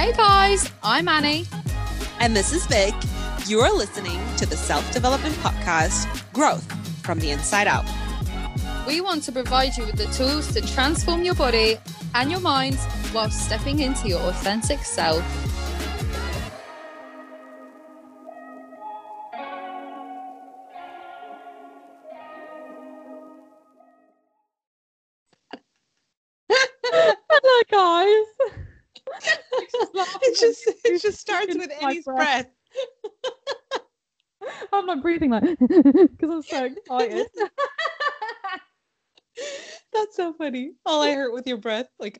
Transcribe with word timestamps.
Hey 0.00 0.12
guys, 0.12 0.72
I'm 0.82 1.08
Annie. 1.08 1.44
And 2.20 2.34
this 2.34 2.54
is 2.54 2.64
Vic. 2.64 2.94
You 3.46 3.60
are 3.60 3.70
listening 3.70 4.18
to 4.38 4.46
the 4.46 4.56
self 4.56 4.90
development 4.94 5.34
podcast, 5.34 6.08
Growth 6.32 6.64
from 7.04 7.18
the 7.18 7.30
Inside 7.30 7.66
Out. 7.66 7.84
We 8.86 9.02
want 9.02 9.24
to 9.24 9.32
provide 9.32 9.76
you 9.76 9.84
with 9.84 9.96
the 9.96 10.06
tools 10.06 10.54
to 10.54 10.62
transform 10.62 11.22
your 11.22 11.34
body 11.34 11.76
and 12.14 12.30
your 12.30 12.40
mind 12.40 12.78
while 13.12 13.30
stepping 13.30 13.80
into 13.80 14.08
your 14.08 14.20
authentic 14.20 14.78
self. 14.84 15.22
Just 30.40 30.66
it 30.84 31.02
just 31.02 31.20
starts 31.20 31.56
with 31.56 31.70
Annie's 31.82 32.04
breath. 32.04 32.28
breath. 32.28 32.46
I'm 34.72 34.86
not 34.86 35.02
breathing 35.02 35.30
like 35.30 35.44
because 35.58 36.30
I'm 36.30 36.42
so 36.42 36.64
excited. 36.64 37.26
That's 39.92 40.16
so 40.16 40.32
funny. 40.34 40.72
All 40.86 41.02
I 41.02 41.12
heard 41.12 41.32
with 41.32 41.46
your 41.46 41.56
breath, 41.58 41.88
like. 41.98 42.18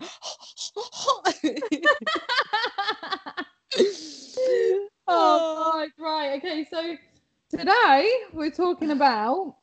oh, 5.09 5.43
right, 5.75 5.91
right. 5.99 6.39
Okay, 6.39 6.67
so 6.71 6.97
today 7.51 8.11
we're 8.33 8.51
talking 8.51 8.91
about 8.91 9.57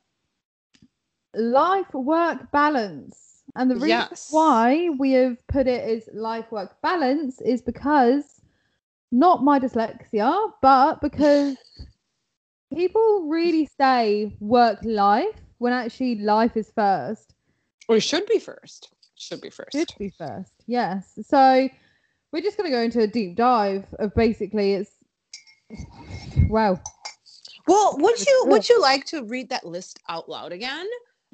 life 1.34 1.92
work 1.94 2.50
balance. 2.52 3.42
And 3.56 3.70
the 3.70 3.76
reason 3.76 4.06
Yes. 4.10 4.28
why 4.30 4.90
we 4.98 5.12
have 5.12 5.36
put 5.48 5.66
it 5.66 5.82
as 5.82 6.08
life 6.12 6.50
work 6.52 6.80
balance 6.82 7.40
is 7.40 7.62
because 7.62 8.37
not 9.10 9.42
my 9.42 9.58
dyslexia, 9.58 10.52
but 10.60 11.00
because 11.00 11.56
people 12.74 13.26
really 13.28 13.68
say 13.80 14.36
work 14.40 14.78
life 14.84 15.40
when 15.58 15.72
actually 15.72 16.16
life 16.16 16.56
is 16.56 16.70
first. 16.74 17.34
Or 17.88 17.96
it 17.96 18.02
should 18.02 18.26
be 18.26 18.38
first. 18.38 18.94
Should 19.16 19.40
be 19.40 19.50
first. 19.50 19.72
Should 19.72 19.92
be 19.98 20.10
first. 20.10 20.52
Yes. 20.66 21.18
So 21.26 21.68
we're 22.32 22.42
just 22.42 22.56
going 22.56 22.70
to 22.70 22.76
go 22.76 22.82
into 22.82 23.00
a 23.00 23.06
deep 23.06 23.36
dive 23.36 23.84
of 23.98 24.14
basically 24.14 24.74
it's 24.74 24.92
wow. 26.48 26.80
Well, 27.66 27.96
would 27.98 28.24
you 28.24 28.44
would 28.48 28.68
you 28.68 28.80
like 28.80 29.04
to 29.06 29.24
read 29.24 29.50
that 29.50 29.64
list 29.66 29.98
out 30.08 30.28
loud 30.28 30.52
again? 30.52 30.86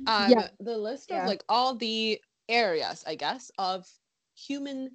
Um, 0.07 0.31
Yeah. 0.31 0.49
The 0.61 0.77
list 0.77 1.11
Yeah. 1.11 1.23
of 1.23 1.29
like 1.29 1.45
all 1.49 1.75
the 1.75 2.21
areas, 2.49 3.05
I 3.07 3.15
guess, 3.15 3.51
of 3.59 3.89
human 4.35 4.91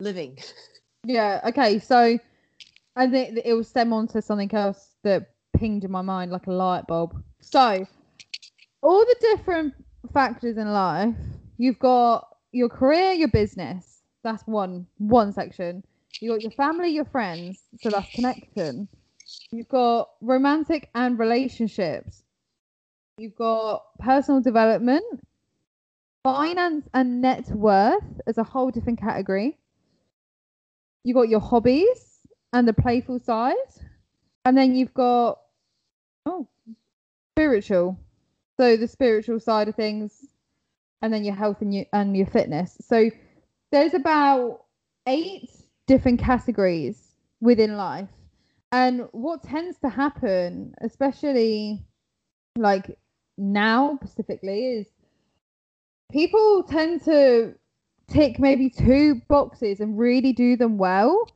living. 0.00 0.38
Yeah. 1.04 1.40
Okay. 1.46 1.78
So 1.78 2.18
I 2.96 3.06
think 3.06 3.38
it 3.44 3.52
will 3.52 3.64
stem 3.64 3.92
on 3.92 4.06
to 4.08 4.22
something 4.22 4.52
else 4.54 4.96
that 5.02 5.30
pinged 5.56 5.84
in 5.84 5.90
my 5.90 6.02
mind 6.02 6.30
like 6.30 6.46
a 6.46 6.52
light 6.52 6.86
bulb. 6.86 7.22
So 7.40 7.86
all 8.82 9.00
the 9.00 9.16
different 9.20 9.74
factors 10.12 10.56
in 10.56 10.72
life, 10.72 11.14
you've 11.58 11.78
got 11.78 12.36
your 12.52 12.68
career, 12.68 13.12
your 13.12 13.28
business. 13.28 14.02
That's 14.22 14.42
one 14.46 14.86
one 14.98 15.32
section. 15.32 15.82
You 16.20 16.32
got 16.32 16.42
your 16.42 16.52
family, 16.52 16.90
your 16.90 17.06
friends. 17.06 17.62
So 17.80 17.90
that's 17.90 18.10
connection. 18.14 18.88
You've 19.50 19.68
got 19.68 20.10
romantic 20.20 20.90
and 20.94 21.18
relationships. 21.18 22.22
You've 23.18 23.34
got 23.34 23.84
personal 23.98 24.40
development, 24.40 25.04
finance 26.22 26.88
and 26.94 27.20
net 27.20 27.48
worth 27.48 28.20
as 28.26 28.38
a 28.38 28.44
whole 28.44 28.70
different 28.70 29.00
category 29.00 29.58
you 31.04 31.14
got 31.14 31.28
your 31.28 31.40
hobbies 31.40 32.20
and 32.52 32.66
the 32.66 32.72
playful 32.72 33.18
side, 33.20 33.54
and 34.44 34.56
then 34.56 34.74
you've 34.74 34.94
got 34.94 35.40
oh 36.26 36.46
spiritual, 37.34 37.98
so 38.58 38.76
the 38.76 38.88
spiritual 38.88 39.40
side 39.40 39.68
of 39.68 39.74
things, 39.74 40.26
and 41.00 41.12
then 41.12 41.24
your 41.24 41.34
health 41.34 41.60
and 41.60 41.74
your 41.74 41.84
and 41.92 42.16
your 42.16 42.26
fitness. 42.26 42.76
So 42.80 43.10
there's 43.70 43.94
about 43.94 44.64
eight 45.06 45.50
different 45.86 46.20
categories 46.20 47.14
within 47.40 47.76
life, 47.76 48.08
and 48.70 49.08
what 49.12 49.42
tends 49.42 49.78
to 49.78 49.88
happen, 49.88 50.74
especially 50.80 51.84
like 52.56 52.98
now 53.38 53.98
specifically, 54.02 54.66
is 54.66 54.86
people 56.12 56.62
tend 56.64 57.02
to 57.04 57.54
tick 58.12 58.38
maybe 58.38 58.68
two 58.70 59.20
boxes 59.28 59.80
and 59.80 59.98
really 59.98 60.32
do 60.32 60.56
them 60.56 60.78
well. 60.78 61.28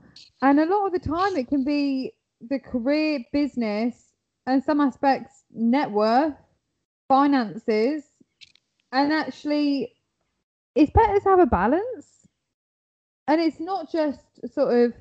And 0.42 0.60
a 0.60 0.66
lot 0.66 0.86
of 0.86 0.92
the 0.92 0.98
time, 0.98 1.36
it 1.36 1.48
can 1.48 1.64
be 1.64 2.12
the 2.40 2.58
career, 2.58 3.20
business, 3.32 4.12
and 4.46 4.62
some 4.62 4.80
aspects, 4.80 5.44
net 5.52 5.90
worth, 5.90 6.34
finances. 7.08 8.04
And 8.92 9.12
actually, 9.12 9.92
it's 10.74 10.92
better 10.92 11.18
to 11.18 11.28
have 11.28 11.40
a 11.40 11.46
balance. 11.46 12.26
And 13.26 13.40
it's 13.40 13.58
not 13.58 13.90
just 13.90 14.20
sort 14.52 14.74
of 14.74 14.92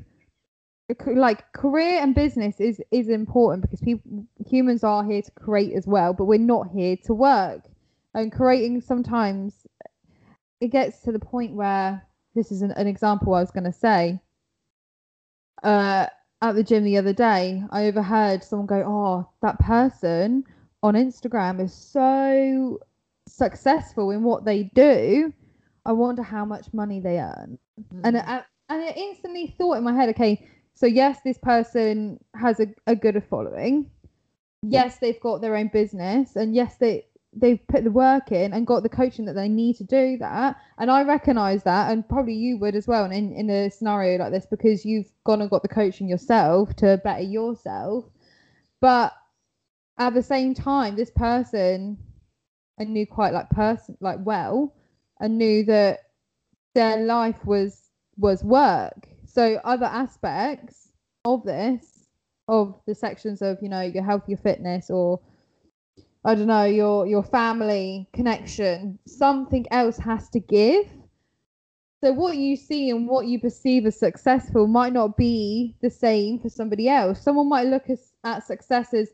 like 1.15 1.51
career 1.53 1.99
and 1.99 2.13
business 2.13 2.59
is 2.59 2.79
is 2.91 3.09
important 3.09 3.63
because 3.63 3.81
people 3.81 4.25
humans 4.45 4.83
are 4.83 5.03
here 5.03 5.21
to 5.21 5.31
create 5.31 5.73
as 5.73 5.87
well 5.87 6.13
but 6.13 6.25
we're 6.25 6.37
not 6.37 6.67
here 6.69 6.95
to 6.95 7.11
work 7.11 7.61
and 8.13 8.31
creating 8.31 8.79
sometimes 8.79 9.65
it 10.65 10.71
gets 10.71 10.99
to 11.01 11.11
the 11.11 11.19
point 11.19 11.53
where 11.53 12.05
this 12.33 12.51
is 12.51 12.61
an, 12.61 12.71
an 12.71 12.87
example 12.87 13.33
I 13.33 13.39
was 13.39 13.51
going 13.51 13.63
to 13.65 13.71
say. 13.71 14.19
Uh, 15.63 16.07
at 16.41 16.55
the 16.55 16.63
gym 16.63 16.83
the 16.83 16.97
other 16.97 17.13
day, 17.13 17.63
I 17.71 17.85
overheard 17.85 18.43
someone 18.43 18.65
go, 18.65 18.83
"Oh, 18.85 19.29
that 19.41 19.59
person 19.59 20.43
on 20.83 20.95
Instagram 20.95 21.61
is 21.63 21.73
so 21.73 22.79
successful 23.27 24.11
in 24.11 24.23
what 24.23 24.43
they 24.43 24.63
do. 24.75 25.33
I 25.85 25.93
wonder 25.93 26.23
how 26.23 26.45
much 26.45 26.73
money 26.73 26.99
they 26.99 27.19
earn." 27.19 27.57
And 28.03 28.17
I, 28.17 28.43
and 28.69 28.83
I 28.83 28.93
instantly 28.95 29.55
thought 29.57 29.77
in 29.77 29.83
my 29.83 29.93
head, 29.93 30.09
okay, 30.09 30.47
so 30.73 30.87
yes, 30.87 31.21
this 31.23 31.37
person 31.37 32.19
has 32.35 32.59
a, 32.59 32.67
a 32.87 32.95
good 32.95 33.23
following. 33.29 33.89
Yes, 34.61 34.97
they've 34.97 35.19
got 35.19 35.41
their 35.41 35.55
own 35.55 35.69
business, 35.71 36.35
and 36.35 36.53
yes, 36.55 36.77
they 36.77 37.05
they've 37.35 37.67
put 37.67 37.83
the 37.83 37.91
work 37.91 38.31
in 38.31 38.53
and 38.53 38.65
got 38.65 38.83
the 38.83 38.89
coaching 38.89 39.25
that 39.25 39.33
they 39.33 39.49
need 39.49 39.75
to 39.77 39.83
do 39.83 40.17
that. 40.17 40.55
And 40.77 40.89
I 40.89 41.03
recognize 41.03 41.63
that, 41.63 41.91
and 41.91 42.07
probably 42.07 42.33
you 42.33 42.57
would 42.59 42.75
as 42.75 42.87
well. 42.87 43.05
In, 43.05 43.33
in 43.33 43.49
a 43.49 43.69
scenario 43.69 44.17
like 44.19 44.31
this, 44.31 44.45
because 44.45 44.85
you've 44.85 45.11
gone 45.25 45.41
and 45.41 45.49
got 45.49 45.61
the 45.61 45.67
coaching 45.67 46.07
yourself 46.07 46.75
to 46.77 46.99
better 47.03 47.23
yourself. 47.23 48.05
But 48.79 49.13
at 49.97 50.13
the 50.13 50.23
same 50.23 50.53
time, 50.53 50.95
this 50.95 51.11
person 51.11 51.97
I 52.79 52.83
knew 52.83 53.07
quite 53.07 53.33
like 53.33 53.49
person 53.49 53.97
like 53.99 54.19
well, 54.21 54.73
and 55.19 55.37
knew 55.37 55.63
that 55.65 55.99
their 56.73 56.97
life 56.97 57.45
was 57.45 57.89
was 58.17 58.43
work. 58.43 59.07
So 59.25 59.59
other 59.63 59.85
aspects 59.85 60.89
of 61.25 61.43
this, 61.43 62.07
of 62.47 62.79
the 62.85 62.95
sections 62.95 63.41
of 63.41 63.57
you 63.61 63.69
know 63.69 63.81
your 63.81 64.03
health, 64.03 64.23
your 64.27 64.37
fitness, 64.37 64.89
or 64.89 65.19
I 66.25 66.33
don't 66.33 66.47
know 66.47 66.65
your 66.65 67.05
your 67.05 67.21
family 67.21 68.09
connection, 68.11 68.97
something 69.05 69.67
else 69.69 69.97
has 69.97 70.27
to 70.29 70.39
give. 70.39 70.87
So 72.03 72.11
what 72.13 72.35
you 72.37 72.55
see 72.55 72.89
and 72.89 73.07
what 73.07 73.27
you 73.27 73.39
perceive 73.39 73.85
as 73.85 73.99
successful 73.99 74.65
might 74.65 74.91
not 74.91 75.17
be 75.17 75.75
the 75.81 75.89
same 75.89 76.39
for 76.39 76.49
somebody 76.49 76.89
else. 76.89 77.21
Someone 77.21 77.47
might 77.47 77.67
look 77.67 77.89
as, 77.89 78.11
at 78.23 78.43
success 78.43 78.93
as 78.93 79.09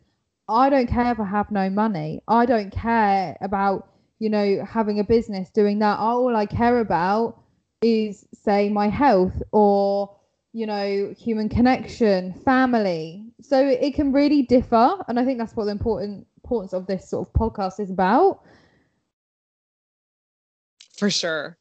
I 0.47 0.69
don't 0.69 0.87
care 0.87 1.11
if 1.11 1.19
I 1.19 1.25
have 1.25 1.51
no 1.51 1.69
money. 1.69 2.21
I 2.29 2.45
don't 2.45 2.71
care 2.71 3.37
about 3.41 3.89
you 4.19 4.29
know 4.29 4.63
having 4.63 4.99
a 4.99 5.03
business 5.03 5.49
doing 5.49 5.79
that. 5.79 5.99
All 5.99 6.33
I 6.33 6.45
care 6.45 6.79
about 6.79 7.43
is 7.81 8.25
say 8.33 8.69
my 8.69 8.87
health 8.87 9.43
or 9.51 10.15
you 10.53 10.65
know 10.65 11.13
human 11.17 11.49
connection 11.49 12.33
family 12.45 13.25
so 13.41 13.57
it 13.67 13.93
can 13.93 14.11
really 14.11 14.41
differ 14.41 14.97
and 15.07 15.17
i 15.17 15.23
think 15.23 15.39
that's 15.39 15.55
what 15.55 15.65
the 15.65 15.71
important 15.71 16.27
importance 16.51 16.73
of 16.73 16.85
this 16.85 17.09
sort 17.09 17.29
of 17.29 17.33
podcast 17.33 17.79
is 17.79 17.89
about 17.89 18.41
For 20.97 21.09
sure. 21.09 21.57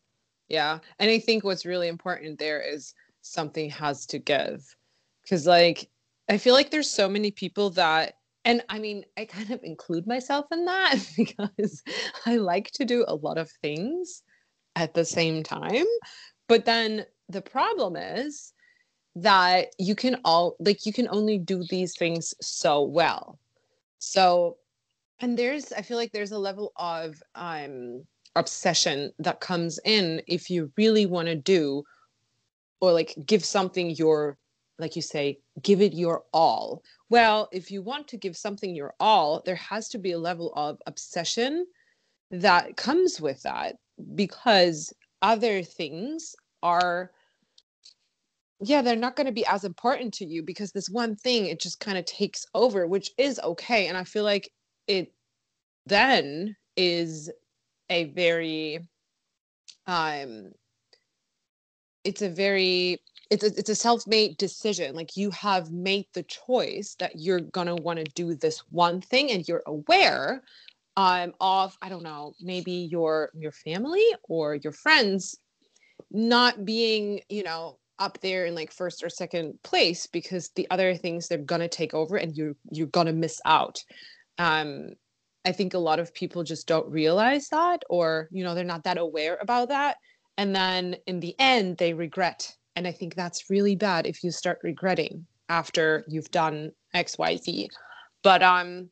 Yeah. 0.49 0.81
And 0.99 1.09
I 1.09 1.21
think 1.21 1.45
what's 1.45 1.65
really 1.65 1.87
important 1.87 2.39
there 2.39 2.61
is 2.61 2.93
something 3.23 3.71
has 3.71 4.05
to 4.07 4.19
give. 4.19 4.77
Cause 5.29 5.47
like 5.47 5.89
I 6.29 6.39
feel 6.39 6.55
like 6.55 6.71
there's 6.71 6.91
so 6.91 7.09
many 7.09 7.31
people 7.31 7.71
that 7.71 8.15
and 8.45 8.63
I 8.69 8.81
mean 8.81 9.05
I 9.17 9.27
kind 9.27 9.51
of 9.53 9.61
include 9.63 10.09
myself 10.09 10.47
in 10.51 10.65
that 10.65 10.97
because 11.17 11.83
I 12.27 12.37
like 12.37 12.73
to 12.73 12.85
do 12.85 13.05
a 13.07 13.15
lot 13.15 13.39
of 13.39 13.49
things 13.63 14.23
at 14.75 14.93
the 14.93 15.05
same 15.05 15.45
time. 15.45 15.87
But 16.49 16.65
then 16.65 17.07
the 17.29 17.43
problem 17.43 17.95
is 17.97 18.53
that 19.15 19.69
you 19.79 19.95
can 19.95 20.17
all 20.25 20.57
like 20.59 20.85
you 20.85 20.93
can 20.93 21.07
only 21.11 21.39
do 21.39 21.65
these 21.71 21.95
things 21.97 22.35
so 22.41 22.83
well. 22.83 23.39
So 24.01 24.57
and 25.21 25.39
there's 25.39 25.73
I 25.73 25.83
feel 25.83 25.97
like 25.97 26.13
there's 26.13 26.33
a 26.33 26.39
level 26.39 26.73
of 26.77 27.23
um 27.35 28.05
obsession 28.37 29.13
that 29.19 29.41
comes 29.41 29.79
in 29.85 30.23
if 30.27 30.51
you 30.51 30.73
really 30.77 31.07
want 31.07 31.29
to 31.29 31.35
do 31.35 31.83
or 32.81 32.93
like 32.93 33.15
give 33.27 33.45
something 33.45 33.91
your 33.91 34.39
like 34.79 34.97
you 34.97 35.03
say 35.03 35.39
give 35.63 35.83
it 35.83 35.93
your 35.93 36.23
all. 36.33 36.83
Well 37.11 37.49
if 37.53 37.71
you 37.71 37.83
want 37.83 38.09
to 38.09 38.17
give 38.17 38.37
something 38.37 38.75
your 38.75 38.95
all 39.01 39.43
there 39.45 39.57
has 39.57 39.89
to 39.91 39.99
be 39.99 40.13
a 40.13 40.19
level 40.19 40.53
of 40.57 40.79
obsession 40.87 41.67
that 42.31 42.77
comes 42.77 43.21
with 43.21 43.43
that 43.43 43.77
because 44.15 44.93
other 45.21 45.63
things 45.63 46.35
are 46.63 47.11
yeah 48.63 48.81
they're 48.81 48.97
not 48.97 49.17
going 49.17 49.27
to 49.27 49.33
be 49.33 49.45
as 49.47 49.65
important 49.65 50.15
to 50.15 50.25
you 50.25 50.43
because 50.43 50.71
this 50.71 50.89
one 50.89 51.17
thing 51.17 51.47
it 51.47 51.61
just 51.61 51.81
kind 51.81 51.99
of 51.99 52.05
takes 52.05 52.47
over 52.55 52.87
which 52.87 53.11
is 53.19 53.39
okay. 53.41 53.89
And 53.89 53.99
i 53.99 54.05
feel 54.05 54.25
like 54.25 54.51
it 54.87 55.13
then 55.87 56.57
is 56.77 57.31
a 57.89 58.05
very 58.05 58.81
um 59.87 60.53
it's 62.05 62.23
a 62.23 62.29
very 62.29 63.01
it's 63.31 63.45
a, 63.45 63.47
it's 63.57 63.71
a 63.71 63.77
self-made 63.77 64.37
decision. 64.39 64.95
Like 64.97 65.17
you 65.17 65.31
have 65.31 65.71
made 65.71 66.07
the 66.15 66.25
choice 66.25 66.97
that 66.99 67.13
you're 67.15 67.41
to 67.41 67.77
want 67.77 67.99
to 67.99 68.05
do 68.15 68.35
this 68.35 68.59
one 68.71 69.01
thing 69.01 69.31
and 69.31 69.47
you're 69.47 69.63
aware 69.67 70.43
um 70.97 71.33
of 71.41 71.77
i 71.83 71.89
don't 71.89 72.03
know 72.03 72.35
maybe 72.41 72.73
your 72.73 73.31
your 73.33 73.53
family 73.53 74.05
or 74.29 74.57
your 74.57 74.73
friends 74.73 75.39
not 76.11 76.65
being 76.65 77.21
you 77.29 77.45
know 77.45 77.79
up 78.01 78.19
there 78.21 78.47
in 78.47 78.55
like 78.55 78.73
first 78.73 79.05
or 79.05 79.09
second 79.09 79.57
place 79.63 80.07
because 80.07 80.51
the 80.57 80.67
other 80.71 80.97
things 80.97 81.29
they're 81.29 81.39
gonna 81.39 81.69
take 81.69 81.95
over 81.95 82.17
and 82.17 82.37
you 82.37 82.57
you're 82.73 82.89
gonna 82.89 83.13
miss 83.13 83.41
out 83.45 83.85
um 84.39 84.91
i 85.45 85.53
think 85.53 85.75
a 85.75 85.79
lot 85.79 85.99
of 85.99 86.15
people 86.15 86.43
just 86.43 86.67
don't 86.67 86.91
realize 86.91 87.49
that 87.49 87.83
or 87.89 88.29
you 88.31 88.45
know 88.45 88.55
they're 88.55 88.65
not 88.65 88.85
that 88.85 88.99
aware 88.99 89.39
about 89.41 89.69
that. 89.69 89.97
And 90.39 90.57
then 90.57 90.97
in 91.07 91.21
the 91.21 91.35
end 91.39 91.77
they 91.77 91.93
regret. 91.93 92.55
And 92.77 92.87
i 92.87 92.93
think 92.93 93.15
that's 93.15 93.51
really 93.51 93.77
bad 93.77 94.07
if 94.07 94.23
you 94.25 94.31
start 94.31 94.59
regretting 94.63 95.27
after 95.49 96.05
you've 96.09 96.31
done 96.31 96.71
xyz 96.95 97.69
but 98.23 98.43
um 98.43 98.89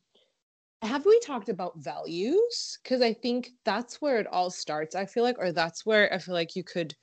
have 0.83 1.05
we 1.07 1.19
talked 1.21 1.49
about 1.49 1.79
values? 1.79 2.79
Because 2.83 3.03
i 3.03 3.13
think 3.13 3.51
that's 3.65 4.01
where 4.01 4.19
it 4.19 4.27
all 4.27 4.51
starts 4.51 4.95
i 4.95 5.07
feel 5.07 5.25
like 5.25 5.39
or 5.39 5.53
that's 5.53 5.87
where 5.87 6.13
i 6.13 6.19
feel 6.19 6.35
like 6.35 6.55
you 6.57 6.65
could 6.65 6.95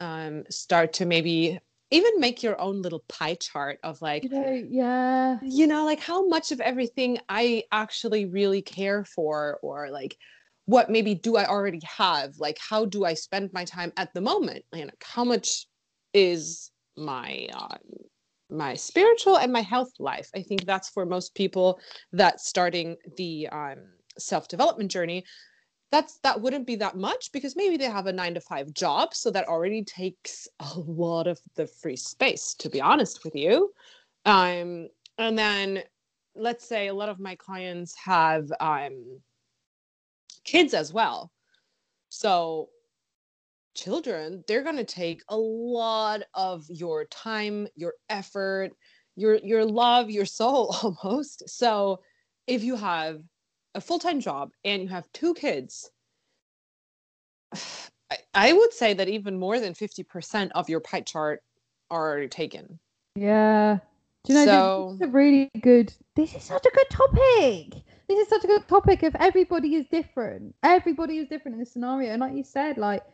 um, 0.00 0.44
start 0.48 0.92
to 0.94 1.06
maybe 1.06 1.58
even 1.90 2.20
make 2.20 2.42
your 2.42 2.60
own 2.60 2.82
little 2.82 3.04
pie 3.08 3.34
chart 3.34 3.78
of 3.82 4.00
like 4.02 4.24
You 4.24 4.30
know, 4.30 4.62
yeah. 4.70 5.38
you 5.42 5.66
know 5.66 5.84
like 5.84 6.00
how 6.00 6.26
much 6.28 6.52
of 6.52 6.60
everything 6.60 7.18
i 7.28 7.64
actually 7.72 8.26
really 8.26 8.62
care 8.62 9.04
for 9.04 9.58
or 9.62 9.90
like 9.90 10.16
what 10.68 10.90
maybe 10.90 11.14
do 11.14 11.36
i 11.36 11.46
already 11.46 11.80
have? 11.96 12.34
Like 12.38 12.58
how 12.60 12.84
do 12.84 13.06
i 13.06 13.14
spend 13.14 13.50
my 13.54 13.64
time 13.64 13.90
at 13.96 14.12
the 14.12 14.20
moment? 14.20 14.66
And 14.72 14.82
like, 14.82 15.02
how 15.02 15.24
much 15.24 15.66
is 16.12 16.70
my 16.94 17.48
um, 17.54 17.78
my 18.50 18.74
spiritual 18.74 19.38
and 19.38 19.50
my 19.50 19.62
health 19.62 19.92
life? 19.98 20.28
I 20.34 20.42
think 20.42 20.66
that's 20.66 20.90
for 20.90 21.06
most 21.06 21.34
people 21.34 21.80
that 22.12 22.40
starting 22.40 22.96
the 23.16 23.48
um, 23.48 23.78
self-development 24.18 24.90
journey 24.90 25.24
that's 25.90 26.18
that 26.18 26.40
wouldn't 26.40 26.66
be 26.66 26.76
that 26.76 26.96
much 26.96 27.30
because 27.32 27.56
maybe 27.56 27.76
they 27.76 27.86
have 27.86 28.06
a 28.06 28.12
nine 28.12 28.34
to 28.34 28.40
five 28.40 28.72
job 28.74 29.14
so 29.14 29.30
that 29.30 29.48
already 29.48 29.82
takes 29.82 30.46
a 30.60 30.78
lot 30.78 31.26
of 31.26 31.40
the 31.56 31.66
free 31.66 31.96
space 31.96 32.54
to 32.58 32.68
be 32.68 32.80
honest 32.80 33.24
with 33.24 33.34
you. 33.34 33.72
Um 34.24 34.88
and 35.16 35.38
then 35.38 35.82
let's 36.34 36.68
say 36.68 36.88
a 36.88 36.94
lot 36.94 37.08
of 37.08 37.18
my 37.18 37.34
clients 37.34 37.94
have 37.96 38.50
um 38.60 39.20
kids 40.44 40.74
as 40.74 40.92
well. 40.92 41.30
So 42.10 42.68
children 43.74 44.42
they're 44.48 44.64
going 44.64 44.76
to 44.76 44.84
take 44.84 45.22
a 45.28 45.36
lot 45.36 46.20
of 46.34 46.64
your 46.68 47.04
time 47.04 47.68
your 47.76 47.94
effort 48.08 48.72
your 49.14 49.36
your 49.36 49.64
love 49.64 50.10
your 50.10 50.26
soul 50.26 50.74
almost. 51.04 51.48
So 51.48 52.00
if 52.46 52.62
you 52.62 52.76
have 52.76 53.20
a 53.78 53.80
full-time 53.80 54.20
job 54.20 54.50
and 54.64 54.82
you 54.82 54.88
have 54.88 55.10
two 55.12 55.32
kids 55.34 55.90
I, 58.10 58.16
I 58.34 58.52
would 58.52 58.72
say 58.72 58.94
that 58.94 59.08
even 59.08 59.38
more 59.38 59.60
than 59.60 59.74
50% 59.74 60.50
of 60.54 60.68
your 60.68 60.80
pie 60.80 61.02
chart 61.02 61.42
are 61.90 62.10
already 62.10 62.28
taken 62.28 62.78
Yeah. 63.14 63.78
Do 64.24 64.32
you 64.32 64.38
know 64.38 64.44
So- 64.44 64.86
this 64.92 64.94
is 65.00 65.08
a 65.08 65.12
really 65.12 65.50
good 65.60 65.92
this 66.16 66.34
is 66.34 66.42
such 66.42 66.66
a 66.66 66.70
good 66.70 66.90
topic. 66.90 67.84
This 68.08 68.18
is 68.18 68.28
such 68.28 68.42
a 68.42 68.48
good 68.48 68.66
topic 68.66 69.02
if 69.04 69.14
everybody 69.20 69.76
is 69.76 69.86
different. 69.86 70.54
Everybody 70.64 71.18
is 71.18 71.28
different 71.28 71.54
in 71.54 71.60
this 71.60 71.72
scenario. 71.72 72.10
And 72.10 72.20
like 72.20 72.34
you 72.34 72.42
said, 72.42 72.76
like 72.76 73.04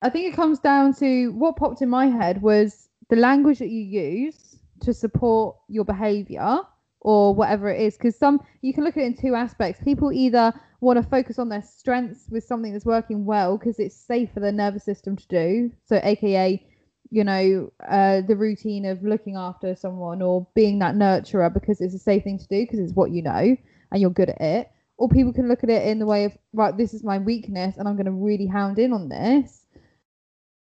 I 0.00 0.08
think 0.08 0.32
it 0.32 0.36
comes 0.36 0.58
down 0.58 0.94
to 0.94 1.28
what 1.32 1.56
popped 1.56 1.82
in 1.82 1.90
my 1.90 2.06
head 2.06 2.40
was 2.40 2.88
the 3.10 3.16
language 3.16 3.58
that 3.58 3.68
you 3.68 3.82
use 3.82 4.56
to 4.80 4.94
support 4.94 5.56
your 5.68 5.84
behavior 5.84 6.60
or 7.02 7.34
whatever 7.34 7.70
it 7.70 7.80
is. 7.80 7.96
Because 7.96 8.16
some 8.16 8.40
you 8.62 8.72
can 8.72 8.84
look 8.84 8.96
at 8.96 9.02
it 9.02 9.06
in 9.06 9.16
two 9.16 9.34
aspects. 9.34 9.82
People 9.84 10.12
either 10.12 10.52
want 10.80 11.00
to 11.00 11.08
focus 11.08 11.38
on 11.38 11.48
their 11.48 11.62
strengths 11.62 12.24
with 12.30 12.42
something 12.44 12.72
that's 12.72 12.84
working 12.84 13.24
well 13.24 13.56
because 13.56 13.78
it's 13.78 13.96
safe 13.96 14.30
for 14.32 14.40
their 14.40 14.52
nervous 14.52 14.84
system 14.84 15.16
to 15.16 15.26
do. 15.28 15.70
So 15.84 16.00
aka 16.02 16.64
you 17.12 17.24
know, 17.24 17.70
uh, 17.86 18.22
the 18.22 18.34
routine 18.34 18.86
of 18.86 19.02
looking 19.02 19.36
after 19.36 19.74
someone 19.74 20.22
or 20.22 20.46
being 20.54 20.78
that 20.78 20.94
nurturer 20.94 21.52
because 21.52 21.82
it's 21.82 21.94
a 21.94 21.98
safe 21.98 22.24
thing 22.24 22.38
to 22.38 22.48
do 22.48 22.62
because 22.62 22.78
it's 22.78 22.94
what 22.94 23.10
you 23.10 23.20
know 23.20 23.54
and 23.92 24.00
you're 24.00 24.08
good 24.08 24.30
at 24.30 24.40
it. 24.40 24.70
Or 24.96 25.10
people 25.10 25.32
can 25.32 25.46
look 25.46 25.62
at 25.62 25.68
it 25.68 25.86
in 25.86 25.98
the 25.98 26.06
way 26.06 26.24
of, 26.24 26.32
right, 26.54 26.74
this 26.74 26.94
is 26.94 27.04
my 27.04 27.18
weakness 27.18 27.76
and 27.76 27.86
I'm 27.86 27.96
going 27.96 28.06
to 28.06 28.12
really 28.12 28.46
hound 28.46 28.78
in 28.78 28.94
on 28.94 29.10
this. 29.10 29.66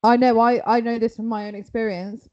I 0.02 0.18
know, 0.18 0.38
I, 0.38 0.60
I 0.66 0.80
know 0.80 0.98
this 0.98 1.16
from 1.16 1.28
my 1.28 1.46
own 1.46 1.54
experience. 1.54 2.28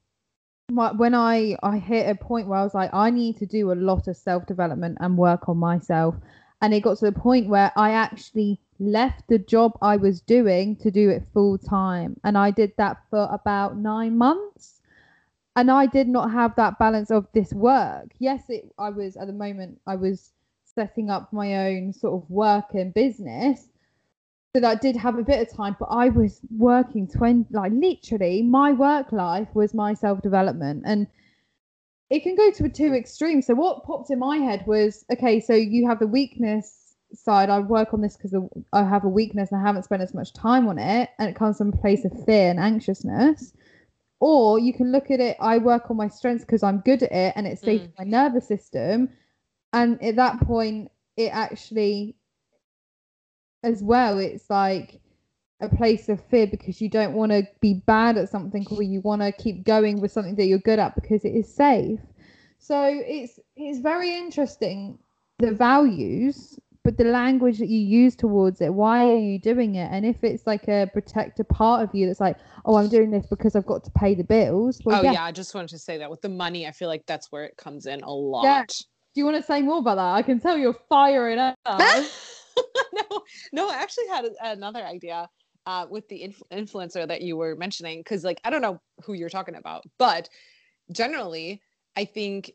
When 0.70 1.14
I, 1.14 1.58
I 1.64 1.78
hit 1.78 2.10
a 2.10 2.16
point 2.16 2.48
where 2.48 2.60
I 2.60 2.64
was 2.64 2.74
like, 2.74 2.94
I 2.94 3.10
need 3.10 3.38
to 3.38 3.46
do 3.46 3.72
a 3.72 3.74
lot 3.74 4.08
of 4.08 4.16
self 4.16 4.46
development 4.46 4.98
and 5.02 5.18
work 5.18 5.50
on 5.50 5.58
myself. 5.58 6.16
And 6.62 6.74
it 6.74 6.82
got 6.82 6.98
to 7.00 7.06
the 7.06 7.12
point 7.12 7.50
where 7.50 7.72
I 7.76 7.92
actually 7.92 8.60
left 8.80 9.28
the 9.28 9.40
job 9.40 9.78
I 9.82 9.98
was 9.98 10.22
doing 10.22 10.76
to 10.78 10.92
do 10.92 11.10
it 11.10 11.28
full 11.34 11.58
time. 11.58 12.20
And 12.24 12.38
I 12.38 12.52
did 12.52 12.74
that 12.78 12.98
for 13.10 13.28
about 13.32 13.78
nine 13.78 14.18
months. 14.18 14.82
And 15.56 15.70
I 15.70 15.86
did 15.86 16.08
not 16.08 16.32
have 16.32 16.56
that 16.56 16.80
balance 16.80 17.12
of 17.12 17.28
this 17.34 17.52
work. 17.54 18.12
Yes, 18.20 18.44
it 18.50 18.72
I 18.78 18.90
was 18.90 19.18
at 19.18 19.28
the 19.28 19.34
moment 19.34 19.80
I 19.86 19.96
was 19.96 20.32
setting 20.64 21.10
up 21.10 21.34
my 21.34 21.68
own 21.68 21.92
sort 21.94 22.24
of 22.24 22.30
work 22.30 22.74
and 22.74 22.94
business. 22.94 23.68
So 24.54 24.60
that 24.60 24.70
I 24.70 24.76
did 24.76 24.98
have 24.98 25.18
a 25.18 25.24
bit 25.24 25.48
of 25.48 25.56
time, 25.56 25.78
but 25.80 25.86
I 25.86 26.10
was 26.10 26.42
working 26.58 27.08
20 27.08 27.46
like 27.52 27.72
literally 27.72 28.42
my 28.44 28.74
work 28.74 29.14
life 29.14 29.48
was 29.54 29.74
my 29.74 29.94
self-development. 29.94 30.84
And 30.86 31.08
it 32.10 32.24
can 32.24 32.36
go 32.36 32.52
to 32.52 32.66
a 32.66 32.70
two 32.70 32.94
extremes. 32.94 33.48
So 33.48 33.54
what 33.56 33.86
popped 33.86 34.12
in 34.12 34.20
my 34.20 34.38
head 34.38 34.66
was 34.68 35.06
okay, 35.10 35.40
so 35.40 35.54
you 35.54 35.88
have 35.88 36.00
the 36.00 36.08
weakness 36.08 36.96
side. 37.14 37.50
I 37.50 37.60
work 37.60 37.94
on 37.94 38.02
this 38.02 38.18
because 38.18 38.36
I 38.74 38.84
have 38.84 39.06
a 39.06 39.10
weakness 39.10 39.54
and 39.54 39.62
I 39.62 39.66
haven't 39.66 39.84
spent 39.84 40.02
as 40.02 40.14
much 40.14 40.34
time 40.34 40.68
on 40.68 40.78
it, 40.78 41.10
and 41.18 41.30
it 41.30 41.36
comes 41.38 41.58
from 41.58 41.70
a 41.70 41.78
place 41.78 42.04
of 42.04 42.12
fear 42.26 42.50
and 42.50 42.60
anxiousness. 42.60 43.54
Or 44.20 44.60
you 44.60 44.74
can 44.74 44.92
look 44.92 45.10
at 45.10 45.22
it. 45.22 45.38
I 45.40 45.60
work 45.60 45.90
on 45.90 45.96
my 45.96 46.10
strengths 46.10 46.44
because 46.44 46.62
I'm 46.62 46.80
good 46.82 47.04
at 47.04 47.12
it, 47.14 47.34
and 47.38 47.48
it's 47.48 47.62
safe 47.62 47.84
Mm. 47.84 47.92
my 48.00 48.04
nervous 48.04 48.50
system. 48.50 49.10
And 49.72 50.04
at 50.04 50.18
that 50.18 50.42
point, 50.42 50.92
it 51.16 51.30
actually, 51.34 52.18
as 53.64 53.84
well, 53.84 54.20
it's 54.20 54.50
like 54.50 55.00
a 55.60 55.70
place 55.70 56.10
of 56.10 56.24
fear 56.26 56.48
because 56.48 56.82
you 56.82 56.90
don't 56.90 57.14
want 57.14 57.32
to 57.32 57.48
be 57.60 57.76
bad 57.86 58.18
at 58.18 58.30
something 58.30 58.66
or 58.72 58.82
you 58.82 59.02
want 59.02 59.22
to 59.22 59.32
keep 59.32 59.64
going 59.64 60.02
with 60.02 60.12
something 60.12 60.36
that 60.36 60.46
you're 60.46 60.60
good 60.60 60.80
at 60.80 60.96
because 60.96 61.24
it 61.24 61.36
is 61.36 61.54
safe. 61.54 62.00
So 62.58 62.84
it's 62.86 63.40
it's 63.56 63.80
very 63.80 64.16
interesting 64.16 64.98
the 65.40 65.52
values, 65.52 66.60
but 66.84 66.98
the 66.98 67.06
language 67.06 67.58
that 67.60 67.70
you 67.70 67.80
use 67.80 68.16
towards 68.16 68.62
it. 68.62 68.74
Why 68.74 69.06
are 69.10 69.18
you 69.18 69.40
doing 69.40 69.76
it? 69.76 69.90
And 69.92 70.06
if 70.06 70.24
it's 70.24 70.46
like 70.46 70.68
a 70.68 70.88
protector 70.94 71.44
part 71.44 71.84
of 71.84 71.96
you 71.96 72.06
that's 72.08 72.20
like, 72.20 72.38
oh, 72.66 72.76
I'm 72.76 72.90
doing 72.90 73.10
this 73.10 73.26
because 73.26 73.56
I've 73.56 73.66
got 73.66 73.84
to 73.86 73.92
pay 73.92 74.14
the 74.14 74.24
bills. 74.24 74.80
Well, 74.84 75.00
oh 75.00 75.04
yeah. 75.04 75.14
yeah 75.14 75.24
i 75.24 75.32
just 75.32 75.56
wanted 75.56 75.70
to 75.70 75.80
say 75.80 75.98
that 75.98 76.10
with 76.10 76.22
the 76.22 76.30
money 76.30 76.68
i 76.68 76.72
feel 76.72 76.88
like 76.88 77.06
that's 77.08 77.32
where 77.32 77.44
it 77.44 77.58
comes 77.58 77.86
in 77.86 78.02
a 78.02 78.12
lot 78.12 78.44
yeah. 78.44 78.66
Do 79.14 79.20
you 79.20 79.26
want 79.26 79.38
to 79.38 79.44
say 79.44 79.62
more 79.62 79.80
about 79.80 79.96
that? 79.96 80.14
I 80.14 80.22
can 80.22 80.40
tell 80.40 80.58
you're 80.58 80.78
firing 80.88 81.38
up. 81.38 81.58
no, 82.94 83.22
no, 83.54 83.70
I 83.70 83.76
actually 83.76 84.08
had 84.08 84.26
another 84.42 84.84
idea 84.84 85.28
uh, 85.66 85.86
with 85.90 86.08
the 86.10 86.24
inf- 86.24 86.44
influencer 86.52 87.08
that 87.08 87.22
you 87.22 87.38
were 87.38 87.56
mentioning 87.56 88.00
because, 88.00 88.24
like, 88.24 88.42
I 88.44 88.50
don't 88.50 88.62
know 88.62 88.80
who 89.04 89.14
you're 89.14 89.30
talking 89.30 89.56
about, 89.56 89.84
but 89.98 90.30
generally, 90.92 91.62
I 91.96 92.06
think 92.06 92.52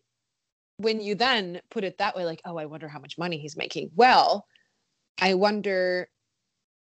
when 0.78 1.00
you 1.00 1.14
then 1.14 1.60
put 1.70 1.84
it 1.84 1.98
that 1.98 2.16
way, 2.16 2.24
like, 2.24 2.42
oh, 2.44 2.56
I 2.56 2.66
wonder 2.66 2.88
how 2.88 2.98
much 2.98 3.18
money 3.18 3.38
he's 3.38 3.56
making. 3.56 3.90
Well, 3.94 4.46
I 5.20 5.34
wonder 5.34 6.08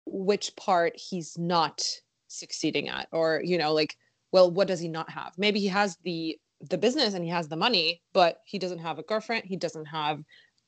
which 0.05 0.55
part 0.55 0.93
he's 0.95 1.37
not 1.37 1.81
succeeding 2.27 2.89
at, 2.89 3.07
or 3.11 3.41
you 3.43 3.57
know, 3.57 3.73
like, 3.73 3.95
well, 4.31 4.49
what 4.49 4.67
does 4.67 4.79
he 4.79 4.87
not 4.87 5.09
have? 5.09 5.33
Maybe 5.37 5.59
he 5.59 5.67
has 5.67 5.97
the 6.03 6.37
the 6.69 6.77
business 6.77 7.13
and 7.13 7.23
he 7.23 7.29
has 7.29 7.47
the 7.47 7.55
money, 7.55 8.01
but 8.13 8.39
he 8.45 8.57
doesn't 8.57 8.79
have 8.79 8.97
a 8.97 9.03
girlfriend. 9.03 9.43
He 9.45 9.57
doesn't 9.57 9.85
have 9.85 10.23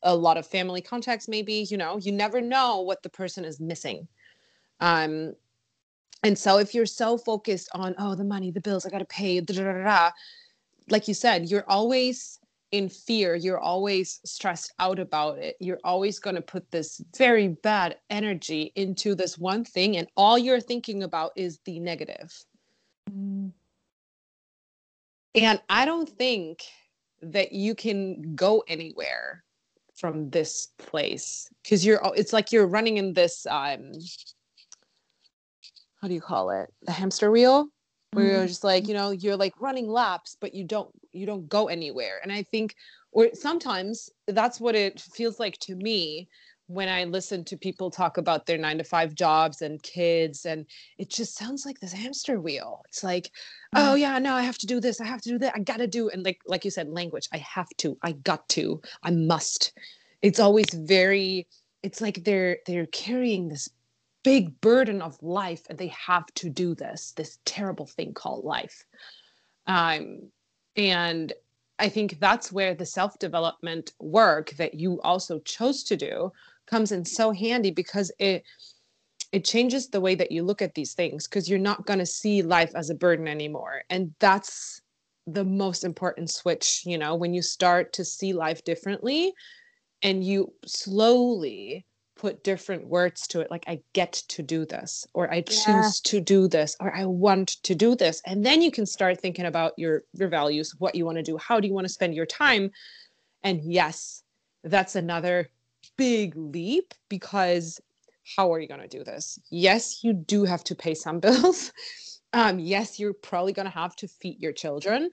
a 0.05 0.15
lot 0.15 0.37
of 0.37 0.47
family 0.47 0.81
contacts 0.81 1.27
maybe 1.27 1.67
you 1.69 1.77
know 1.77 1.97
you 1.97 2.11
never 2.11 2.39
know 2.41 2.79
what 2.81 3.03
the 3.03 3.09
person 3.09 3.43
is 3.45 3.59
missing 3.59 4.07
um 4.79 5.35
And 6.23 6.37
so 6.37 6.57
if 6.57 6.73
you're 6.73 6.87
so 7.03 7.17
focused 7.17 7.69
on, 7.73 7.93
oh, 7.99 8.15
the 8.15 8.23
money, 8.23 8.49
the 8.51 8.61
bills, 8.61 8.85
I 8.85 8.89
got 8.89 8.99
to 8.99 9.05
pay, 9.05 9.39
da, 9.41 9.53
da, 9.53 9.63
da, 9.63 9.83
da, 9.83 10.11
like 10.89 11.07
you 11.07 11.13
said, 11.13 11.49
you're 11.51 11.69
always 11.69 12.39
in 12.71 12.89
fear. 12.89 13.35
You're 13.35 13.59
always 13.59 14.21
stressed 14.25 14.73
out 14.79 14.97
about 14.97 15.37
it. 15.37 15.55
You're 15.59 15.83
always 15.83 16.19
going 16.19 16.35
to 16.35 16.41
put 16.41 16.71
this 16.71 16.99
very 17.15 17.49
bad 17.49 17.97
energy 18.09 18.71
into 18.75 19.13
this 19.13 19.37
one 19.37 19.63
thing. 19.63 19.97
And 19.97 20.07
all 20.15 20.37
you're 20.37 20.61
thinking 20.61 21.03
about 21.03 21.31
is 21.35 21.59
the 21.65 21.79
negative. 21.79 22.33
Mm. 23.11 23.51
And 25.35 25.61
I 25.69 25.85
don't 25.85 26.09
think 26.09 26.63
that 27.21 27.51
you 27.51 27.75
can 27.75 28.35
go 28.35 28.63
anywhere 28.67 29.43
from 29.95 30.29
this 30.29 30.69
place. 30.77 31.49
Because 31.63 31.85
you're 31.85 32.01
it's 32.15 32.33
like 32.33 32.51
you're 32.51 32.67
running 32.67 32.97
in 32.97 33.13
this 33.13 33.45
um 33.47 33.91
how 36.01 36.07
do 36.07 36.13
you 36.13 36.21
call 36.21 36.49
it? 36.51 36.69
The 36.83 36.91
hamster 36.91 37.31
wheel? 37.31 37.67
Where 38.11 38.25
you're 38.25 38.45
Mm. 38.45 38.47
just 38.47 38.63
like 38.63 38.87
you 38.87 38.93
know 38.93 39.11
you're 39.11 39.35
like 39.35 39.53
running 39.59 39.89
laps 39.89 40.37
but 40.39 40.53
you 40.53 40.63
don't 40.63 40.89
you 41.11 41.25
don't 41.25 41.47
go 41.49 41.67
anywhere. 41.67 42.19
And 42.23 42.31
i 42.31 42.43
think 42.43 42.75
or 43.11 43.29
sometimes 43.33 44.09
that's 44.27 44.59
what 44.59 44.75
it 44.75 44.99
feels 45.01 45.39
like 45.39 45.57
to 45.59 45.75
me 45.75 46.27
when 46.67 46.89
i 46.89 47.03
listen 47.03 47.43
to 47.43 47.57
people 47.57 47.91
talk 47.91 48.17
about 48.17 48.45
their 48.45 48.57
9 48.57 48.79
to 48.79 48.83
5 48.83 49.13
jobs 49.13 49.61
and 49.61 49.81
kids 49.83 50.45
and 50.45 50.65
it 50.97 51.09
just 51.09 51.37
sounds 51.37 51.65
like 51.65 51.79
this 51.79 51.93
hamster 51.93 52.39
wheel. 52.39 52.81
It's 52.87 53.03
like 53.03 53.31
oh 53.75 53.95
yeah 53.95 54.17
no 54.19 54.33
i 54.33 54.41
have 54.41 54.57
to 54.59 54.65
do 54.65 54.79
this 54.79 55.01
i 55.01 55.05
have 55.05 55.21
to 55.21 55.29
do 55.29 55.37
that 55.39 55.53
i 55.55 55.59
gotta 55.59 55.87
do 55.87 56.09
and 56.09 56.23
like 56.23 56.39
like 56.47 56.65
you 56.65 56.71
said 56.71 56.87
language 56.89 57.27
i 57.33 57.37
have 57.37 57.69
to 57.77 57.97
i 58.01 58.13
got 58.13 58.47
to 58.49 58.81
i 59.03 59.11
must. 59.11 59.73
It's 60.21 60.39
always 60.39 60.67
very 60.73 61.47
it's 61.83 62.01
like 62.01 62.23
they're 62.23 62.57
they're 62.65 62.87
carrying 62.87 63.47
this 63.47 63.69
big 64.23 64.59
burden 64.59 65.03
of 65.03 65.21
life 65.21 65.61
and 65.69 65.77
they 65.77 65.89
have 65.89 66.25
to 66.33 66.49
do 66.49 66.73
this 66.73 67.11
this 67.15 67.37
terrible 67.45 67.85
thing 67.85 68.13
called 68.13 68.43
life. 68.43 68.85
Um 69.67 70.31
and 70.75 71.31
i 71.79 71.89
think 71.89 72.19
that's 72.19 72.51
where 72.51 72.73
the 72.73 72.85
self 72.85 73.17
development 73.19 73.93
work 73.99 74.51
that 74.51 74.73
you 74.73 74.99
also 75.01 75.39
chose 75.39 75.83
to 75.83 75.95
do 75.95 76.31
comes 76.67 76.91
in 76.91 77.05
so 77.05 77.31
handy 77.31 77.71
because 77.71 78.11
it 78.19 78.43
it 79.31 79.43
changes 79.43 79.89
the 79.89 79.99
way 79.99 80.15
that 80.15 80.31
you 80.31 80.43
look 80.43 80.61
at 80.61 80.75
these 80.75 80.93
things 80.93 81.27
because 81.27 81.49
you're 81.49 81.59
not 81.59 81.85
going 81.85 81.99
to 81.99 82.05
see 82.05 82.41
life 82.41 82.71
as 82.75 82.89
a 82.89 82.95
burden 82.95 83.27
anymore. 83.27 83.81
And 83.89 84.13
that's 84.19 84.81
the 85.27 85.43
most 85.43 85.83
important 85.83 86.29
switch 86.29 86.83
you 86.85 86.97
know 86.97 87.15
when 87.15 87.33
you 87.33 87.41
start 87.41 87.91
to 87.93 88.05
see 88.05 88.31
life 88.31 88.63
differently 88.63 89.33
and 90.03 90.23
you 90.23 90.53
slowly 90.65 91.85
put 92.15 92.43
different 92.43 92.87
words 92.87 93.27
to 93.27 93.41
it 93.41 93.49
like 93.51 93.63
i 93.67 93.79
get 93.93 94.13
to 94.13 94.43
do 94.43 94.65
this 94.65 95.05
or 95.13 95.31
i 95.33 95.41
choose 95.41 95.99
Yeah. 96.05 96.11
to 96.11 96.21
do 96.21 96.47
this 96.47 96.77
or 96.79 96.95
i 96.95 97.05
want 97.05 97.49
to 97.63 97.75
do 97.75 97.95
this. 97.95 98.21
And 98.25 98.45
then 98.45 98.61
you 98.61 98.71
can 98.71 98.85
start 98.85 99.19
thinking 99.19 99.45
about 99.45 99.73
your 99.77 100.03
your 100.13 100.29
values 100.29 100.75
what 100.77 100.95
you 100.95 101.05
want 101.05 101.17
to 101.17 101.23
do 101.23 101.37
how 101.37 101.59
do 101.59 101.67
you 101.67 101.73
want 101.73 101.85
to 101.87 101.93
spend 101.93 102.13
your 102.13 102.25
time? 102.27 102.71
And 103.43 103.61
yes 103.63 104.23
that's 104.63 104.95
another 104.95 105.49
big 105.97 106.35
leap 106.35 106.93
because 107.09 107.79
how 108.35 108.51
are 108.51 108.59
you 108.59 108.67
going 108.67 108.81
to 108.81 108.87
do 108.87 109.03
this 109.03 109.39
yes 109.51 110.03
you 110.03 110.13
do 110.13 110.43
have 110.43 110.63
to 110.63 110.75
pay 110.75 110.93
some 110.93 111.19
bills 111.25 111.71
um 112.33 112.59
yes 112.59 112.99
you're 112.99 113.13
probably 113.13 113.53
going 113.53 113.67
to 113.67 113.71
have 113.71 113.95
to 113.95 114.07
feed 114.07 114.39
your 114.41 114.53
children 114.53 115.09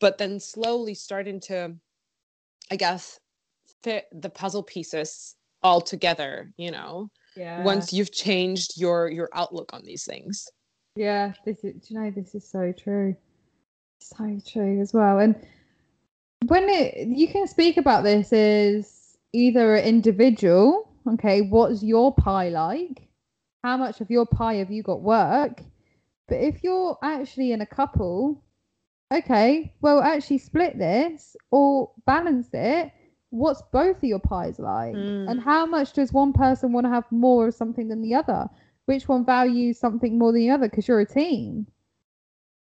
but 0.00 0.18
then 0.18 0.38
slowly 0.38 0.94
starting 0.94 1.40
to 1.40 1.74
i 2.70 2.76
guess 2.76 3.18
fit 3.82 4.06
the 4.12 4.30
puzzle 4.30 4.62
pieces 4.62 5.36
all 5.62 5.80
together 5.80 6.52
you 6.56 6.70
know 6.70 7.10
Yeah. 7.36 7.62
once 7.64 7.92
you've 7.92 8.12
changed 8.12 8.78
your 8.80 9.10
your 9.10 9.28
outlook 9.34 9.72
on 9.72 9.82
these 9.84 10.04
things 10.04 10.46
Yeah, 10.96 11.32
this 11.44 11.64
is. 11.64 11.88
You 11.90 11.98
know 12.00 12.10
this 12.10 12.34
is 12.34 12.44
so 12.46 12.72
true, 12.72 13.14
so 14.00 14.38
true 14.46 14.80
as 14.80 14.92
well. 14.92 15.18
And 15.20 15.34
when 16.46 16.68
it, 16.68 17.08
you 17.08 17.28
can 17.28 17.46
speak 17.46 17.76
about 17.76 18.02
this 18.02 18.32
as 18.32 18.99
either 19.32 19.74
an 19.74 19.84
individual, 19.84 20.88
okay, 21.06 21.42
what's 21.42 21.82
your 21.82 22.14
pie 22.14 22.48
like? 22.48 23.08
How 23.64 23.76
much 23.76 24.00
of 24.00 24.10
your 24.10 24.26
pie 24.26 24.54
have 24.54 24.70
you 24.70 24.82
got 24.82 25.02
work? 25.02 25.62
But 26.28 26.38
if 26.38 26.62
you're 26.62 26.96
actually 27.02 27.52
in 27.52 27.60
a 27.60 27.66
couple, 27.66 28.42
okay, 29.12 29.74
well, 29.80 30.00
actually 30.00 30.38
split 30.38 30.78
this 30.78 31.36
or 31.50 31.90
balance 32.06 32.48
it. 32.52 32.92
What's 33.30 33.62
both 33.72 33.98
of 33.98 34.04
your 34.04 34.18
pies 34.18 34.58
like? 34.58 34.94
Mm. 34.94 35.30
And 35.30 35.40
how 35.40 35.66
much 35.66 35.92
does 35.92 36.12
one 36.12 36.32
person 36.32 36.72
want 36.72 36.86
to 36.86 36.90
have 36.90 37.04
more 37.10 37.48
of 37.48 37.54
something 37.54 37.88
than 37.88 38.02
the 38.02 38.14
other? 38.14 38.48
which 38.90 39.06
one 39.06 39.24
values 39.24 39.78
something 39.78 40.18
more 40.18 40.32
than 40.32 40.40
the 40.40 40.50
other 40.50 40.68
because 40.68 40.88
you're 40.88 40.98
a 40.98 41.06
team 41.06 41.64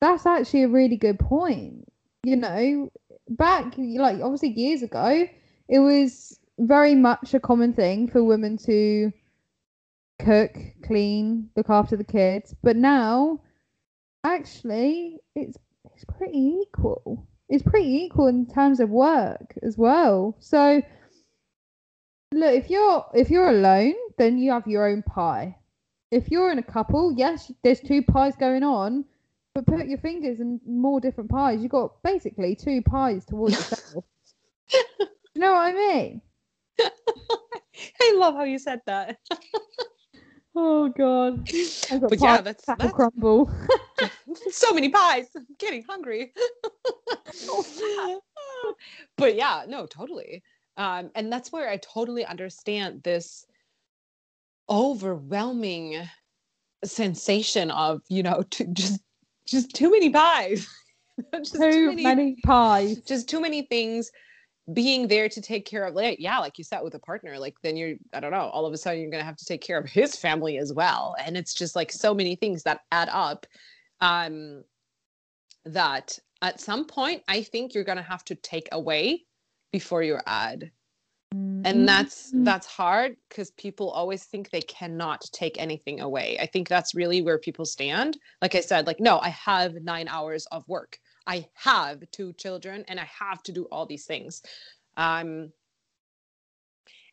that's 0.00 0.24
actually 0.24 0.62
a 0.62 0.68
really 0.68 0.96
good 0.96 1.18
point 1.18 1.84
you 2.22 2.36
know 2.36 2.88
back 3.28 3.74
like 3.76 4.20
obviously 4.22 4.50
years 4.50 4.82
ago 4.82 5.26
it 5.68 5.80
was 5.80 6.38
very 6.66 6.94
much 6.94 7.34
a 7.34 7.40
common 7.40 7.72
thing 7.72 8.08
for 8.08 8.22
women 8.22 8.56
to 8.56 9.12
cook 10.18 10.56
clean 10.84 11.48
look 11.56 11.68
after 11.68 11.96
the 11.96 12.04
kids 12.04 12.54
but 12.62 12.76
now 12.76 13.40
actually 14.24 15.18
it's 15.34 15.56
it's 15.94 16.04
pretty 16.04 16.60
equal 16.62 17.26
it's 17.48 17.62
pretty 17.62 18.04
equal 18.04 18.28
in 18.28 18.46
terms 18.46 18.78
of 18.78 18.88
work 18.88 19.58
as 19.62 19.76
well 19.76 20.36
so 20.38 20.80
look 22.32 22.54
if 22.54 22.70
you're 22.70 23.04
if 23.14 23.30
you're 23.30 23.48
alone 23.48 23.94
then 24.18 24.38
you 24.38 24.52
have 24.52 24.66
your 24.66 24.88
own 24.88 25.02
pie 25.02 25.56
if 26.12 26.30
you're 26.30 26.52
in 26.52 26.58
a 26.58 26.62
couple, 26.62 27.14
yes, 27.16 27.50
there's 27.64 27.80
two 27.80 28.02
pies 28.02 28.36
going 28.36 28.62
on, 28.62 29.06
but 29.54 29.66
put 29.66 29.86
your 29.88 29.98
fingers 29.98 30.40
in 30.40 30.60
more 30.66 31.00
different 31.00 31.30
pies. 31.30 31.62
You've 31.62 31.72
got 31.72 32.02
basically 32.02 32.54
two 32.54 32.82
pies 32.82 33.24
towards 33.24 33.54
yourself. 33.54 34.04
You 35.34 35.40
know 35.40 35.52
what 35.52 35.60
I 35.60 35.72
mean? 35.72 36.20
i 38.00 38.14
love 38.16 38.34
how 38.34 38.44
you 38.44 38.58
said 38.58 38.80
that 38.86 39.18
Oh 40.54 40.90
god. 40.90 41.48
But 41.88 42.20
yeah 42.20 42.42
that's, 42.42 42.66
that's 42.66 42.92
crumble. 42.92 43.50
so 44.50 44.74
many 44.74 44.90
pies 44.90 45.28
i'm 45.34 45.46
getting 45.58 45.82
hungry 45.88 46.34
but 49.16 49.34
yeah 49.34 49.64
no 49.66 49.86
totally 49.86 50.42
um 50.76 51.10
and 51.14 51.32
that's 51.32 51.52
where 51.52 51.70
i 51.70 51.78
totally 51.78 52.26
understand 52.26 53.02
this 53.02 53.46
overwhelming 54.68 56.02
sensation 56.84 57.70
of 57.70 58.02
you 58.08 58.22
know 58.22 58.42
to 58.50 58.66
just 58.66 59.00
just 59.46 59.74
too 59.74 59.90
many 59.90 60.10
pies 60.10 60.68
just 61.38 61.54
Too 61.54 61.94
many 61.94 62.36
pies. 62.44 63.00
just 63.02 63.28
too 63.28 63.40
many 63.40 63.62
things 63.62 64.10
being 64.72 65.08
there 65.08 65.28
to 65.28 65.40
take 65.40 65.66
care 65.66 65.84
of 65.84 65.94
like 65.94 66.18
yeah 66.20 66.38
like 66.38 66.56
you 66.56 66.62
said 66.64 66.80
with 66.82 66.94
a 66.94 66.98
partner 66.98 67.36
like 67.38 67.54
then 67.62 67.76
you're 67.76 67.96
i 68.12 68.20
don't 68.20 68.30
know 68.30 68.48
all 68.52 68.64
of 68.64 68.72
a 68.72 68.76
sudden 68.76 69.00
you're 69.00 69.10
gonna 69.10 69.24
have 69.24 69.36
to 69.36 69.44
take 69.44 69.60
care 69.60 69.78
of 69.78 69.88
his 69.90 70.14
family 70.16 70.58
as 70.58 70.72
well 70.72 71.16
and 71.24 71.36
it's 71.36 71.54
just 71.54 71.74
like 71.74 71.90
so 71.90 72.14
many 72.14 72.36
things 72.36 72.62
that 72.62 72.80
add 72.92 73.08
up 73.12 73.46
um 74.00 74.62
that 75.64 76.18
at 76.42 76.60
some 76.60 76.84
point 76.86 77.22
i 77.28 77.42
think 77.42 77.74
you're 77.74 77.84
gonna 77.84 78.02
have 78.02 78.24
to 78.24 78.36
take 78.36 78.68
away 78.72 79.24
before 79.72 80.02
you 80.02 80.18
add 80.26 80.70
Mm-hmm. 81.34 81.62
and 81.64 81.88
that's 81.88 82.32
Mm. 82.32 82.44
that's 82.44 82.66
hard 82.66 83.16
because 83.28 83.50
people 83.52 83.90
always 83.90 84.24
think 84.24 84.50
they 84.50 84.60
cannot 84.62 85.22
take 85.32 85.58
anything 85.60 86.00
away 86.00 86.36
i 86.40 86.46
think 86.46 86.68
that's 86.68 86.94
really 86.94 87.22
where 87.22 87.38
people 87.38 87.64
stand 87.64 88.18
like 88.42 88.54
i 88.54 88.60
said 88.60 88.86
like 88.86 89.00
no 89.00 89.18
i 89.20 89.28
have 89.30 89.74
nine 89.82 90.08
hours 90.08 90.46
of 90.46 90.66
work 90.68 90.98
i 91.26 91.46
have 91.54 92.02
two 92.10 92.32
children 92.34 92.84
and 92.88 92.98
i 93.00 93.08
have 93.18 93.42
to 93.42 93.52
do 93.52 93.64
all 93.72 93.86
these 93.86 94.06
things. 94.06 94.42
Um 94.96 95.52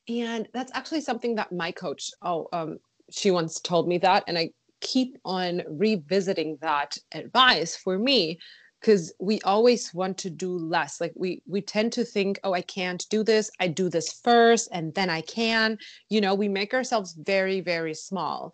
and 0.08 0.48
that's 0.54 0.72
actually 0.74 1.02
something 1.02 1.36
that 1.36 1.52
my 1.52 1.72
coach 1.72 2.12
oh 2.22 2.48
um 2.54 2.80
she 3.12 3.32
once 3.32 3.60
told 3.60 3.88
me 3.88 3.98
that 3.98 4.24
and 4.28 4.38
i 4.38 4.50
keep 4.82 5.18
on 5.26 5.62
revisiting 5.68 6.58
that 6.62 6.98
advice 7.14 7.76
for 7.76 7.98
me 7.98 8.40
because 8.80 9.14
we 9.20 9.42
always 9.42 9.94
want 9.94 10.18
to 10.18 10.30
do 10.30 10.58
less. 10.58 11.02
Like 11.02 11.12
we 11.16 11.42
we 11.46 11.62
tend 11.62 11.92
to 11.94 12.06
think 12.06 12.40
oh 12.44 12.54
i 12.54 12.62
can't 12.62 13.06
do 13.10 13.24
this. 13.24 13.52
I 13.60 13.68
do 13.68 13.90
this 13.90 14.14
first 14.24 14.70
and 14.72 14.94
then 14.94 15.10
i 15.10 15.22
can. 15.22 15.78
You 16.10 16.22
know 16.22 16.34
we 16.34 16.48
make 16.48 16.74
ourselves 16.74 17.14
very 17.14 17.62
very 17.62 17.94
small. 17.94 18.54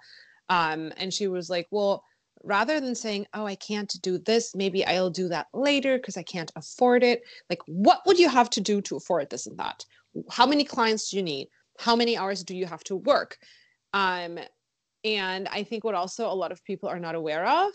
Um 0.49 0.91
and 0.97 1.13
she 1.13 1.27
was 1.27 1.49
like 1.49 1.67
well 1.71 2.03
rather 2.45 2.79
than 2.79 2.95
saying 2.95 3.25
oh 3.33 3.45
i 3.45 3.55
can't 3.55 4.01
do 4.01 4.17
this 4.17 4.55
maybe 4.55 4.85
i'll 4.85 5.09
do 5.09 5.27
that 5.27 5.47
later 5.53 5.97
because 5.97 6.17
i 6.17 6.23
can't 6.23 6.51
afford 6.55 7.03
it 7.03 7.21
like 7.49 7.59
what 7.67 8.01
would 8.05 8.19
you 8.19 8.29
have 8.29 8.49
to 8.49 8.61
do 8.61 8.81
to 8.81 8.95
afford 8.95 9.29
this 9.29 9.47
and 9.47 9.57
that 9.57 9.83
how 10.31 10.45
many 10.45 10.63
clients 10.63 11.09
do 11.09 11.17
you 11.17 11.23
need 11.23 11.47
how 11.79 11.95
many 11.95 12.17
hours 12.17 12.43
do 12.43 12.55
you 12.55 12.65
have 12.65 12.83
to 12.83 12.95
work 12.95 13.37
um 13.93 14.39
and 15.03 15.47
i 15.49 15.63
think 15.63 15.83
what 15.83 15.95
also 15.95 16.27
a 16.27 16.33
lot 16.33 16.51
of 16.51 16.63
people 16.63 16.87
are 16.87 16.99
not 16.99 17.15
aware 17.15 17.45
of 17.45 17.71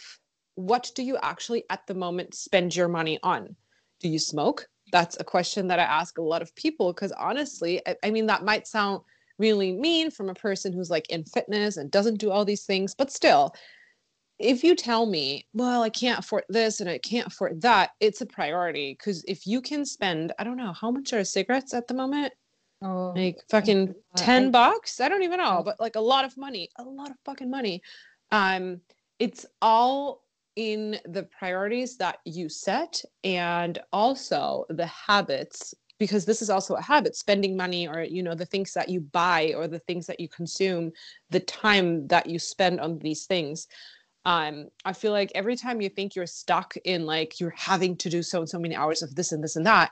what 0.66 0.90
do 0.94 1.02
you 1.02 1.16
actually 1.22 1.64
at 1.70 1.86
the 1.86 1.94
moment 1.94 2.34
spend 2.34 2.74
your 2.74 2.88
money 2.88 3.18
on? 3.22 3.56
Do 4.00 4.08
you 4.08 4.18
smoke? 4.18 4.66
That's 4.92 5.18
a 5.20 5.24
question 5.24 5.68
that 5.68 5.78
I 5.78 5.84
ask 5.84 6.18
a 6.18 6.22
lot 6.22 6.42
of 6.42 6.54
people 6.54 6.92
because 6.92 7.12
honestly, 7.12 7.80
I, 7.86 7.96
I 8.04 8.10
mean, 8.10 8.26
that 8.26 8.44
might 8.44 8.66
sound 8.66 9.02
really 9.38 9.72
mean 9.72 10.10
from 10.10 10.28
a 10.28 10.34
person 10.34 10.72
who's 10.72 10.90
like 10.90 11.08
in 11.08 11.24
fitness 11.24 11.76
and 11.76 11.90
doesn't 11.90 12.18
do 12.18 12.30
all 12.30 12.44
these 12.44 12.64
things, 12.64 12.94
but 12.94 13.10
still, 13.10 13.54
if 14.40 14.64
you 14.64 14.74
tell 14.74 15.04
me, 15.04 15.46
well, 15.52 15.82
I 15.82 15.90
can't 15.90 16.18
afford 16.18 16.44
this 16.48 16.80
and 16.80 16.88
I 16.88 16.98
can't 16.98 17.26
afford 17.26 17.60
that, 17.60 17.90
it's 18.00 18.22
a 18.22 18.26
priority. 18.26 18.96
Because 18.98 19.22
if 19.28 19.46
you 19.46 19.60
can 19.60 19.84
spend, 19.84 20.32
I 20.38 20.44
don't 20.44 20.56
know, 20.56 20.72
how 20.72 20.90
much 20.90 21.12
are 21.12 21.22
cigarettes 21.24 21.74
at 21.74 21.86
the 21.86 21.94
moment? 21.94 22.32
Oh, 22.82 23.12
Like 23.14 23.38
fucking 23.50 23.90
uh, 23.90 24.16
10 24.16 24.46
eight- 24.46 24.52
bucks? 24.52 24.98
I 25.00 25.08
don't 25.10 25.22
even 25.22 25.38
know, 25.38 25.62
but 25.62 25.78
like 25.78 25.96
a 25.96 26.00
lot 26.00 26.24
of 26.24 26.36
money, 26.38 26.70
a 26.76 26.82
lot 26.82 27.10
of 27.10 27.16
fucking 27.26 27.50
money. 27.50 27.82
Um, 28.32 28.80
it's 29.18 29.44
all 29.60 30.22
in 30.56 30.98
the 31.04 31.24
priorities 31.24 31.98
that 31.98 32.18
you 32.24 32.48
set 32.48 33.02
and 33.22 33.78
also 33.92 34.64
the 34.70 34.86
habits 34.86 35.74
because 35.98 36.24
this 36.24 36.40
is 36.40 36.48
also 36.48 36.74
a 36.76 36.82
habit 36.82 37.14
spending 37.14 37.56
money 37.56 37.86
or 37.86 38.02
you 38.02 38.22
know 38.22 38.34
the 38.34 38.46
things 38.46 38.72
that 38.72 38.88
you 38.88 39.00
buy 39.00 39.52
or 39.56 39.68
the 39.68 39.78
things 39.80 40.06
that 40.06 40.18
you 40.18 40.28
consume 40.28 40.90
the 41.28 41.40
time 41.40 42.06
that 42.08 42.26
you 42.26 42.38
spend 42.38 42.80
on 42.80 42.98
these 42.98 43.26
things 43.26 43.68
um 44.26 44.68
i 44.84 44.92
feel 44.92 45.12
like 45.12 45.32
every 45.34 45.56
time 45.56 45.80
you 45.80 45.88
think 45.88 46.14
you're 46.14 46.26
stuck 46.26 46.74
in 46.84 47.06
like 47.06 47.40
you're 47.40 47.54
having 47.56 47.96
to 47.96 48.10
do 48.10 48.22
so 48.22 48.40
and 48.40 48.48
so 48.48 48.58
many 48.58 48.74
hours 48.76 49.02
of 49.02 49.14
this 49.14 49.32
and 49.32 49.42
this 49.42 49.56
and 49.56 49.66
that 49.66 49.90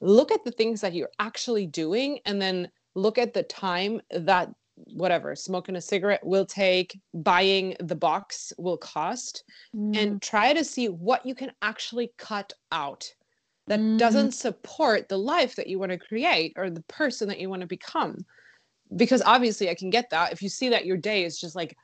look 0.00 0.30
at 0.30 0.44
the 0.44 0.50
things 0.52 0.80
that 0.80 0.94
you're 0.94 1.10
actually 1.18 1.66
doing 1.66 2.18
and 2.26 2.40
then 2.42 2.68
look 2.94 3.18
at 3.18 3.32
the 3.32 3.42
time 3.44 4.00
that 4.10 4.50
whatever 4.94 5.34
smoking 5.36 5.76
a 5.76 5.80
cigarette 5.80 6.24
will 6.24 6.46
take 6.46 6.98
buying 7.14 7.76
the 7.80 7.94
box 7.94 8.52
will 8.58 8.76
cost 8.76 9.44
Mm, 9.74 9.96
and 9.96 10.22
try 10.22 10.52
to 10.52 10.64
see 10.64 10.88
what 10.88 11.24
you 11.24 11.34
can 11.34 11.50
actually 11.62 12.12
cut 12.18 12.52
out 12.72 13.10
that 13.68 13.80
Mm. 13.80 13.98
doesn't 13.98 14.32
support 14.32 15.08
the 15.08 15.18
life 15.18 15.56
that 15.56 15.66
you 15.66 15.78
want 15.78 15.92
to 15.92 15.98
create 15.98 16.52
or 16.56 16.68
the 16.68 16.82
person 16.82 17.28
that 17.28 17.40
you 17.40 17.48
want 17.48 17.60
to 17.62 17.66
become. 17.66 18.26
Because 18.96 19.22
obviously 19.22 19.70
i 19.70 19.74
can 19.74 19.88
get 19.90 20.10
that. 20.10 20.32
If 20.32 20.42
you 20.42 20.48
see 20.48 20.68
that 20.70 20.84
your 20.84 20.96
day 20.98 21.24
is 21.24 21.40
just 21.40 21.56
like 21.56 21.74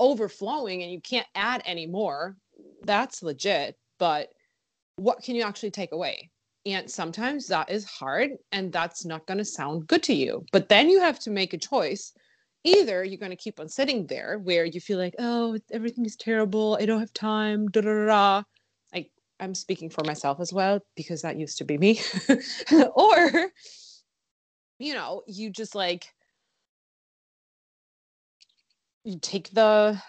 overflowing 0.00 0.82
and 0.82 0.92
you 0.92 1.00
can't 1.00 1.26
add 1.34 1.62
any 1.64 1.86
more 1.86 2.36
that's 2.84 3.22
legit 3.22 3.76
but 3.98 4.28
what 4.98 5.22
can 5.22 5.34
you 5.34 5.42
actually 5.42 5.70
take 5.70 5.92
away? 5.92 6.30
And 6.66 6.90
sometimes 6.90 7.46
that 7.46 7.70
is 7.70 7.84
hard 7.84 8.32
and 8.52 8.72
that's 8.72 9.04
not 9.04 9.26
going 9.26 9.38
to 9.38 9.44
sound 9.44 9.86
good 9.86 10.02
to 10.04 10.14
you 10.14 10.44
but 10.52 10.68
then 10.68 10.90
you 10.90 11.00
have 11.00 11.18
to 11.20 11.30
make 11.30 11.54
a 11.54 11.58
choice. 11.58 12.12
Either 12.64 13.04
you're 13.04 13.18
going 13.18 13.30
to 13.30 13.36
keep 13.36 13.60
on 13.60 13.68
sitting 13.68 14.06
there 14.06 14.38
where 14.38 14.64
you 14.64 14.80
feel 14.80 14.98
like 14.98 15.14
oh 15.18 15.56
everything 15.70 16.04
is 16.04 16.16
terrible 16.16 16.76
i 16.80 16.84
don't 16.84 16.98
have 16.98 17.12
time 17.14 17.68
da 17.68 17.80
da 17.80 17.94
da 17.94 18.06
da 18.06 18.42
like 18.92 19.12
i'm 19.38 19.54
speaking 19.54 19.88
for 19.88 20.02
myself 20.04 20.40
as 20.40 20.52
well 20.52 20.80
because 20.96 21.22
that 21.22 21.38
used 21.38 21.56
to 21.56 21.64
be 21.64 21.78
me 21.78 22.00
or 22.96 23.52
you 24.80 24.92
know 24.92 25.22
you 25.28 25.50
just 25.50 25.76
like 25.76 26.12
you 29.08 29.18
take 29.20 29.50
the 29.50 30.00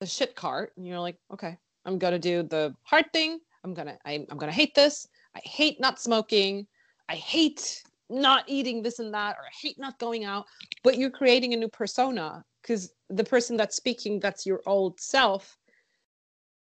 the 0.00 0.06
shit 0.06 0.34
cart 0.34 0.72
and 0.76 0.84
you're 0.86 0.98
like 0.98 1.16
okay 1.32 1.56
i'm 1.84 1.98
gonna 1.98 2.18
do 2.18 2.42
the 2.42 2.74
hard 2.82 3.06
thing. 3.12 3.38
I'm 3.62 3.74
gonna 3.74 3.96
I, 4.04 4.26
i'm 4.30 4.38
gonna 4.38 4.52
hate 4.52 4.74
this. 4.74 5.06
I 5.36 5.40
hate 5.44 5.78
not 5.80 6.00
smoking. 6.00 6.66
I 7.08 7.14
hate 7.14 7.82
not 8.08 8.44
eating 8.48 8.82
this 8.82 8.98
and 8.98 9.14
that 9.14 9.36
or 9.38 9.44
i 9.44 9.54
hate 9.62 9.78
not 9.78 9.98
going 9.98 10.24
out. 10.24 10.46
But 10.82 10.98
you're 10.98 11.10
creating 11.10 11.54
a 11.54 11.56
new 11.56 11.68
persona 11.68 12.42
because 12.60 12.92
the 13.08 13.24
person 13.24 13.56
that's 13.56 13.76
speaking 13.76 14.18
that's 14.18 14.44
your 14.44 14.62
old 14.66 14.98
self 14.98 15.56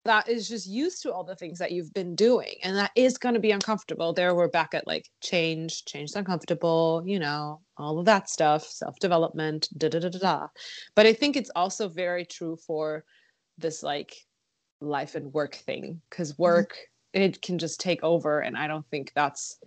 that 0.07 0.27
is 0.29 0.47
just 0.47 0.65
used 0.65 1.01
to 1.03 1.11
all 1.13 1.23
the 1.23 1.35
things 1.35 1.59
that 1.59 1.71
you've 1.71 1.93
been 1.93 2.15
doing 2.15 2.55
and 2.63 2.75
that 2.75 2.91
is 2.95 3.17
going 3.17 3.35
to 3.35 3.41
be 3.41 3.51
uncomfortable 3.51 4.13
there 4.13 4.33
we're 4.33 4.47
back 4.47 4.73
at 4.73 4.87
like 4.87 5.09
change 5.21 5.85
change 5.85 6.09
is 6.09 6.15
uncomfortable 6.15 7.03
you 7.05 7.19
know 7.19 7.59
all 7.77 7.99
of 7.99 8.05
that 8.05 8.29
stuff 8.29 8.63
self-development 8.63 9.67
da 9.77 9.89
da 9.89 9.99
da 9.99 10.09
da 10.09 10.19
da 10.19 10.47
but 10.95 11.05
i 11.05 11.13
think 11.13 11.35
it's 11.35 11.51
also 11.55 11.89
very 11.89 12.25
true 12.25 12.55
for 12.55 13.03
this 13.57 13.83
like 13.83 14.15
life 14.79 15.15
and 15.15 15.33
work 15.33 15.55
thing 15.55 16.01
because 16.09 16.33
mm-hmm. 16.33 16.43
work 16.43 16.77
it 17.13 17.41
can 17.41 17.57
just 17.57 17.79
take 17.79 18.03
over 18.03 18.39
and 18.39 18.57
i 18.57 18.65
don't 18.67 18.87
think 18.89 19.11
that's 19.13 19.59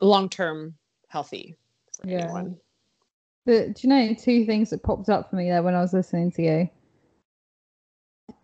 long 0.00 0.28
term 0.28 0.74
healthy 1.08 1.56
for 2.00 2.08
Yeah. 2.08 2.24
anyone 2.24 2.56
But 3.46 3.74
do 3.74 3.80
you 3.82 3.88
know 3.88 4.14
two 4.14 4.46
things 4.46 4.70
that 4.70 4.82
popped 4.82 5.10
up 5.10 5.28
for 5.28 5.36
me 5.36 5.50
there 5.50 5.62
when 5.62 5.74
I 5.74 5.80
was 5.82 5.92
listening 5.92 6.32
to 6.32 6.42
you? 6.42 6.70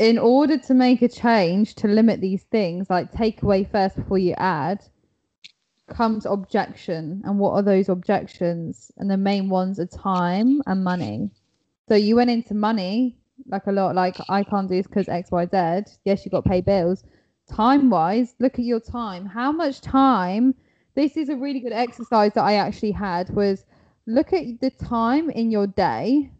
In 0.00 0.16
order 0.16 0.56
to 0.56 0.72
make 0.72 1.02
a 1.02 1.08
change 1.08 1.74
to 1.74 1.86
limit 1.86 2.22
these 2.22 2.44
things, 2.44 2.88
like 2.88 3.12
take 3.12 3.42
away 3.42 3.64
first 3.64 3.96
before 3.96 4.16
you 4.16 4.32
add, 4.38 4.82
comes 5.90 6.24
objection. 6.24 7.20
And 7.26 7.38
what 7.38 7.52
are 7.52 7.60
those 7.60 7.90
objections? 7.90 8.90
And 8.96 9.10
the 9.10 9.18
main 9.18 9.50
ones 9.50 9.78
are 9.78 9.84
time 9.84 10.62
and 10.66 10.82
money. 10.82 11.28
So 11.86 11.96
you 11.96 12.16
went 12.16 12.30
into 12.30 12.54
money 12.54 13.18
like 13.46 13.66
a 13.66 13.72
lot, 13.72 13.94
like 13.94 14.16
I 14.30 14.42
can't 14.42 14.70
do 14.70 14.76
this 14.76 14.86
because 14.86 15.06
X, 15.06 15.30
Y, 15.30 15.44
Z. 15.44 15.92
Yes, 16.06 16.24
you 16.24 16.30
got 16.30 16.44
to 16.44 16.48
pay 16.48 16.62
bills. 16.62 17.04
Time 17.46 17.90
wise, 17.90 18.34
look 18.38 18.54
at 18.54 18.64
your 18.64 18.80
time. 18.80 19.26
How 19.26 19.52
much 19.52 19.82
time? 19.82 20.54
This 20.94 21.18
is 21.18 21.28
a 21.28 21.36
really 21.36 21.60
good 21.60 21.74
exercise 21.74 22.32
that 22.36 22.44
I 22.44 22.54
actually 22.54 22.92
had 22.92 23.28
was 23.34 23.66
look 24.06 24.32
at 24.32 24.60
the 24.62 24.70
time 24.70 25.28
in 25.28 25.50
your 25.50 25.66
day 25.66 26.30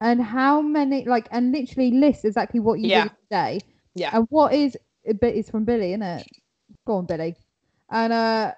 and 0.00 0.22
how 0.22 0.60
many 0.60 1.04
like 1.04 1.28
and 1.30 1.52
literally 1.52 1.90
list 1.90 2.24
exactly 2.24 2.60
what 2.60 2.78
you 2.80 2.88
Yeah. 2.88 3.04
did 3.04 3.12
today 3.22 3.60
yeah. 3.96 4.10
And 4.12 4.26
what 4.28 4.52
is 4.52 4.76
but 5.20 5.34
it's 5.34 5.48
from 5.48 5.64
billy 5.64 5.92
isn't 5.92 6.02
it 6.02 6.26
go 6.86 6.96
on 6.96 7.06
billy. 7.06 7.34
And 7.90 8.12
uh 8.12 8.52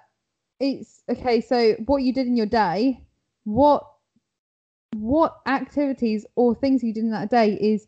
it's 0.59 1.01
okay 1.09 1.39
so 1.39 1.75
what 1.85 2.03
you 2.03 2.13
did 2.13 2.27
in 2.27 2.35
your 2.35 2.45
day 2.45 3.01
what 3.45 3.87
what 4.95 5.37
activities 5.47 6.25
or 6.35 6.53
things 6.55 6.83
you 6.83 6.93
did 6.93 7.03
in 7.05 7.11
that 7.11 7.29
day 7.29 7.53
is 7.53 7.87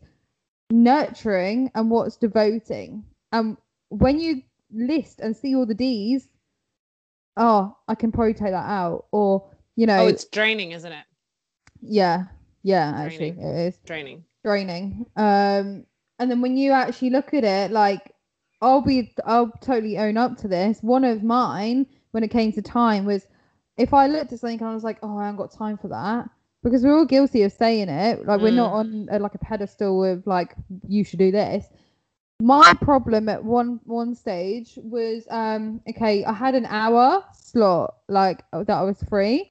nurturing 0.70 1.70
and 1.74 1.90
what's 1.90 2.16
devoting. 2.16 3.04
And 3.32 3.58
when 3.90 4.18
you 4.18 4.42
list 4.72 5.20
and 5.20 5.36
see 5.36 5.54
all 5.54 5.66
the 5.66 5.74
d's 5.74 6.26
oh 7.36 7.76
i 7.88 7.94
can 7.94 8.10
probably 8.10 8.32
take 8.32 8.52
that 8.52 8.68
out. 8.68 9.04
Or 9.12 9.50
you 9.76 9.86
know 9.86 9.98
oh 9.98 10.06
it's 10.06 10.24
draining 10.24 10.72
isn't 10.72 10.92
it? 10.92 11.04
Yeah 11.82 12.24
yeah 12.62 12.92
actually 12.96 13.30
it 13.30 13.66
is 13.68 13.78
draining 13.84 14.24
draining. 14.44 15.06
Um, 15.16 15.86
and 16.18 16.30
then 16.30 16.40
when 16.40 16.56
you 16.56 16.72
actually 16.72 17.10
look 17.10 17.32
at 17.34 17.44
it, 17.44 17.70
like 17.70 18.12
I'll 18.60 18.80
be, 18.80 19.14
I'll 19.24 19.50
totally 19.60 19.98
own 19.98 20.16
up 20.16 20.36
to 20.38 20.48
this. 20.48 20.78
One 20.82 21.04
of 21.04 21.22
mine, 21.22 21.86
when 22.12 22.22
it 22.22 22.28
came 22.30 22.52
to 22.52 22.62
time, 22.62 23.04
was 23.04 23.26
if 23.76 23.94
I 23.94 24.06
looked 24.06 24.32
at 24.32 24.40
something 24.40 24.60
and 24.60 24.68
I 24.68 24.74
was 24.74 24.84
like, 24.84 24.98
oh, 25.02 25.18
I 25.18 25.26
haven't 25.26 25.38
got 25.38 25.52
time 25.52 25.78
for 25.78 25.88
that, 25.88 26.28
because 26.62 26.82
we're 26.82 26.96
all 26.96 27.04
guilty 27.06 27.42
of 27.42 27.52
saying 27.52 27.88
it. 27.88 28.26
Like 28.26 28.40
we're 28.40 28.50
not 28.50 28.72
Mm. 28.72 28.74
on 28.74 29.08
a, 29.10 29.18
like 29.18 29.34
a 29.34 29.38
pedestal 29.38 30.04
of 30.04 30.26
like 30.26 30.54
you 30.86 31.04
should 31.04 31.18
do 31.18 31.30
this. 31.30 31.66
My 32.40 32.74
problem 32.80 33.28
at 33.28 33.44
one 33.44 33.80
one 33.84 34.14
stage 34.14 34.78
was 34.82 35.24
um 35.30 35.80
okay, 35.88 36.24
I 36.24 36.32
had 36.32 36.54
an 36.54 36.66
hour 36.66 37.24
slot 37.32 37.94
like 38.08 38.42
that 38.52 38.70
I 38.70 38.82
was 38.82 39.02
free. 39.08 39.50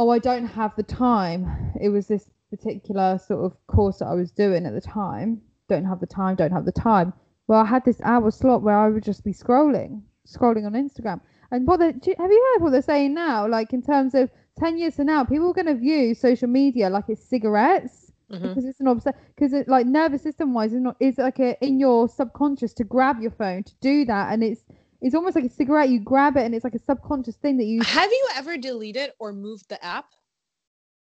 Oh, 0.00 0.10
I 0.10 0.20
don't 0.20 0.46
have 0.46 0.74
the 0.76 0.84
time. 0.84 1.72
It 1.80 1.88
was 1.88 2.06
this 2.06 2.30
particular 2.50 3.18
sort 3.18 3.44
of 3.44 3.56
course 3.66 3.98
that 3.98 4.06
I 4.06 4.14
was 4.14 4.30
doing 4.30 4.64
at 4.64 4.72
the 4.72 4.80
time. 4.80 5.42
Don't 5.68 5.84
have 5.84 5.98
the 6.00 6.06
time, 6.06 6.36
don't 6.36 6.52
have 6.52 6.64
the 6.64 6.72
time. 6.72 7.12
Well, 7.48 7.60
I 7.60 7.64
had 7.66 7.84
this 7.84 8.00
hour 8.02 8.30
slot 8.30 8.62
where 8.62 8.78
I 8.78 8.88
would 8.88 9.02
just 9.02 9.24
be 9.24 9.32
scrolling, 9.32 10.02
scrolling 10.26 10.64
on 10.66 10.72
Instagram. 10.74 11.20
And 11.50 11.66
what 11.66 11.80
they, 11.80 11.92
do 11.92 12.10
you- 12.10 12.16
have 12.18 12.30
you 12.30 12.52
heard 12.54 12.62
what 12.62 12.70
they're 12.70 12.82
saying 12.82 13.12
now? 13.12 13.48
Like 13.48 13.72
in 13.72 13.82
terms 13.82 14.14
of 14.14 14.30
10 14.58 14.78
years 14.78 14.94
from 14.96 15.06
now, 15.06 15.24
people 15.24 15.50
are 15.50 15.54
going 15.54 15.66
to 15.66 15.74
view 15.74 16.14
social 16.14 16.48
media 16.48 16.88
like 16.90 17.06
it's 17.08 17.24
cigarettes 17.24 18.12
Mhm. 18.30 18.42
because 18.42 18.64
it's 18.66 18.80
an 18.80 18.86
obsession. 18.86 19.18
Because 19.34 19.52
it, 19.52 19.66
like 19.68 19.86
nervous 19.86 20.22
system 20.22 20.54
wise, 20.54 20.72
it's 20.72 20.82
not, 20.82 20.96
it's 21.00 21.18
like 21.18 21.40
a, 21.40 21.56
in 21.64 21.80
your 21.80 22.08
subconscious 22.08 22.72
to 22.74 22.84
grab 22.84 23.20
your 23.20 23.30
phone 23.32 23.62
to 23.64 23.72
do 23.80 24.04
that. 24.04 24.32
And 24.32 24.44
it's, 24.44 24.62
it's 25.00 25.14
almost 25.14 25.36
like 25.36 25.44
a 25.44 25.50
cigarette. 25.50 25.88
You 25.88 26.00
grab 26.00 26.36
it 26.36 26.44
and 26.44 26.54
it's 26.54 26.64
like 26.64 26.74
a 26.74 26.78
subconscious 26.80 27.36
thing 27.36 27.56
that 27.58 27.64
you, 27.64 27.82
have 27.82 28.10
you 28.10 28.28
ever 28.36 28.56
deleted 28.56 29.12
or 29.18 29.32
moved 29.32 29.68
the 29.68 29.82
app 29.84 30.06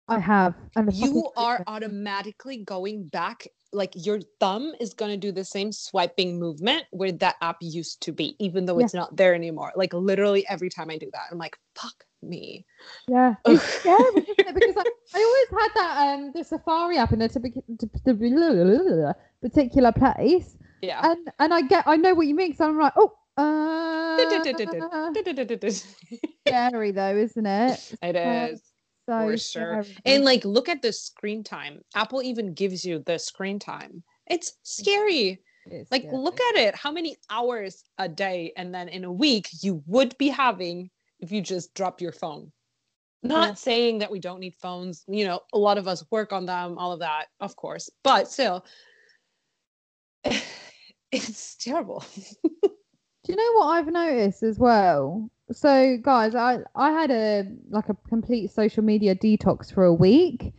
I 0.09 0.19
have. 0.19 0.55
And 0.77 0.93
you 0.93 1.31
are 1.37 1.63
automatically 1.67 2.59
going 2.59 3.05
back 3.05 3.47
like 3.73 3.93
your 3.95 4.21
thumb 4.39 4.75
is 4.81 4.93
going 4.93 5.11
to 5.11 5.17
do 5.17 5.33
the 5.33 5.45
same 5.45 5.73
swiping 5.73 6.39
movement 6.39 6.85
where 6.91 7.11
that 7.11 7.37
app 7.41 7.57
used 7.61 8.03
to 8.03 8.13
be 8.13 8.37
even 8.39 8.67
though 8.67 8.79
Yeah. 8.79 8.85
it's 8.85 8.95
not 8.95 9.17
there 9.17 9.35
anymore 9.35 9.73
like 9.77 9.95
literally 9.95 10.47
every 10.49 10.69
time 10.69 10.91
i 10.91 10.99
do 10.99 11.09
that 11.13 11.23
i'm 11.31 11.39
like 11.39 11.57
fuck 11.75 12.05
me 12.23 12.67
Yeah, 13.09 13.35
it's 13.47 13.65
scary 13.65 14.27
it? 14.39 14.55
because 14.55 14.77
I, 14.77 14.85
I 15.15 15.23
always 15.23 15.63
had 15.63 15.69
that 15.75 16.15
um 16.15 16.33
the 16.35 16.45
Safari 16.45 16.99
app 16.99 17.13
in 17.13 17.23
a 17.23 17.29
typical 17.29 17.63
particular 19.41 19.93
place, 19.93 20.57
yeah 20.83 21.01
and 21.03 21.31
and 21.39 21.55
I 21.55 21.63
get 21.63 21.87
I 21.87 21.97
know 21.97 22.13
what 22.15 22.27
you 22.27 22.35
mean 22.35 22.49
because 22.51 22.61
I'm 22.61 22.79
like 22.79 22.93
oh 22.97 23.13
uh, 23.37 24.17
scary 26.47 26.91
though, 26.91 27.17
isn't 27.17 27.47
it? 27.47 27.95
it? 28.03 28.17
is 28.17 28.63
So 29.09 29.19
for 29.19 29.37
sure 29.37 29.83
scary. 29.83 29.97
and 30.05 30.25
like 30.25 30.45
look 30.45 30.69
at 30.69 30.83
the 30.83 30.93
screen 30.93 31.43
time 31.43 31.81
apple 31.95 32.23
even 32.23 32.55
gives 32.55 32.85
you 32.85 33.01
the 33.01 33.19
screen 33.19 33.59
time 33.59 34.03
it's 34.27 34.53
scary 34.63 35.43
It's 35.67 35.91
like 35.91 36.03
scary. 36.03 36.19
look 36.19 36.41
at 36.41 36.57
it 36.57 36.75
how 36.77 36.93
many 36.93 37.17
hours 37.31 37.85
a 37.99 38.09
day 38.09 38.53
and 38.57 38.75
then 38.75 38.89
in 38.89 39.05
a 39.05 39.13
week 39.13 39.49
you 39.63 39.83
would 39.87 40.17
be 40.19 40.29
having 40.29 40.91
if 41.21 41.33
you 41.33 41.41
just 41.41 41.75
drop 41.75 42.01
your 42.01 42.13
phone 42.13 42.53
Not 43.23 43.49
Yeah. 43.51 43.55
saying 43.55 43.99
that 43.99 44.11
we 44.11 44.19
don't 44.21 44.41
need 44.41 44.57
phones. 44.57 45.05
You 45.07 45.25
know, 45.27 45.41
a 45.53 45.59
lot 45.59 45.79
of 45.79 45.87
us 45.87 46.05
work 46.11 46.33
on 46.33 46.47
them, 46.47 46.77
all 46.79 46.91
of 46.93 46.99
that, 47.01 47.27
of 47.39 47.55
course. 47.55 47.89
But 48.03 48.29
still, 48.29 48.65
it's 51.13 51.57
terrible. 51.57 52.05
Do 53.25 53.33
you 53.33 53.37
know 53.37 53.53
what 53.61 53.67
I've 53.69 53.87
noticed 53.93 54.43
as 54.43 54.59
well? 54.59 55.31
So, 55.53 55.97
guys, 55.99 56.35
I 56.35 56.61
I 56.75 56.93
had 56.93 57.11
a 57.11 57.45
like 57.71 57.89
a 57.89 57.97
complete 58.09 58.51
social 58.51 58.83
media 58.83 59.15
detox 59.15 59.73
for 59.73 59.85
a 59.85 59.95
week. 59.95 60.55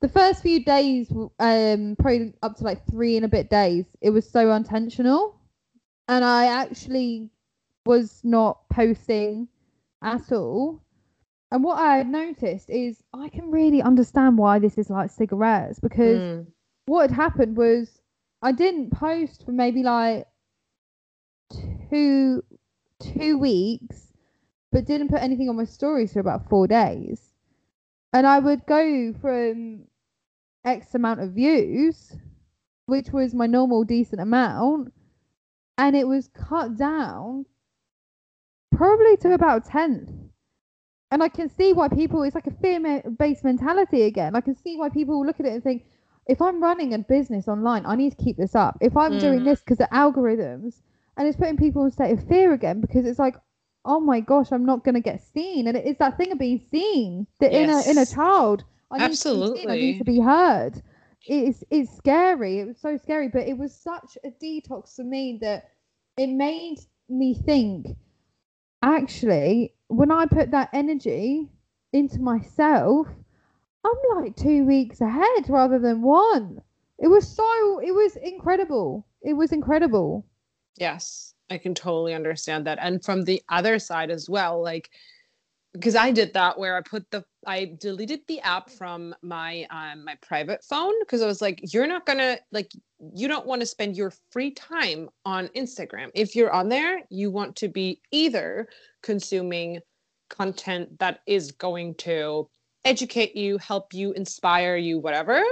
The 0.00 0.08
first 0.08 0.42
few 0.42 0.64
days, 0.64 1.10
um, 1.38 1.96
probably 1.98 2.34
up 2.42 2.56
to 2.56 2.64
like 2.64 2.84
three 2.90 3.16
and 3.16 3.24
a 3.24 3.28
bit 3.28 3.48
days, 3.48 3.86
it 4.00 4.10
was 4.10 4.28
so 4.28 4.52
intentional, 4.52 5.40
and 6.08 6.24
I 6.24 6.46
actually 6.46 7.30
was 7.86 8.20
not 8.24 8.68
posting 8.68 9.48
at 10.02 10.32
all. 10.32 10.82
And 11.50 11.62
what 11.62 11.78
I 11.78 11.98
had 11.98 12.08
noticed 12.08 12.70
is 12.70 13.02
I 13.12 13.28
can 13.28 13.50
really 13.50 13.82
understand 13.82 14.38
why 14.38 14.58
this 14.58 14.78
is 14.78 14.90
like 14.90 15.10
cigarettes 15.10 15.78
because 15.80 16.20
Mm. 16.20 16.46
what 16.86 17.10
had 17.10 17.16
happened 17.16 17.56
was 17.56 18.00
I 18.42 18.52
didn't 18.52 18.90
post 18.90 19.44
for 19.44 19.52
maybe 19.52 19.82
like 19.82 20.26
two 21.92 22.42
two 23.00 23.36
weeks, 23.36 24.12
but 24.70 24.86
didn't 24.86 25.08
put 25.08 25.22
anything 25.22 25.48
on 25.48 25.56
my 25.56 25.64
stories 25.64 26.12
for 26.12 26.20
about 26.20 26.48
four 26.48 26.66
days. 26.66 27.32
And 28.12 28.26
I 28.26 28.38
would 28.38 28.64
go 28.66 29.12
from 29.20 29.84
X 30.64 30.94
amount 30.94 31.20
of 31.20 31.32
views, 31.32 32.16
which 32.86 33.10
was 33.10 33.34
my 33.34 33.46
normal 33.46 33.84
decent 33.84 34.20
amount, 34.20 34.92
and 35.76 35.96
it 35.96 36.06
was 36.06 36.28
cut 36.28 36.76
down 36.76 37.46
probably 38.70 39.16
to 39.18 39.32
about 39.34 39.66
a 39.66 39.70
tenth. 39.70 40.10
And 41.10 41.22
I 41.22 41.28
can 41.28 41.48
see 41.48 41.72
why 41.74 41.88
people, 41.88 42.22
it's 42.22 42.34
like 42.34 42.46
a 42.46 42.50
fear 42.62 43.02
based 43.18 43.44
mentality 43.44 44.02
again. 44.02 44.34
I 44.34 44.40
can 44.40 44.56
see 44.56 44.76
why 44.76 44.88
people 44.88 45.26
look 45.26 45.40
at 45.40 45.46
it 45.46 45.52
and 45.52 45.62
think, 45.62 45.84
if 46.26 46.40
I'm 46.40 46.62
running 46.62 46.94
a 46.94 46.98
business 46.98 47.48
online, 47.48 47.84
I 47.84 47.96
need 47.96 48.16
to 48.16 48.24
keep 48.24 48.36
this 48.36 48.54
up. 48.54 48.78
If 48.80 48.96
I'm 48.96 49.18
doing 49.18 49.40
Mhm. 49.40 49.44
this 49.44 49.60
because 49.60 49.78
the 49.78 49.88
algorithms, 49.92 50.80
and 51.16 51.28
it's 51.28 51.36
putting 51.36 51.56
people 51.56 51.82
in 51.82 51.88
a 51.88 51.92
state 51.92 52.12
of 52.18 52.26
fear 52.28 52.52
again 52.52 52.80
because 52.80 53.06
it's 53.06 53.18
like, 53.18 53.36
oh 53.84 54.00
my 54.00 54.20
gosh, 54.20 54.52
I'm 54.52 54.64
not 54.64 54.84
going 54.84 54.94
to 54.94 55.00
get 55.00 55.22
seen. 55.22 55.66
And 55.66 55.76
it's 55.76 55.98
that 55.98 56.16
thing 56.16 56.32
of 56.32 56.38
being 56.38 56.60
seen, 56.70 57.26
the 57.40 57.52
inner 57.52 57.80
inner 57.86 58.06
child. 58.06 58.64
I 58.90 58.98
need 58.98 59.18
to 59.18 59.34
be 59.34 59.42
seen, 59.56 59.70
I 59.70 59.76
need 59.76 59.98
to 59.98 60.04
be 60.04 60.20
heard. 60.20 60.82
It's 61.26 61.64
it's 61.70 61.96
scary. 61.96 62.58
It 62.60 62.66
was 62.66 62.78
so 62.78 62.96
scary, 62.96 63.28
but 63.28 63.46
it 63.46 63.56
was 63.58 63.74
such 63.74 64.18
a 64.24 64.30
detox 64.30 64.96
for 64.96 65.04
me 65.04 65.38
that 65.40 65.70
it 66.16 66.28
made 66.28 66.78
me 67.08 67.34
think. 67.34 67.86
Actually, 68.82 69.74
when 69.88 70.10
I 70.10 70.26
put 70.26 70.50
that 70.50 70.70
energy 70.72 71.48
into 71.92 72.20
myself, 72.20 73.06
I'm 73.84 74.16
like 74.16 74.36
two 74.36 74.64
weeks 74.64 75.00
ahead 75.00 75.48
rather 75.48 75.78
than 75.78 76.02
one. 76.02 76.62
It 76.98 77.08
was 77.08 77.28
so. 77.28 77.78
It 77.80 77.92
was 77.92 78.16
incredible. 78.16 79.06
It 79.22 79.34
was 79.34 79.52
incredible. 79.52 80.26
Yes, 80.76 81.34
I 81.50 81.58
can 81.58 81.74
totally 81.74 82.14
understand 82.14 82.66
that. 82.66 82.78
And 82.80 83.04
from 83.04 83.24
the 83.24 83.42
other 83.48 83.78
side 83.78 84.10
as 84.10 84.28
well, 84.28 84.62
like 84.62 84.90
because 85.72 85.96
I 85.96 86.10
did 86.10 86.34
that 86.34 86.58
where 86.58 86.76
I 86.76 86.82
put 86.82 87.10
the 87.10 87.24
I 87.46 87.76
deleted 87.80 88.20
the 88.28 88.40
app 88.40 88.70
from 88.70 89.14
my 89.22 89.66
um 89.70 90.04
my 90.04 90.16
private 90.20 90.62
phone 90.64 90.92
because 91.00 91.22
I 91.22 91.26
was 91.26 91.40
like, 91.40 91.60
you're 91.72 91.86
not 91.86 92.06
gonna 92.06 92.38
like 92.52 92.70
you 93.14 93.26
don't 93.26 93.46
want 93.46 93.60
to 93.60 93.66
spend 93.66 93.96
your 93.96 94.12
free 94.30 94.50
time 94.50 95.08
on 95.24 95.48
Instagram. 95.48 96.10
If 96.14 96.36
you're 96.36 96.52
on 96.52 96.68
there, 96.68 97.02
you 97.10 97.30
want 97.30 97.56
to 97.56 97.68
be 97.68 98.00
either 98.10 98.68
consuming 99.02 99.80
content 100.28 100.98
that 100.98 101.20
is 101.26 101.52
going 101.52 101.94
to 101.96 102.48
educate 102.84 103.36
you, 103.36 103.58
help 103.58 103.94
you, 103.94 104.12
inspire 104.12 104.76
you, 104.76 104.98
whatever, 104.98 105.42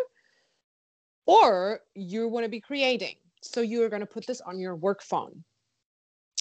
or 1.26 1.80
you 1.94 2.28
want 2.28 2.44
to 2.44 2.50
be 2.50 2.60
creating. 2.60 3.16
So 3.42 3.60
you 3.60 3.82
are 3.82 3.88
going 3.88 4.00
to 4.00 4.06
put 4.06 4.26
this 4.26 4.40
on 4.40 4.58
your 4.58 4.76
work 4.76 5.02
phone. 5.02 5.44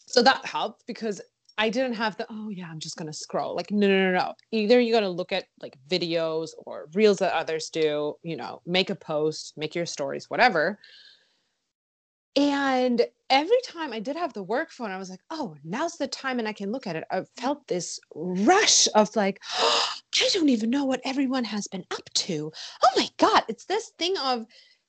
So 0.05 0.23
that 0.23 0.45
helped 0.45 0.85
because 0.88 1.21
I 1.57 1.69
didn't 1.69 1.93
have 1.95 2.15
the, 2.17 2.25
oh 2.29 2.49
yeah, 2.49 2.67
I'm 2.69 2.79
just 2.79 2.95
going 2.95 3.12
to 3.12 3.17
scroll. 3.17 3.55
Like, 3.55 3.69
no, 3.69 3.88
no, 3.88 4.12
no, 4.12 4.17
no. 4.17 4.33
Either 4.51 4.79
you 4.79 4.93
got 4.93 5.01
to 5.01 5.09
look 5.09 5.31
at 5.31 5.45
like 5.62 5.77
videos 5.89 6.51
or 6.65 6.88
reels 6.93 7.17
that 7.17 7.33
others 7.33 7.69
do, 7.69 8.15
you 8.23 8.38
know, 8.38 8.62
make 8.65 8.89
a 8.89 8.95
post, 8.95 9.53
make 9.57 9.75
your 9.75 9.85
stories, 9.85 10.29
whatever. 10.29 10.79
And 12.35 13.05
every 13.29 13.59
time 13.65 13.91
I 13.91 13.99
did 13.99 14.15
have 14.15 14.31
the 14.31 14.41
work 14.41 14.71
phone, 14.71 14.91
I 14.91 14.97
was 14.97 15.09
like, 15.09 15.19
oh, 15.29 15.57
now's 15.65 15.97
the 15.97 16.07
time 16.07 16.39
and 16.39 16.47
I 16.47 16.53
can 16.53 16.71
look 16.71 16.88
at 16.88 16.95
it. 16.95 17.03
I 17.12 17.23
felt 17.35 17.67
this 17.67 17.99
rush 18.15 18.88
of 18.95 19.13
like, 19.17 19.41
I 19.57 20.29
don't 20.33 20.49
even 20.49 20.69
know 20.69 20.85
what 20.85 21.01
everyone 21.03 21.43
has 21.43 21.67
been 21.67 21.85
up 21.91 22.09
to. 22.13 22.51
Oh 22.83 22.89
my 22.95 23.09
God, 23.17 23.43
it's 23.49 23.65
this 23.65 23.91
thing 23.99 24.15
of 24.17 24.45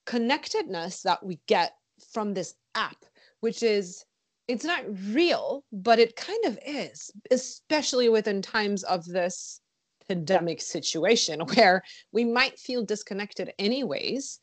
connectedness 0.06 1.02
that 1.02 1.24
we 1.24 1.40
get 1.46 1.72
from 2.12 2.34
this 2.34 2.54
app, 2.74 3.04
which 3.40 3.62
is 3.62 4.04
it's 4.48 4.64
not 4.64 4.82
real, 5.12 5.64
but 5.72 6.00
it 6.00 6.16
kind 6.16 6.44
of 6.44 6.58
is, 6.66 7.10
especially 7.30 8.08
within 8.08 8.42
times 8.42 8.82
of 8.82 9.04
this 9.04 9.60
pandemic 10.08 10.60
situation 10.60 11.40
where 11.54 11.82
we 12.12 12.24
might 12.24 12.58
feel 12.58 12.84
disconnected 12.84 13.52
anyways 13.58 14.40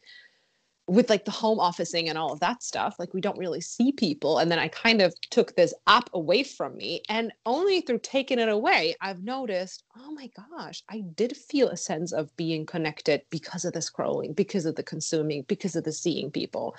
with 0.87 1.09
like 1.09 1.25
the 1.25 1.31
home 1.31 1.59
officing 1.59 2.07
and 2.07 2.17
all 2.17 2.31
of 2.31 2.39
that 2.39 2.63
stuff. 2.63 2.95
Like 2.97 3.13
we 3.13 3.19
don't 3.19 3.37
really 3.37 3.59
see 3.59 3.91
people. 3.91 4.37
And 4.37 4.49
then 4.49 4.59
i 4.59 4.69
kind 4.69 5.01
of 5.01 5.13
took 5.29 5.55
this 5.55 5.73
app 5.87 6.09
away 6.13 6.43
from 6.43 6.77
me 6.77 7.01
and 7.09 7.33
only 7.45 7.81
through 7.81 7.99
taking 7.99 8.39
it 8.39 8.49
away 8.49 8.95
i've 9.01 9.23
noticed 9.23 9.83
oh 9.97 10.11
my 10.11 10.29
gosh 10.35 10.83
i 10.89 11.01
did 11.15 11.35
feel 11.35 11.67
a 11.69 11.77
sense 11.77 12.13
of 12.13 12.35
being 12.37 12.65
connected 12.65 13.21
because 13.29 13.65
of 13.65 13.73
the 13.73 13.79
scrolling 13.79 14.35
because 14.35 14.65
of 14.65 14.75
the 14.75 14.83
consuming 14.83 15.43
because 15.47 15.75
of 15.75 15.83
the 15.83 15.91
seeing 15.91 16.31
people 16.31 16.75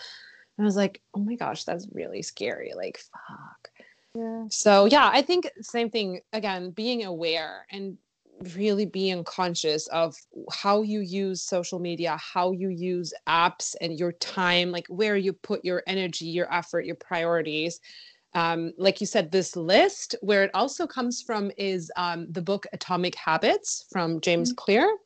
and 0.59 0.65
i 0.65 0.67
was 0.67 0.77
like 0.77 1.01
oh 1.15 1.21
my 1.21 1.37
gosh 1.37 1.65
that's 1.65 1.87
really 1.93 2.21
scary 2.21 2.73
like 2.77 3.01
fuck. 3.29 3.71
Yeah. 4.15 4.45
so 4.51 4.85
yeah 4.87 5.11
i 5.13 5.23
think 5.23 5.51
same 5.63 5.89
thing 5.89 6.21
again 6.33 6.71
being 6.71 7.05
aware 7.05 7.67
and 7.71 7.97
really 8.55 8.87
being 8.87 9.25
conscious 9.25 9.87
of 9.89 10.15
how 10.53 10.83
you 10.83 11.01
use 11.01 11.43
social 11.43 11.79
media 11.79 12.17
how 12.17 12.53
you 12.53 12.69
use 12.69 13.13
apps 13.29 13.75
and 13.81 13.99
your 13.99 14.13
time 14.13 14.71
like 14.71 14.87
where 14.89 15.17
you 15.17 15.33
put 15.33 15.65
your 15.65 15.83
energy 15.87 16.27
your 16.27 16.53
effort 16.53 16.85
your 16.85 16.97
priorities. 16.97 17.81
Um, 18.35 18.75
like 18.77 19.01
you 19.01 19.07
said 19.07 19.33
this 19.33 19.57
list 19.57 20.15
where 20.21 20.45
it 20.45 20.51
also 20.53 20.87
comes 20.87 21.23
from 21.23 21.51
is 21.57 21.91
um, 21.97 22.31
the 22.31 22.43
book 22.43 22.67
atomic 22.73 23.15
habits 23.15 23.87
from 23.91 24.21
james 24.21 24.53
clear. 24.53 24.97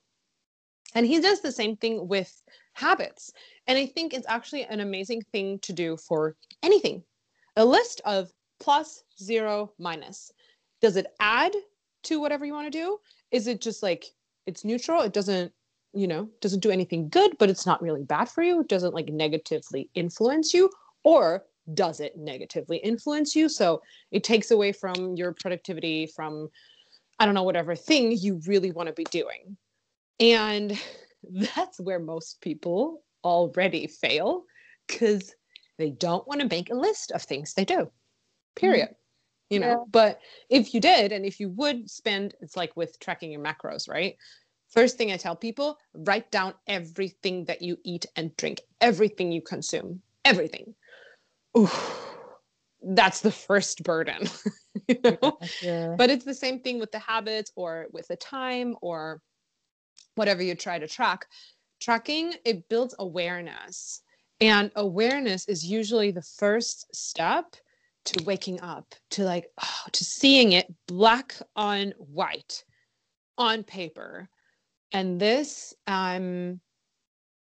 And 0.94 1.06
he 1.06 1.20
does 1.20 1.40
the 1.40 1.52
same 1.52 1.76
thing 1.76 2.08
with 2.08 2.42
habits 2.74 3.32
and 3.66 3.78
i 3.78 3.86
think 3.86 4.12
it's 4.12 4.26
actually 4.28 4.64
an 4.64 4.80
amazing 4.80 5.22
thing 5.32 5.58
to 5.60 5.72
do 5.72 5.96
for 5.96 6.36
anything. 6.62 7.02
A 7.56 7.64
list 7.64 8.00
of 8.04 8.30
plus 8.60 9.04
zero 9.20 9.72
minus. 9.78 10.32
Does 10.80 10.96
it 10.96 11.06
add 11.20 11.52
to 12.04 12.20
whatever 12.20 12.44
you 12.44 12.52
want 12.52 12.72
to 12.72 12.78
do? 12.78 12.98
Is 13.30 13.46
it 13.46 13.60
just 13.60 13.82
like 13.82 14.06
it's 14.46 14.64
neutral? 14.64 15.02
It 15.02 15.12
doesn't 15.12 15.52
you 15.94 16.06
know 16.06 16.28
doesn't 16.40 16.60
do 16.60 16.70
anything 16.70 17.10
good 17.10 17.36
but 17.38 17.50
it's 17.50 17.66
not 17.66 17.82
really 17.82 18.02
bad 18.02 18.28
for 18.28 18.42
you? 18.42 18.60
It 18.60 18.68
doesn't 18.68 18.94
like 18.94 19.08
negatively 19.08 19.90
influence 19.94 20.54
you? 20.54 20.70
Or 21.04 21.44
does 21.74 22.00
it 22.00 22.16
negatively 22.16 22.78
influence 22.78 23.36
you? 23.36 23.48
So 23.48 23.82
it 24.10 24.24
takes 24.24 24.50
away 24.50 24.72
from 24.72 25.16
your 25.16 25.32
productivity 25.32 26.06
from 26.06 26.48
i 27.18 27.24
don't 27.24 27.34
know 27.34 27.42
whatever 27.42 27.76
thing 27.76 28.12
you 28.12 28.40
really 28.46 28.72
want 28.72 28.88
to 28.88 28.94
be 28.94 29.04
doing. 29.04 29.56
And 30.18 30.80
that's 31.54 31.78
where 31.78 32.00
most 32.00 32.40
people 32.40 33.02
already 33.24 33.86
fail 33.86 34.44
because 34.86 35.34
they 35.78 35.90
don't 35.90 36.26
want 36.26 36.40
to 36.40 36.48
make 36.48 36.70
a 36.70 36.74
list 36.74 37.10
of 37.12 37.22
things 37.22 37.54
they 37.54 37.64
do 37.64 37.90
period 38.54 38.88
mm-hmm. 38.88 39.54
you 39.54 39.60
know? 39.60 39.66
Yeah. 39.66 39.84
but 39.90 40.20
if 40.50 40.74
you 40.74 40.80
did 40.80 41.12
and 41.12 41.24
if 41.24 41.40
you 41.40 41.48
would 41.50 41.90
spend 41.90 42.34
it's 42.40 42.56
like 42.56 42.76
with 42.76 42.98
tracking 43.00 43.32
your 43.32 43.42
macros 43.42 43.88
right? 43.88 44.16
First 44.70 44.96
thing 44.96 45.12
i 45.12 45.18
tell 45.18 45.36
people 45.36 45.78
write 45.94 46.30
down 46.30 46.54
everything 46.66 47.44
that 47.44 47.60
you 47.60 47.76
eat 47.84 48.06
and 48.16 48.34
drink 48.36 48.60
everything 48.80 49.30
you 49.30 49.42
consume 49.42 50.00
everything. 50.24 50.74
Ooh, 51.58 51.68
that's 52.82 53.20
the 53.20 53.30
first 53.30 53.82
burden 53.82 54.28
you 54.88 54.98
know? 55.04 55.38
Yeah. 55.60 55.94
but 55.98 56.10
it's 56.10 56.24
the 56.24 56.34
same 56.34 56.60
thing 56.60 56.78
with 56.78 56.92
the 56.92 56.98
habits 56.98 57.52
or 57.56 57.86
with 57.92 58.08
the 58.08 58.16
time 58.16 58.76
or 58.80 59.20
whatever 60.14 60.42
you 60.42 60.54
try 60.54 60.78
to 60.78 60.88
track 60.88 61.26
tracking 61.82 62.34
it 62.44 62.68
builds 62.68 62.94
awareness. 62.98 64.02
And 64.40 64.70
awareness 64.76 65.46
is 65.48 65.64
usually 65.64 66.10
the 66.10 66.22
first 66.22 66.94
step 66.94 67.54
to 68.06 68.24
waking 68.24 68.60
up 68.60 68.94
to 69.10 69.24
like 69.24 69.46
oh, 69.62 69.84
to 69.92 70.04
seeing 70.04 70.52
it 70.52 70.72
black 70.86 71.36
on 71.54 71.92
white 71.98 72.64
on 73.38 73.62
paper. 73.62 74.28
And 74.92 75.20
this 75.20 75.74
um 75.86 76.60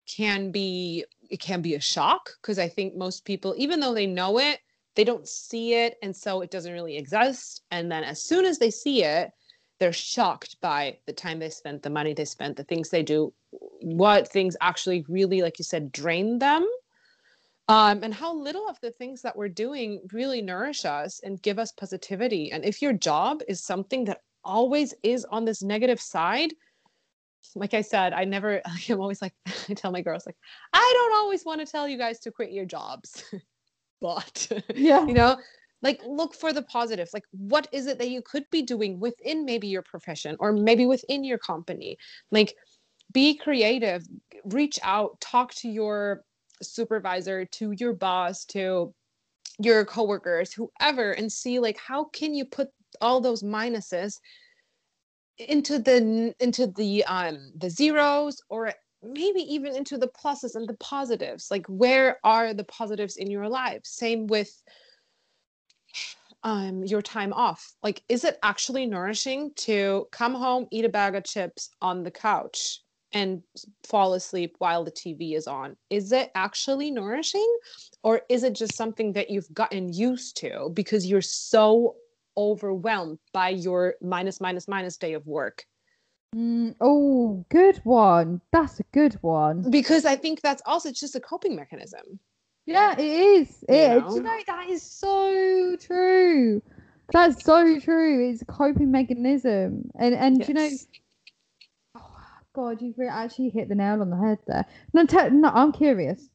can 0.08 0.52
be 0.52 1.04
it 1.30 1.39
can 1.39 1.62
be 1.62 1.74
a 1.74 1.80
shock 1.80 2.30
because 2.39 2.60
i 2.60 2.67
think 2.67 2.95
most 2.95 3.26
people 3.26 3.56
even 3.58 3.80
though 3.80 3.93
they 3.95 4.06
know 4.06 4.38
it 4.38 4.60
they 4.95 5.04
don't 5.04 5.28
see 5.28 5.74
it 5.74 5.98
and 6.04 6.15
so 6.15 6.41
it 6.41 6.52
doesn't 6.52 6.71
really 6.71 6.95
exist. 6.98 7.63
And 7.71 7.91
then 7.91 8.04
as 8.04 8.24
soon 8.24 8.45
as 8.45 8.60
they 8.60 8.71
see 8.71 9.04
it 9.04 9.32
they're 9.80 9.91
shocked 9.91 10.56
by 10.62 10.98
the 11.06 11.13
time 11.13 11.39
they 11.39 11.50
spent 11.50 11.84
the 11.84 11.89
money 11.89 12.13
they 12.13 12.26
spent 12.26 12.56
the 12.56 12.63
things 12.63 12.89
they 12.89 13.04
do 13.04 13.34
what 13.82 14.28
things 14.28 14.56
actually 14.62 15.06
really 15.10 15.42
like 15.42 15.60
you 15.60 15.66
said 15.66 15.92
drain 15.92 16.40
them 16.40 16.68
um, 17.68 18.04
and 18.04 18.14
how 18.14 18.34
little 18.34 18.68
of 18.70 18.80
the 18.82 18.92
things 18.92 19.22
that 19.24 19.36
we're 19.36 19.50
doing 19.50 20.00
really 20.14 20.42
nourish 20.42 20.86
us 20.86 21.20
and 21.24 21.42
give 21.42 21.60
us 21.60 21.72
positivity 21.72 22.52
and 22.52 22.64
if 22.64 22.82
your 22.82 22.94
job 22.94 23.42
is 23.48 23.64
something 23.64 24.06
that 24.06 24.22
always 24.44 24.94
is 25.04 25.26
on 25.26 25.46
this 25.46 25.64
negative 25.64 26.00
side 26.00 26.54
like 27.54 27.74
I 27.74 27.82
said, 27.82 28.14
I 28.14 28.24
never, 28.26 28.62
I'm 28.90 29.00
always 29.00 29.22
like, 29.22 29.34
I 29.70 29.74
tell 29.74 29.92
my 29.92 30.02
girls, 30.02 30.26
like, 30.26 30.38
I 30.74 30.92
don't 30.96 31.18
always 31.20 31.46
want 31.46 31.62
to 31.62 31.72
tell 31.72 31.88
you 31.88 31.98
guys 31.98 32.20
to 32.22 32.32
quit 32.32 32.52
your 32.52 32.66
jobs. 32.66 33.24
but, 34.02 34.52
Yeah. 34.74 35.06
you 35.06 35.14
know, 35.14 35.38
like 35.82 36.02
look 36.06 36.34
for 36.34 36.52
the 36.52 36.64
positives. 36.64 37.14
Like, 37.14 37.26
what 37.32 37.68
is 37.72 37.86
it 37.88 38.00
that 38.00 38.10
you 38.10 38.22
could 38.22 38.50
be 38.50 38.64
doing 38.64 39.00
within 39.00 39.46
maybe 39.46 39.68
your 39.68 39.84
profession 39.84 40.36
or 40.40 40.52
maybe 40.52 40.86
within 40.86 41.24
your 41.24 41.38
company? 41.38 41.98
Like, 42.32 42.56
be 43.15 43.34
creative, 43.34 44.06
reach 44.43 44.78
out, 44.84 45.19
talk 45.21 45.54
to 45.56 45.69
your 45.69 46.25
supervisor, 46.62 47.45
to 47.45 47.71
your 47.80 47.93
boss, 47.93 48.43
to 48.43 48.93
your 49.58 49.86
coworkers, 49.86 50.51
whoever, 50.51 51.13
and 51.13 51.32
see 51.32 51.58
like 51.60 51.78
how 51.78 52.04
can 52.04 52.34
you 52.36 52.43
put 52.43 52.67
all 52.99 53.21
those 53.21 53.41
minuses 53.41 54.19
into 55.38 55.80
the 55.80 56.36
into 56.41 56.67
the 56.67 57.06
um 57.06 57.51
the 57.58 57.69
zeros 57.69 58.41
or 58.49 58.73
maybe 59.01 59.39
even 59.41 59.73
into 59.75 59.97
the 59.97 60.10
pluses 60.10 60.56
and 60.56 60.67
the 60.67 60.78
positives? 60.82 61.47
Like 61.49 61.65
where 61.67 62.19
are 62.25 62.54
the 62.54 62.65
positives 62.65 63.15
in 63.15 63.32
your 63.32 63.47
life? 63.47 63.84
Same 63.86 64.28
with 64.28 64.51
um 66.43 66.84
your 66.84 67.01
time 67.01 67.32
off. 67.32 67.75
Like 67.82 68.04
is 68.10 68.25
it 68.25 68.38
actually 68.43 68.86
nourishing 68.86 69.51
to 69.67 70.06
come 70.12 70.34
home 70.34 70.67
eat 70.69 70.84
a 70.84 70.89
bag 70.89 71.15
of 71.15 71.23
chips 71.23 71.69
on 71.82 72.04
the 72.04 72.12
couch 72.12 72.82
and 73.15 73.41
fall 73.84 74.13
asleep 74.13 74.56
while 74.60 74.84
the 74.84 74.91
TV 74.91 75.34
is 75.36 75.47
on 75.47 75.75
is 75.89 76.12
it 76.12 76.30
actually 76.36 76.91
nourishing 76.91 77.51
or 78.04 78.21
is 78.30 78.43
it 78.43 78.54
just 78.54 78.75
something 78.75 79.13
that 79.13 79.32
you've 79.32 79.51
gotten 79.54 79.91
used 79.91 80.38
to 80.38 80.69
because 80.73 81.08
you're 81.08 81.21
so 81.21 81.95
overwhelmed 82.38 83.17
by 83.34 83.49
your 83.49 83.95
minus 84.01 84.39
minus 84.41 84.67
minus 84.67 84.97
day 84.97 85.13
of 85.13 85.25
work 85.25 85.65
Mm, 86.36 86.75
oh, 86.82 87.45
good 87.49 87.78
one. 87.86 88.41
That's 88.51 88.82
a 88.82 88.84
good 88.91 89.13
one. 89.21 89.71
because 89.71 90.04
i 90.06 90.15
think 90.17 90.41
that's 90.41 90.62
also 90.65 90.91
just 90.91 91.15
a 91.15 91.19
coping 91.21 91.56
mechanism 91.56 92.19
Yeah, 92.65 92.93
it 92.99 92.99
is. 93.06 93.63
You 93.69 93.75
know? 93.75 94.15
you 94.15 94.23
know, 94.23 94.39
that 94.47 94.69
is 94.69 94.82
so 94.84 95.75
true. 95.80 96.62
That's 97.13 97.43
so 97.43 97.80
true. 97.80 98.30
It's 98.30 98.41
a 98.41 98.45
coping 98.45 98.91
mechanism. 98.91 99.89
And 99.99 100.15
and 100.15 100.41
do 100.41 100.47
you 100.47 100.54
know, 100.56 100.63
Yes. 100.63 100.88
God, 102.56 102.82
you've 102.82 102.96
actually 103.10 103.50
hit 103.50 103.68
the 103.68 103.76
nail 103.76 104.02
on 104.02 104.10
the 104.10 104.18
head 104.18 104.39
there. 104.48 104.65
No, 104.94 105.06
te- 105.06 105.30
no, 105.30 105.50
I'm 105.50 105.74
curious. 105.74 106.30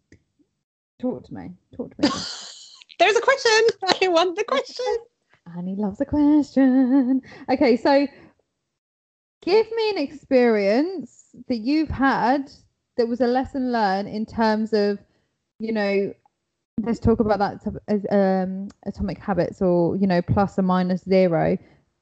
Talk 1.01 1.25
to 1.25 1.35
me. 1.35 1.53
Talk 1.75 1.97
to 1.97 2.03
me. 2.03 2.09
there's 2.99 3.17
a 3.17 3.21
question 3.23 3.51
i 4.03 4.09
want 4.09 4.37
the 4.37 4.45
question 4.45 4.97
Annie 5.57 5.75
loves 5.75 6.01
a 6.01 6.05
question. 6.05 7.23
Okay, 7.51 7.77
so 7.77 8.07
give 9.43 9.67
me 9.73 9.91
an 9.91 9.99
experience 9.99 11.35
that 11.49 11.57
you've 11.57 11.89
had 11.89 12.53
that 12.97 13.09
was 13.09 13.21
a 13.21 13.27
lesson 13.27 13.73
learned 13.73 14.09
in 14.09 14.27
terms 14.27 14.73
of, 14.73 14.99
you 15.59 15.73
know, 15.73 16.13
let's 16.83 17.01
talk 17.01 17.21
about 17.21 17.39
that 17.39 17.81
as 17.89 18.07
um, 18.11 18.69
atomic 18.87 19.19
habits 19.19 19.61
or, 19.63 19.97
you 19.97 20.07
know, 20.07 20.23
plus 20.23 20.59
or 20.59 20.63
minus 20.63 21.03
zero 21.03 21.57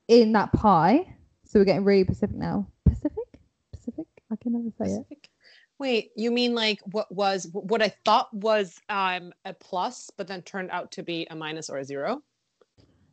in 0.08 0.32
that 0.32 0.52
pie. 0.52 1.14
So 1.44 1.60
we're 1.60 1.64
getting 1.64 1.84
really 1.84 2.04
specific 2.04 2.36
now. 2.36 2.66
I 4.30 4.36
can 4.36 4.52
never 4.52 4.70
say 4.78 4.94
it. 5.10 5.28
Wait, 5.78 6.10
you 6.16 6.30
mean 6.30 6.54
like 6.54 6.80
what 6.92 7.10
was 7.14 7.48
what 7.52 7.82
I 7.82 7.94
thought 8.04 8.32
was 8.34 8.80
um 8.88 9.32
a 9.44 9.54
plus, 9.54 10.10
but 10.16 10.26
then 10.26 10.42
turned 10.42 10.70
out 10.70 10.90
to 10.92 11.02
be 11.02 11.26
a 11.30 11.36
minus 11.36 11.70
or 11.70 11.78
a 11.78 11.84
zero? 11.84 12.22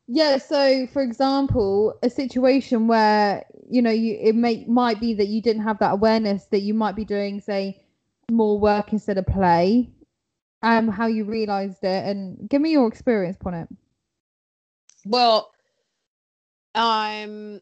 Yeah, 0.08 0.38
so 0.38 0.88
for 0.88 1.02
example, 1.02 1.98
a 2.04 2.10
situation 2.10 2.88
where 2.88 3.46
you 3.70 3.82
know 3.82 3.92
you 3.92 4.18
it 4.22 4.36
may 4.36 4.66
might 4.66 5.00
be 5.00 5.14
that 5.16 5.28
you 5.28 5.42
didn't 5.42 5.64
have 5.64 5.80
that 5.80 5.94
awareness 5.94 6.46
that 6.46 6.62
you 6.62 6.74
might 6.74 6.96
be 6.96 7.06
doing 7.06 7.40
say 7.40 7.82
more 8.32 8.60
work 8.60 8.92
instead 8.92 9.18
of 9.18 9.26
play, 9.28 9.90
um, 10.64 10.88
how 10.88 11.08
you 11.08 11.26
realised 11.26 11.84
it, 11.84 12.06
and 12.06 12.50
give 12.50 12.62
me 12.62 12.72
your 12.72 12.88
experience 12.88 13.38
upon 13.40 13.54
it. 13.54 13.68
Well, 15.06 15.52
um, 16.74 17.62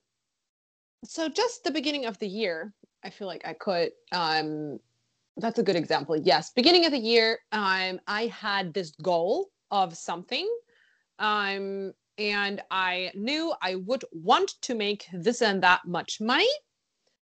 so 1.04 1.28
just 1.28 1.64
the 1.64 1.72
beginning 1.72 2.06
of 2.06 2.18
the 2.20 2.28
year, 2.28 2.74
I 3.04 3.10
feel 3.10 3.28
like 3.28 3.46
I 3.46 3.54
could. 3.54 3.92
Um, 4.12 4.80
that's 5.38 5.60
a 5.60 5.64
good 5.64 5.76
example. 5.76 6.16
Yes, 6.16 6.52
beginning 6.52 6.86
of 6.86 6.92
the 6.92 7.00
year, 7.00 7.40
um, 7.52 8.00
I 8.08 8.28
had 8.28 8.74
this 8.74 8.92
goal 9.02 9.50
of 9.72 9.98
something, 9.98 10.48
um, 11.20 11.94
and 12.18 12.62
I 12.70 13.12
knew 13.16 13.54
I 13.62 13.76
would 13.76 14.06
want 14.12 14.62
to 14.62 14.76
make 14.76 15.08
this 15.12 15.42
and 15.42 15.62
that 15.64 15.86
much 15.86 16.22
money, 16.22 16.50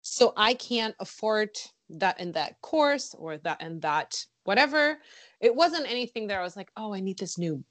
so 0.02 0.32
I 0.36 0.54
can't 0.54 0.94
afford 1.00 1.50
that 1.90 2.16
and 2.20 2.32
that 2.34 2.60
course 2.62 3.14
or 3.18 3.38
that 3.38 3.58
and 3.60 3.82
that 3.82 4.24
whatever. 4.44 4.98
It 5.40 5.54
wasn't 5.54 5.90
anything 5.90 6.28
that 6.28 6.38
I 6.38 6.42
was 6.42 6.56
like, 6.56 6.70
oh, 6.76 6.94
I 6.94 7.00
need 7.00 7.18
this 7.18 7.38
new 7.38 7.62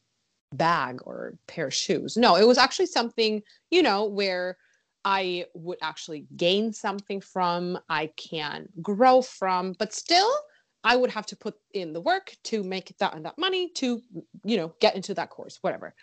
bag 0.54 1.00
or 1.06 1.38
pair 1.48 1.68
of 1.68 1.74
shoes. 1.74 2.18
No, 2.18 2.36
it 2.36 2.48
was 2.48 2.58
actually 2.58 2.88
something, 2.88 3.42
you 3.72 3.82
know, 3.82 4.06
where 4.06 4.58
I 5.06 5.46
would 5.54 5.78
actually 5.84 6.26
gain 6.36 6.74
something 6.74 7.22
from, 7.22 7.78
I 7.90 8.08
can 8.18 8.68
grow 8.82 9.22
from, 9.22 9.74
but 9.78 9.94
still 9.94 10.32
I 10.84 10.96
would 10.96 11.12
have 11.12 11.28
to 11.28 11.36
put 11.36 11.56
in 11.74 11.94
the 11.94 12.02
work 12.02 12.36
to 12.46 12.64
make 12.64 12.96
that 12.98 13.14
and 13.14 13.24
that 13.26 13.38
money 13.38 13.70
to, 13.76 14.02
you 14.44 14.58
know, 14.58 14.74
get 14.82 14.96
into 14.96 15.14
that 15.14 15.30
course, 15.30 15.60
whatever. 15.62 15.94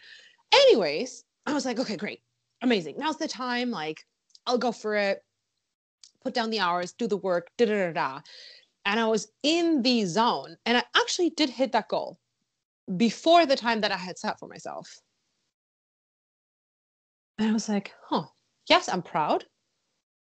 Anyways, 0.55 1.25
I 1.47 1.53
was 1.53 1.65
like, 1.65 1.81
okay, 1.81 1.97
great. 1.97 2.21
Amazing. 2.63 2.97
Now's 2.97 3.17
the 3.17 3.27
time. 3.27 3.73
Like, 3.73 4.07
I'll 4.47 4.59
go 4.59 4.71
for 4.71 4.95
it. 4.95 5.25
Put 6.23 6.35
down 6.35 6.51
the 6.51 6.61
hours, 6.61 6.93
do 6.93 7.09
the 7.09 7.17
work, 7.17 7.49
da 7.59 7.67
da 7.67 7.87
da 7.87 7.93
da. 7.93 8.21
And 8.85 9.01
I 9.01 9.07
was 9.07 9.29
in 9.43 9.83
the 9.83 10.05
zone 10.05 10.57
and 10.65 10.77
I 10.79 10.85
actually 10.97 11.31
did 11.31 11.51
hit 11.51 11.73
that 11.73 11.89
goal 11.89 12.19
before 12.97 13.47
the 13.47 13.57
time 13.57 13.81
that 13.81 13.91
I 13.91 13.97
had 13.97 14.19
set 14.19 14.39
for 14.39 14.49
myself. 14.49 15.01
And 17.39 17.49
I 17.49 17.53
was 17.53 17.69
like, 17.69 17.93
huh, 18.09 18.27
yes, 18.67 18.89
I'm 18.89 19.03
proud. 19.03 19.47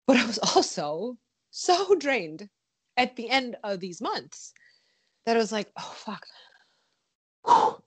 But 0.06 0.16
I 0.18 0.26
was 0.26 0.38
also 0.38 1.18
so 1.50 1.94
drained 1.96 2.48
at 2.96 3.16
the 3.16 3.28
end 3.30 3.56
of 3.64 3.80
these 3.80 4.00
months 4.00 4.52
that 5.26 5.36
I 5.36 5.40
was 5.40 5.52
like, 5.52 5.70
oh, 5.76 5.94
fuck. 5.96 6.26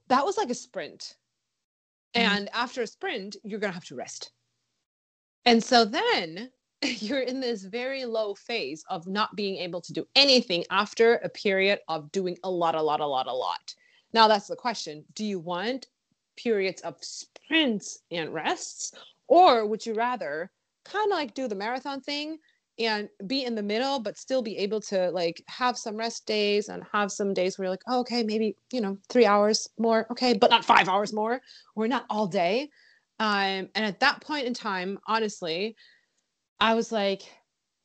That 0.08 0.26
was 0.26 0.38
like 0.38 0.50
a 0.50 0.56
sprint. 0.56 1.18
Mhm. 2.16 2.22
And 2.22 2.50
after 2.50 2.82
a 2.82 2.88
sprint, 2.88 3.38
you're 3.44 3.60
going 3.60 3.72
to 3.72 3.76
have 3.76 3.86
to 3.86 3.96
rest. 3.96 4.32
And 5.46 5.64
so 5.64 5.86
then 5.86 6.52
you're 6.82 7.22
in 7.22 7.40
this 7.40 7.64
very 7.64 8.06
low 8.06 8.34
phase 8.36 8.84
of 8.90 9.08
not 9.08 9.36
being 9.36 9.58
able 9.58 9.82
to 9.82 9.94
do 9.94 10.08
anything 10.16 10.66
after 10.70 11.16
a 11.18 11.30
period 11.30 11.80
of 11.88 12.12
doing 12.12 12.38
a 12.44 12.50
lot, 12.50 12.76
a 12.76 12.82
lot, 12.82 13.00
a 13.02 13.06
lot, 13.06 13.28
a 13.28 13.34
lot. 13.34 13.76
Now 14.14 14.28
that's 14.28 14.48
the 14.48 14.56
question. 14.56 15.06
Do 15.14 15.26
you 15.26 15.40
want 15.40 15.88
periods 16.38 16.82
of 16.82 16.98
sprints 17.04 18.00
and 18.12 18.34
rests? 18.34 18.94
Or 19.30 19.66
would 19.66 19.86
you 19.86 19.94
rather 19.94 20.52
kind 20.84 21.12
of 21.12 21.18
like 21.18 21.34
do 21.34 21.48
the 21.48 21.56
marathon 21.56 22.02
thing 22.02 22.40
and 22.80 23.10
be 23.28 23.44
in 23.44 23.56
the 23.56 23.64
middle, 23.64 24.00
but 24.00 24.18
still 24.18 24.42
be 24.42 24.58
able 24.58 24.82
to 24.82 25.12
like 25.12 25.44
have 25.48 25.78
some 25.78 25.96
rest 25.96 26.26
days 26.26 26.70
and 26.70 26.84
have 26.92 27.12
some 27.12 27.34
days 27.34 27.58
where 27.58 27.66
you're 27.66 27.72
like, 27.72 27.84
oh, 27.88 28.00
okay, 28.00 28.24
maybe, 28.24 28.56
you 28.74 28.82
know, 28.82 28.98
three 29.10 29.26
hours 29.26 29.70
more, 29.78 30.08
okay, 30.12 30.34
but 30.34 30.50
not 30.50 30.66
five 30.66 30.90
hours 30.90 31.14
more, 31.14 31.42
or 31.76 31.88
not 31.88 32.06
all 32.10 32.26
day. 32.26 32.70
Um, 33.20 33.70
and 33.76 33.86
at 33.86 34.00
that 34.00 34.22
point 34.22 34.48
in 34.48 34.54
time, 34.54 34.98
honestly, 35.08 35.76
I 36.60 36.74
was 36.74 36.92
like, 36.92 37.22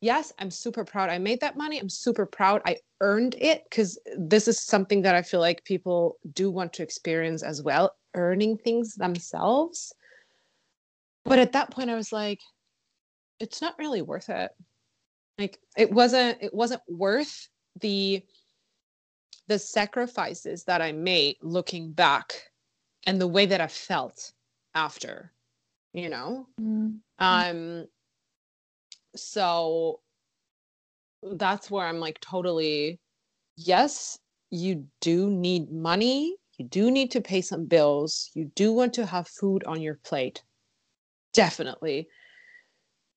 yes, 0.00 0.33
I'm 0.38 0.50
super 0.50 0.85
proud. 0.85 1.11
I 1.11 1.18
made 1.18 1.40
that 1.40 1.57
money. 1.57 1.78
I'm 1.78 1.88
super 1.88 2.24
proud. 2.24 2.62
I 2.64 2.76
earned 3.00 3.35
it 3.38 3.64
because 3.68 3.98
this 4.16 4.48
is 4.48 4.61
something 4.61 5.02
that 5.02 5.14
I 5.14 5.22
feel 5.22 5.40
like 5.40 5.64
people 5.64 6.16
do 6.33 6.50
want 6.50 6.72
to 6.74 6.83
experience 6.83 7.42
as 7.42 7.62
well, 7.62 7.94
earning 8.14 8.57
things 8.57 8.94
themselves. 8.94 9.92
But 11.25 11.39
at 11.39 11.53
that 11.53 11.71
point, 11.71 11.91
I 11.91 11.95
was 11.95 12.13
like, 12.13 12.41
it's 13.41 13.61
not 13.61 13.79
really 13.79 14.03
worth 14.03 14.29
it. 14.29 14.51
Like 15.39 15.59
it 15.77 15.91
wasn't. 15.91 16.39
It 16.41 16.55
wasn't 16.55 16.83
worth 16.89 17.49
the 17.81 18.23
the 19.49 19.59
sacrifices 19.59 20.65
that 20.65 20.81
I 20.81 20.93
made 20.93 21.37
looking 21.43 21.93
back, 21.93 22.35
and 23.07 23.21
the 23.21 23.27
way 23.29 23.47
that 23.47 23.61
I 23.61 23.67
felt 23.67 24.33
after. 24.75 25.33
You 25.93 26.09
know. 26.09 26.47
Mm. 26.61 26.99
Um 27.19 27.87
so 29.17 30.01
that's 31.23 31.71
where 31.71 31.87
I'm 31.87 32.01
like 32.01 32.21
totally 32.21 33.01
yes, 33.57 34.19
you 34.51 34.87
do 35.01 35.31
need 35.31 35.71
money, 35.71 36.37
you 36.59 36.67
do 36.67 36.91
need 36.91 37.11
to 37.13 37.21
pay 37.21 37.41
some 37.41 37.67
bills, 37.67 38.31
you 38.35 38.51
do 38.55 38.73
want 38.73 38.93
to 38.95 39.07
have 39.07 39.29
food 39.29 39.65
on 39.65 39.81
your 39.81 39.99
plate. 40.05 40.43
Definitely. 41.35 42.09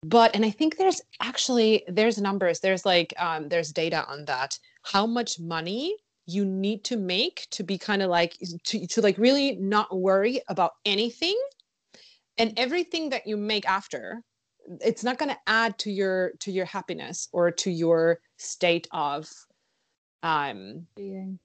but 0.03 0.36
and 0.36 0.45
i 0.45 0.51
think 0.51 0.77
there's 0.77 1.01
actually 1.21 1.84
there's 1.88 2.19
numbers 2.19 2.60
there's 2.60 2.86
like 2.86 3.13
um 3.17 3.49
there's 3.49 3.71
data 3.71 4.06
on 4.08 4.25
that 4.25 4.58
how 4.84 5.08
much 5.08 5.39
money 5.39 5.95
you 6.27 6.45
need 6.45 6.84
to 6.84 6.97
make 6.97 7.47
to 7.49 7.63
be 7.63 7.77
kind 7.77 8.01
of 8.01 8.10
like 8.10 8.38
to, 8.63 8.86
to 8.86 9.01
like 9.01 9.17
really 9.17 9.56
not 9.56 9.97
worry 9.97 10.41
about 10.49 10.73
anything 10.86 11.38
and 12.38 12.53
everything 12.58 13.10
that 13.10 13.25
you 13.25 13.38
make 13.38 13.67
after 13.67 14.21
it's 14.82 15.03
not 15.03 15.17
going 15.17 15.30
to 15.30 15.39
add 15.47 15.77
to 15.80 15.89
your 15.89 16.34
to 16.39 16.51
your 16.51 16.65
happiness 16.65 17.30
or 17.32 17.49
to 17.49 17.71
your 17.71 18.19
state 18.38 18.88
of 18.91 19.27
um 20.21 20.86
Being. 20.95 21.39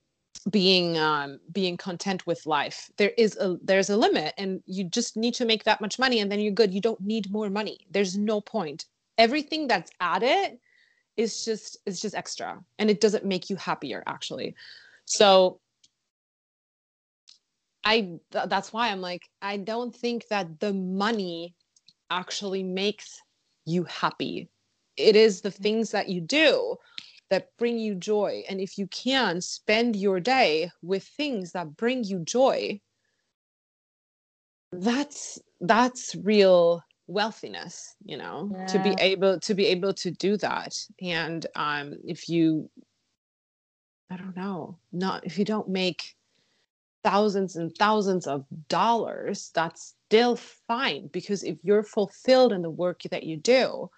Being 0.51 0.99
um 0.99 1.39
being 1.53 1.77
content 1.77 2.27
with 2.27 2.47
life. 2.47 2.91
There 2.97 3.13
is 3.17 3.37
a 3.39 3.57
there's 3.63 3.91
a 3.91 3.97
limit 3.97 4.35
and 4.39 4.63
you 4.67 4.85
just 4.85 5.17
need 5.17 5.35
to 5.35 5.45
make 5.45 5.65
that 5.65 5.81
much 5.81 5.99
money 5.99 6.21
and 6.21 6.31
then 6.31 6.41
you're 6.41 6.53
good. 6.53 6.75
You 6.75 6.81
don't 6.81 7.01
need 7.01 7.31
more 7.31 7.51
money. 7.51 7.87
There's 7.91 8.17
no 8.17 8.41
point. 8.41 8.87
Everything 9.19 9.69
that's 9.69 9.91
added 10.01 10.59
is 11.17 11.45
just 11.45 11.79
is 11.87 12.01
just 12.01 12.15
extra 12.15 12.59
and 12.79 12.91
it 12.91 13.01
doesn't 13.01 13.25
make 13.25 13.51
you 13.51 13.57
happier 13.57 14.03
actually. 14.07 14.55
So 15.05 15.61
i 17.85 18.03
th- 18.31 18.47
that's 18.47 18.73
why 18.73 18.91
i'm 18.91 19.01
like 19.01 19.29
i 19.43 19.57
don't 19.57 19.93
think 19.93 20.29
that 20.29 20.61
the 20.61 20.73
money 20.73 21.53
actually 22.13 22.63
makes 22.63 23.21
you 23.65 23.85
happy. 23.85 24.49
It 24.97 25.17
is 25.17 25.41
the 25.41 25.51
things 25.51 25.91
that 25.91 26.09
you 26.09 26.21
do 26.21 26.77
that 27.33 27.49
bring 27.57 27.79
you 27.79 27.95
joy. 27.95 28.43
And 28.49 28.61
if 28.61 28.77
you 28.77 28.87
can 28.89 29.41
spend 29.41 29.97
your 29.97 30.21
day 30.21 30.71
with 30.83 31.03
things 31.05 31.53
that 31.53 31.77
bring 31.77 32.05
you 32.05 32.21
joy 32.21 32.81
that's 34.73 35.39
that's 35.61 36.15
real 36.23 36.83
wealthiness 37.07 37.95
you 38.07 38.17
know 38.17 38.51
to 38.67 38.79
be 38.79 38.95
able 38.99 39.39
to 39.39 39.55
be 39.55 39.67
able 39.67 39.93
to 39.93 40.11
do 40.11 40.37
that. 40.39 40.75
And 41.01 41.47
um 41.57 41.95
if 42.05 42.29
you 42.29 42.71
i 44.11 44.17
don't 44.17 44.37
know 44.37 44.79
not 44.93 45.27
if 45.27 45.39
you 45.39 45.45
don't 45.45 45.69
make 45.69 46.15
thousands 47.05 47.57
and 47.57 47.75
thousands 47.79 48.27
of 48.27 48.45
dollars 48.69 49.51
that's 49.55 49.95
still 50.07 50.37
fine. 50.37 51.09
Because 51.09 51.43
if 51.43 51.59
you're 51.63 51.83
fulfilled 51.83 52.53
in 52.53 52.63
the 52.63 52.71
work 52.71 53.03
that 53.11 53.25
you 53.25 53.37
do 53.37 53.91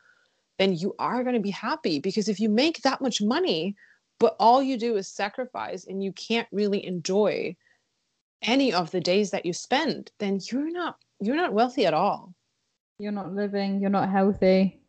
then 0.59 0.73
you 0.75 0.95
are 0.99 1.23
going 1.23 1.35
to 1.35 1.41
be 1.41 1.51
happy 1.51 1.99
because 2.01 2.29
if 2.29 2.41
you 2.41 2.49
make 2.49 2.83
that 2.83 3.01
much 3.01 3.21
money 3.23 3.75
but 4.21 4.37
all 4.39 4.63
you 4.63 4.79
do 4.79 4.97
is 4.97 5.09
sacrifice 5.09 5.87
and 5.87 6.03
you 6.03 6.13
can't 6.13 6.49
really 6.53 6.85
enjoy 6.87 7.55
any 8.43 8.73
of 8.73 8.91
the 8.91 9.01
days 9.01 9.31
that 9.31 9.47
you 9.47 9.53
spend 9.53 10.11
then 10.19 10.39
you're 10.51 10.71
not 10.71 10.97
you're 11.21 11.37
not 11.37 11.53
wealthy 11.55 11.87
at 11.87 11.95
all 11.95 12.35
You're 12.99 13.13
not 13.13 13.33
living. 13.35 13.81
You're 13.81 13.91
not 13.91 14.11
healthy. 14.11 14.81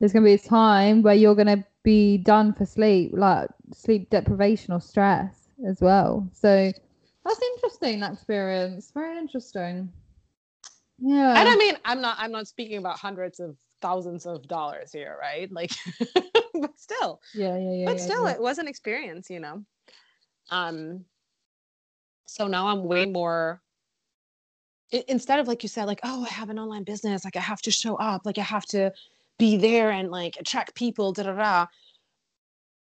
There's 0.00 0.12
gonna 0.12 0.24
be 0.26 0.34
a 0.34 0.38
time 0.38 1.02
where 1.02 1.14
you're 1.14 1.34
gonna 1.34 1.64
be 1.82 2.18
done 2.18 2.52
for 2.52 2.66
sleep, 2.66 3.12
like 3.14 3.48
sleep 3.74 4.10
deprivation 4.10 4.74
or 4.74 4.80
stress 4.80 5.48
as 5.66 5.80
well. 5.80 6.28
So 6.32 6.72
that's 7.24 7.40
interesting. 7.54 8.00
That 8.00 8.12
experience. 8.14 8.90
Very 8.94 9.18
interesting. 9.18 9.90
Yeah. 10.98 11.34
and 11.38 11.48
i 11.48 11.56
mean 11.56 11.76
i'm 11.84 12.00
not 12.00 12.16
i'm 12.20 12.30
not 12.30 12.46
speaking 12.46 12.78
about 12.78 12.98
hundreds 12.98 13.40
of 13.40 13.56
thousands 13.82 14.24
of 14.24 14.46
dollars 14.48 14.92
here 14.92 15.16
right 15.20 15.52
like 15.52 15.72
but 16.54 16.78
still 16.78 17.20
yeah, 17.34 17.58
yeah, 17.58 17.72
yeah. 17.72 17.86
but 17.86 17.96
yeah, 17.98 18.02
still 18.02 18.24
yeah. 18.24 18.32
it 18.32 18.40
was 18.40 18.58
an 18.58 18.68
experience 18.68 19.28
you 19.28 19.40
know 19.40 19.62
um 20.50 21.04
so 22.26 22.46
now 22.46 22.68
i'm 22.68 22.84
way 22.84 23.04
more 23.04 23.60
instead 25.08 25.38
of 25.38 25.48
like 25.48 25.62
you 25.62 25.68
said 25.68 25.84
like 25.84 26.00
oh 26.04 26.24
i 26.24 26.32
have 26.32 26.50
an 26.50 26.58
online 26.58 26.84
business 26.84 27.24
like 27.24 27.36
i 27.36 27.40
have 27.40 27.60
to 27.60 27.70
show 27.70 27.96
up 27.96 28.22
like 28.24 28.38
i 28.38 28.42
have 28.42 28.64
to 28.64 28.92
be 29.38 29.56
there 29.56 29.90
and 29.90 30.10
like 30.10 30.36
attract 30.38 30.74
people 30.74 31.12
da 31.12 31.24
da 31.24 31.32
da 31.32 31.66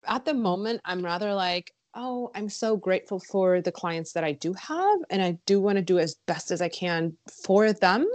at 0.08 0.26
the 0.26 0.34
moment 0.34 0.82
i'm 0.86 1.04
rather 1.04 1.34
like 1.34 1.72
oh 1.96 2.32
i'm 2.34 2.50
so 2.50 2.78
grateful 2.78 3.20
for 3.20 3.62
the 3.62 3.72
clients 3.72 4.14
that 4.14 4.24
i 4.24 4.32
do 4.32 4.54
have 4.54 5.00
and 5.10 5.22
i 5.22 5.38
do 5.46 5.60
want 5.60 5.76
to 5.76 5.82
do 5.82 6.00
as 6.00 6.16
best 6.26 6.50
as 6.52 6.62
i 6.62 6.70
can 6.70 7.16
for 7.44 7.74
them 7.74 8.08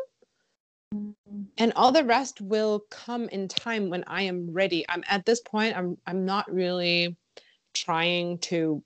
and 1.59 1.73
all 1.77 1.93
the 1.93 2.05
rest 2.05 2.41
will 2.41 2.85
come 2.91 3.29
in 3.29 3.49
time 3.49 3.91
when 3.91 4.05
i 4.07 4.23
am 4.23 4.53
ready. 4.53 4.85
I'm 4.89 5.05
at 5.09 5.25
this 5.25 5.41
point 5.41 5.77
i'm 5.77 5.97
i'm 6.07 6.25
not 6.25 6.53
really 6.53 7.17
trying 7.75 8.39
to 8.39 8.83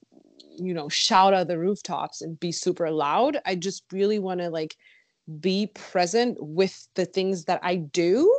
you 0.58 0.74
know 0.74 0.88
shout 0.88 1.34
out 1.34 1.48
the 1.48 1.58
rooftops 1.58 2.22
and 2.22 2.38
be 2.40 2.52
super 2.52 2.90
loud. 2.90 3.38
I 3.44 3.54
just 3.54 3.84
really 3.92 4.18
want 4.18 4.40
to 4.40 4.50
like 4.50 4.76
be 5.40 5.68
present 5.68 6.38
with 6.40 6.88
the 6.94 7.04
things 7.06 7.44
that 7.44 7.60
i 7.62 7.76
do. 7.76 8.32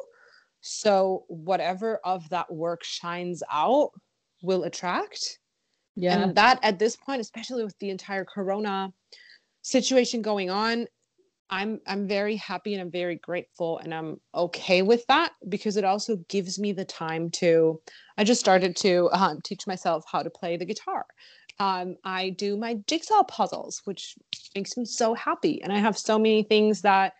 So 0.61 1.25
whatever 1.27 1.99
of 2.03 2.27
that 2.29 2.51
work 2.53 2.83
shines 2.83 3.43
out 3.51 3.91
will 4.41 4.63
attract. 4.63 5.39
Yeah. 5.99 6.21
and 6.21 6.35
that 6.35 6.59
at 6.61 6.77
this 6.77 6.95
point 6.95 7.21
especially 7.21 7.63
with 7.63 7.77
the 7.79 7.89
entire 7.89 8.23
corona 8.23 8.93
situation 9.63 10.21
going 10.21 10.51
on 10.51 10.87
i'm 11.49 11.79
i'm 11.87 12.07
very 12.07 12.35
happy 12.35 12.73
and 12.73 12.81
i'm 12.81 12.91
very 12.91 13.15
grateful 13.15 13.79
and 13.79 13.93
i'm 13.93 14.19
okay 14.35 14.81
with 14.81 15.05
that 15.07 15.33
because 15.49 15.77
it 15.77 15.83
also 15.83 16.17
gives 16.29 16.59
me 16.59 16.71
the 16.71 16.85
time 16.85 17.29
to 17.29 17.79
i 18.17 18.23
just 18.23 18.39
started 18.39 18.75
to 18.75 19.09
um, 19.13 19.39
teach 19.43 19.67
myself 19.67 20.03
how 20.11 20.21
to 20.23 20.29
play 20.29 20.57
the 20.57 20.65
guitar. 20.65 21.05
Um, 21.59 21.95
i 22.03 22.29
do 22.31 22.57
my 22.57 22.75
jigsaw 22.87 23.23
puzzles 23.23 23.81
which 23.85 24.15
makes 24.55 24.77
me 24.77 24.85
so 24.85 25.13
happy 25.13 25.61
and 25.63 25.73
i 25.73 25.79
have 25.79 25.97
so 25.97 26.19
many 26.19 26.43
things 26.43 26.81
that 26.81 27.13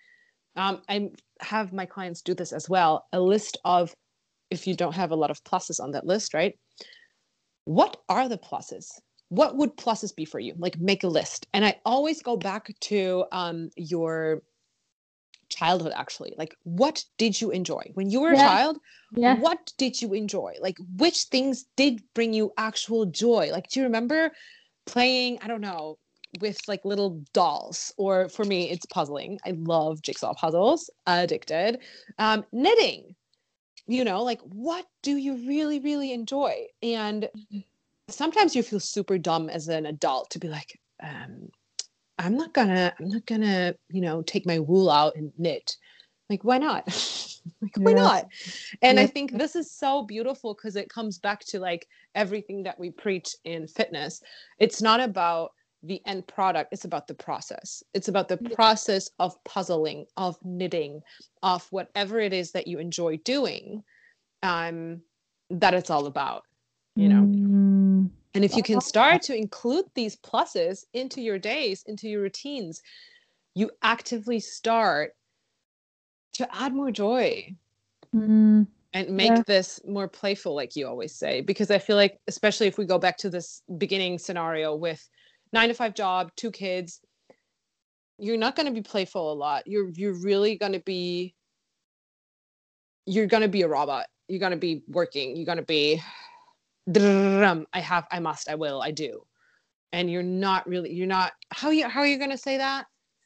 um, 0.56 0.82
i 0.90 1.10
have 1.40 1.74
my 1.74 1.86
clients 1.86 2.22
do 2.22 2.34
this 2.34 2.52
as 2.52 2.70
well 2.70 3.06
a 3.14 3.20
list 3.20 3.58
of 3.66 3.96
if 4.50 4.68
you 4.68 4.76
don't 4.76 4.94
have 4.94 5.12
a 5.12 5.16
lot 5.16 5.32
of 5.32 5.44
pluses 5.44 5.80
on 5.80 5.92
that 5.92 6.06
list 6.06 6.34
right? 6.34 6.58
What 7.66 7.98
are 8.08 8.30
the 8.30 8.38
pluses 8.38 8.88
what 9.30 9.58
would 9.58 9.76
pluses 9.78 10.16
be 10.16 10.26
for 10.26 10.40
you? 10.40 10.54
Like 10.58 10.80
make 10.80 11.04
a 11.04 11.08
list. 11.08 11.48
And 11.54 11.66
i 11.66 11.80
always 11.86 12.22
go 12.22 12.38
back 12.38 12.74
to 12.82 13.26
um 13.32 13.70
your 13.76 14.42
childhood 15.50 15.94
actually. 15.96 16.34
Like 16.38 16.56
what 16.64 17.04
did 17.18 17.40
you 17.40 17.52
enjoy? 17.52 17.92
When 17.94 18.10
you 18.10 18.22
were 18.22 18.34
Yeah. 18.34 18.46
a 18.46 18.48
child 18.48 18.78
yeah. 19.16 19.36
what 19.36 19.72
did 19.78 20.02
you 20.02 20.14
enjoy? 20.14 20.56
Like 20.62 20.78
which 20.98 21.24
things 21.24 21.66
did 21.76 22.02
bring 22.14 22.34
you 22.34 22.52
actual 22.58 23.06
joy? 23.06 23.50
Like 23.52 23.70
do 23.70 23.80
you 23.80 23.86
remember 23.86 24.32
playing 24.86 25.38
i 25.42 25.48
don't 25.48 25.60
know 25.62 25.98
with 26.42 26.58
like 26.68 26.86
little 26.86 27.22
dolls? 27.34 27.94
Or 27.98 28.30
for 28.30 28.46
me 28.46 28.70
it's 28.70 28.86
puzzling. 28.86 29.40
I 29.46 29.52
love 29.52 30.02
jigsaw 30.02 30.34
puzzles. 30.34 30.90
Addicted. 31.06 31.80
Um 32.18 32.46
knitting. 32.52 33.16
You 33.88 34.04
know 34.04 34.24
like 34.24 34.42
what 34.42 34.86
do 35.02 35.16
you 35.18 35.36
really 35.48 35.80
really 35.80 36.12
enjoy? 36.14 36.68
And 36.84 37.30
sometimes 38.10 38.56
you 38.56 38.64
feel 38.64 38.80
super 38.80 39.18
dumb 39.18 39.50
as 39.50 39.68
an 39.68 39.86
adult 39.86 40.30
to 40.32 40.40
be 40.40 40.48
like 40.48 40.80
um 41.04 41.50
i'm 42.18 42.36
not 42.36 42.54
gonna 42.54 42.94
i'm 43.00 43.10
not 43.10 43.26
gonna 43.26 43.74
you 43.90 44.02
know 44.02 44.22
take 44.22 44.46
my 44.46 44.60
wool 44.60 44.90
out 44.90 45.16
and 45.16 45.32
knit. 45.38 45.76
Like 46.30 46.44
why 46.44 46.58
not? 46.58 46.86
Like 47.62 47.78
why 47.78 47.94
Yeah. 47.94 48.04
not? 48.04 48.26
And 48.82 49.00
i 49.00 49.08
think 49.08 49.32
this 49.32 49.56
is 49.56 49.72
so 49.72 50.04
beautiful 50.04 50.54
because 50.54 50.76
it 50.76 50.90
comes 50.90 51.18
back 51.18 51.40
to 51.46 51.60
like 51.60 51.88
everything 52.14 52.64
that 52.64 52.78
we 52.78 52.92
preach 52.92 53.36
in 53.46 53.68
fitness. 53.68 54.22
It's 54.60 54.82
not 54.82 55.00
about 55.00 55.52
the 55.84 56.02
end 56.06 56.28
product 56.28 56.74
it's 56.74 56.86
about 56.86 57.08
the 57.08 57.14
process. 57.14 57.84
It's 57.94 58.10
about 58.10 58.28
the 58.28 58.38
process 58.38 59.10
of 59.20 59.42
puzzling 59.46 60.08
of 60.18 60.38
knitting 60.44 61.02
of 61.42 61.66
whatever 61.72 62.20
it 62.20 62.34
is 62.34 62.52
that 62.52 62.68
you 62.68 62.80
enjoy 62.80 63.18
doing 63.18 63.84
um 64.44 65.02
that 65.50 65.74
it's 65.74 65.90
all 65.90 66.08
about 66.08 66.44
you 66.98 67.08
know? 67.08 67.22
Mm, 67.22 67.47
and 68.38 68.46
if 68.46 68.56
you 68.56 68.62
can 68.62 68.80
start 68.82 69.24
to 69.24 69.36
include 69.36 69.86
these 69.96 70.16
pluses 70.16 70.86
into 70.94 71.22
your 71.22 71.40
days, 71.40 71.84
into 71.88 72.08
your 72.08 72.22
routines, 72.22 72.84
you 73.56 73.72
actively 73.82 74.40
start 74.40 75.14
to 76.34 76.56
add 76.56 76.72
more 76.72 76.92
joy 76.92 77.56
mm, 78.16 78.68
and 78.94 79.10
make 79.10 79.32
Yeah. 79.32 79.42
this 79.48 79.82
more 79.88 80.08
playful, 80.08 80.54
like 80.54 80.76
you 80.76 80.88
always 80.88 81.16
say. 81.16 81.42
Because 81.42 81.72
I 81.72 81.80
feel 81.80 81.96
like, 81.96 82.20
especially 82.28 82.68
if 82.68 82.78
we 82.78 82.86
go 82.86 83.00
back 83.00 83.18
to 83.18 83.30
this 83.32 83.64
beginning 83.80 84.20
scenario 84.20 84.76
with 84.76 85.04
nine 85.52 85.70
to 85.70 85.74
five 85.74 85.96
job, 85.96 86.30
two 86.36 86.52
kids, 86.52 87.02
you're 88.20 88.38
not 88.38 88.56
going 88.56 88.68
to 88.68 88.72
be 88.72 88.84
playful 88.84 89.32
a 89.32 89.34
lot. 89.34 89.66
You're 89.66 89.90
you're 89.90 90.22
really 90.22 90.58
going 90.58 90.74
to 90.74 90.80
be 90.80 91.34
you're 93.08 93.26
going 93.26 93.42
to 93.42 93.50
be 93.50 93.64
a 93.64 93.68
robot. 93.68 94.06
You're 94.28 94.40
going 94.40 94.52
to 94.52 94.58
be 94.58 94.84
working. 94.88 95.36
You're 95.36 95.46
going 95.48 95.58
to 95.58 95.64
be 95.64 96.04
I 96.96 97.80
have, 97.80 98.08
I 98.12 98.20
must, 98.20 98.50
I 98.50 98.56
will, 98.56 98.82
I 98.82 98.92
do. 98.92 99.26
And 99.94 100.10
you're 100.12 100.24
not 100.24 100.68
really, 100.68 100.94
you're 100.94 101.08
not, 101.08 101.34
how 101.52 101.70
you, 101.70 101.88
how 101.88 102.02
are 102.02 102.08
you 102.08 102.18
going 102.18 102.32
to 102.32 102.38
say 102.38 102.58
that? 102.58 102.86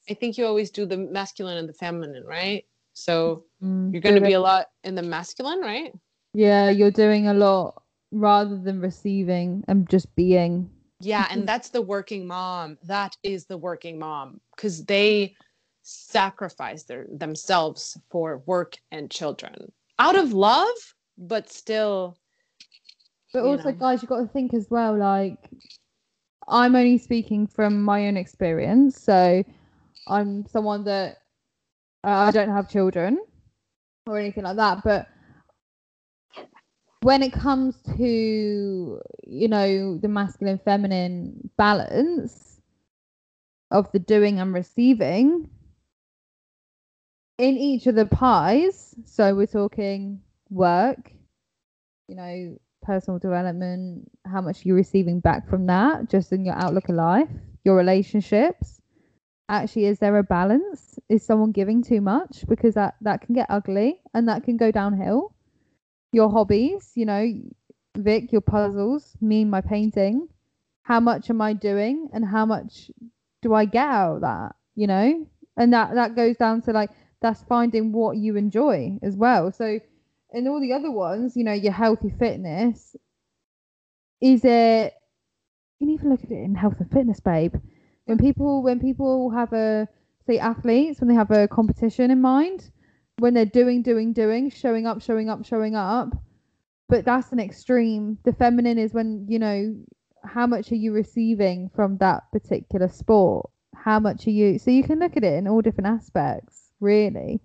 I 0.10 0.14
think 0.14 0.38
you 0.38 0.46
always 0.46 0.72
do 0.72 0.86
the 0.86 0.98
masculine 0.98 1.58
and 1.58 1.70
the 1.70 1.74
feminine, 1.74 2.24
right? 2.26 2.66
So 2.94 3.46
mm. 3.64 3.92
you're 3.92 4.02
going 4.02 4.16
to 4.16 4.22
be 4.22 4.34
a 4.34 4.40
lot 4.40 4.68
in 4.84 4.96
the 4.96 5.02
masculine, 5.02 5.62
right? 5.62 5.94
Yeah, 6.34 6.70
you're 6.70 6.92
doing 6.92 7.28
a 7.28 7.34
lot 7.34 7.84
rather 8.12 8.58
than 8.58 8.82
receiving 8.82 9.64
and 9.68 9.90
just 9.90 10.14
being. 10.16 10.70
Yeah. 11.00 11.28
And 11.30 11.48
that's 11.48 11.70
the 11.70 11.82
working 11.82 12.28
mom. 12.28 12.78
That 12.84 13.16
is 13.24 13.46
the 13.46 13.58
working 13.58 13.98
mom 14.00 14.42
because 14.56 14.86
they 14.86 15.36
sacrifice 15.84 16.84
their 16.84 17.08
themselves 17.10 17.98
for 18.10 18.44
work 18.46 18.78
and 18.92 19.10
children. 19.10 19.72
out 20.00 20.16
of 20.16 20.34
love, 20.34 20.76
but 21.18 21.50
still. 21.50 22.18
But 23.34 23.44
also, 23.44 23.72
know. 23.72 23.78
guys, 23.78 24.02
you've 24.02 24.10
got 24.10 24.20
to 24.20 24.28
think 24.28 24.54
as 24.54 24.68
well. 24.70 24.98
Like, 24.98 25.50
I'm 26.48 26.76
only 26.76 26.98
speaking 26.98 27.48
from 27.48 27.82
my 27.84 28.08
own 28.08 28.18
experience, 28.18 29.02
so 29.02 29.44
I'm 30.08 30.46
someone 30.48 30.84
that 30.86 31.18
uh, 32.04 32.10
I 32.10 32.32
don't 32.32 32.50
have 32.50 32.70
children 32.70 33.20
or 34.08 34.20
anything 34.20 34.44
like 34.44 34.58
that. 34.58 34.84
But 34.84 35.08
when 37.02 37.24
it 37.24 37.34
comes 37.34 37.82
to 37.98 39.02
you 39.28 39.48
know 39.48 39.98
the 39.98 40.08
masculine 40.08 40.60
feminine 40.64 41.50
balance 41.58 42.60
of 43.72 43.92
the 43.92 44.00
doing 44.00 44.40
and 44.40 44.54
receiving 44.54 45.50
in 47.38 47.58
each 47.58 47.88
of 47.88 47.96
the 47.96 48.06
pies 48.06 48.94
so 49.06 49.34
we're 49.34 49.48
talking 49.48 50.22
work 50.50 51.12
you 52.08 52.16
know 52.16 52.58
personal 52.82 53.20
development 53.20 54.10
how 54.26 54.42
much 54.42 54.66
you're 54.66 54.76
receiving 54.76 55.20
back 55.20 55.48
from 55.48 55.68
that 55.68 56.10
just 56.10 56.32
in 56.32 56.46
your 56.46 56.56
outlook 56.56 56.90
of 56.90 56.96
life 56.96 57.30
your 57.64 57.76
relationships. 57.76 58.80
Actually 59.50 59.86
is 59.86 60.00
there 60.00 60.18
a 60.18 60.24
balance? 60.24 60.98
Is 61.10 61.26
someone 61.26 61.52
giving 61.52 61.84
too 61.84 62.02
much? 62.02 62.46
Because 62.48 62.76
that 62.76 62.96
that 63.02 63.22
can 63.22 63.36
get 63.36 63.48
ugly 63.50 64.02
and 64.14 64.28
that 64.30 64.44
can 64.44 64.58
go 64.58 64.72
downhill. 64.72 65.34
Your 66.14 66.30
hobbies 66.30 66.92
you 66.96 67.06
know 67.06 67.26
vic 67.98 68.32
your 68.32 68.42
puzzles 68.42 69.16
me 69.22 69.44
my 69.44 69.62
painting. 69.62 70.28
How 70.84 71.00
much 71.00 71.30
am 71.30 71.42
i 71.42 71.54
doing 71.54 72.10
and 72.14 72.26
how 72.26 72.46
much 72.46 72.90
do 73.42 73.54
i 73.54 73.66
get 73.66 73.88
out 73.88 74.16
of 74.16 74.22
that 74.22 74.56
you 74.76 74.88
know? 74.88 75.28
And 75.58 75.74
that 75.74 75.96
that 75.96 76.16
goes 76.16 76.38
down 76.38 76.62
to 76.64 76.72
like 76.72 76.92
that's 77.22 77.44
finding 77.44 77.92
what 77.92 78.18
you 78.18 78.36
enjoy 78.38 78.98
as 79.04 79.16
well. 79.16 79.52
So 79.52 79.80
in 80.32 80.48
all 80.48 80.62
the 80.62 80.74
other 80.74 80.92
ones 80.92 81.36
you 81.36 81.44
know 81.44 81.54
your 81.54 81.74
healthy 81.74 82.14
fitness 82.18 82.96
is 84.22 84.46
it 84.46 84.94
you 85.80 85.88
can 85.88 85.94
even 85.96 86.10
look 86.12 86.24
at 86.24 86.32
it 86.32 86.44
in 86.44 86.54
health 86.54 86.76
and 86.80 86.92
fitness 86.92 87.20
babe. 87.20 87.56
When 88.06 88.20
people 88.20 88.62
when 88.62 88.80
people 88.80 89.32
have 89.32 89.52
a 89.52 89.88
say 90.28 90.38
athletes 90.38 91.00
when 91.00 91.08
they 91.08 91.16
have 91.16 91.32
a 91.32 91.48
competition 91.48 92.12
in 92.12 92.22
mind 92.22 92.70
when 93.18 93.34
they're 93.34 93.46
doing 93.46 93.82
doing 93.82 94.14
doing 94.14 94.52
showing 94.52 94.86
up 94.86 95.02
showing 95.02 95.28
up 95.30 95.44
showing 95.44 95.76
up 95.76 96.10
but 96.88 97.06
that's 97.06 97.32
an 97.32 97.40
extreme. 97.40 98.18
The 98.26 98.34
feminine 98.34 98.78
is 98.78 98.94
when 98.94 99.26
you 99.28 99.40
know 99.40 99.76
how 100.24 100.46
much 100.46 100.72
are 100.72 100.76
you 100.76 100.94
receiving 100.94 101.72
from 101.74 101.98
that 101.98 102.24
particular 102.32 102.90
sport? 102.90 103.50
How 103.74 104.00
much 104.00 104.28
are 104.28 104.32
you 104.32 104.60
so 104.60 104.70
you 104.70 104.84
can 104.84 105.00
look 105.00 105.18
at 105.18 105.24
it 105.24 105.34
in 105.34 105.48
all 105.48 105.62
different 105.62 105.88
aspects 105.88 106.70
really 106.80 107.42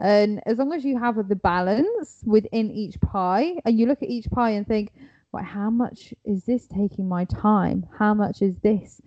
and 0.00 0.40
as 0.46 0.58
long 0.58 0.72
as 0.72 0.84
you 0.84 0.98
have 0.98 1.16
the 1.28 1.36
balance 1.36 2.22
within 2.24 2.70
each 2.70 3.00
pie 3.00 3.54
and 3.64 3.78
you 3.78 3.86
look 3.86 4.02
at 4.02 4.08
each 4.08 4.30
pie 4.30 4.50
and 4.50 4.66
think 4.66 4.92
right 5.32 5.44
how 5.44 5.70
much 5.70 6.14
is 6.24 6.44
this 6.44 6.66
taking 6.66 7.08
my 7.08 7.24
time? 7.26 7.86
How 7.98 8.14
much 8.14 8.42
is 8.42 8.56
this? 8.62 9.00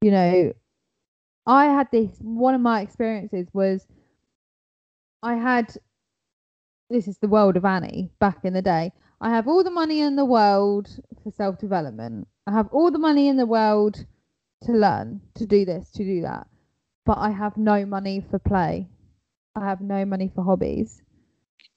You 0.00 0.10
know 0.10 0.52
i 1.46 1.66
had 1.66 1.88
this 1.90 2.10
one 2.20 2.54
of 2.54 2.60
my 2.60 2.80
experiences 2.80 3.48
was 3.52 3.86
i 5.22 5.34
had 5.34 5.74
this 6.90 7.08
is 7.08 7.18
the 7.18 7.28
world 7.28 7.56
of 7.56 7.64
annie 7.64 8.10
back 8.18 8.44
in 8.44 8.52
the 8.52 8.62
day. 8.62 8.92
I 9.22 9.30
have 9.30 9.46
all 9.46 9.62
the 9.62 9.70
money 9.70 10.00
in 10.00 10.16
the 10.16 10.24
world 10.24 10.88
for 11.22 11.30
self 11.30 11.58
development 11.58 12.28
i 12.46 12.52
have 12.52 12.68
all 12.72 12.90
the 12.90 12.98
money 12.98 13.28
in 13.28 13.36
the 13.36 13.46
world 13.46 14.06
to 14.64 14.72
learn 14.72 15.20
to 15.34 15.46
do 15.46 15.64
this 15.64 15.90
to 15.92 16.04
do 16.04 16.22
that. 16.22 16.46
But 17.06 17.18
i 17.18 17.30
have 17.30 17.56
no 17.56 17.84
money 17.86 18.24
for 18.30 18.38
play 18.38 18.88
i 19.60 19.66
have 19.66 19.80
no 19.80 20.04
money 20.04 20.30
for 20.34 20.42
hobbies. 20.44 21.02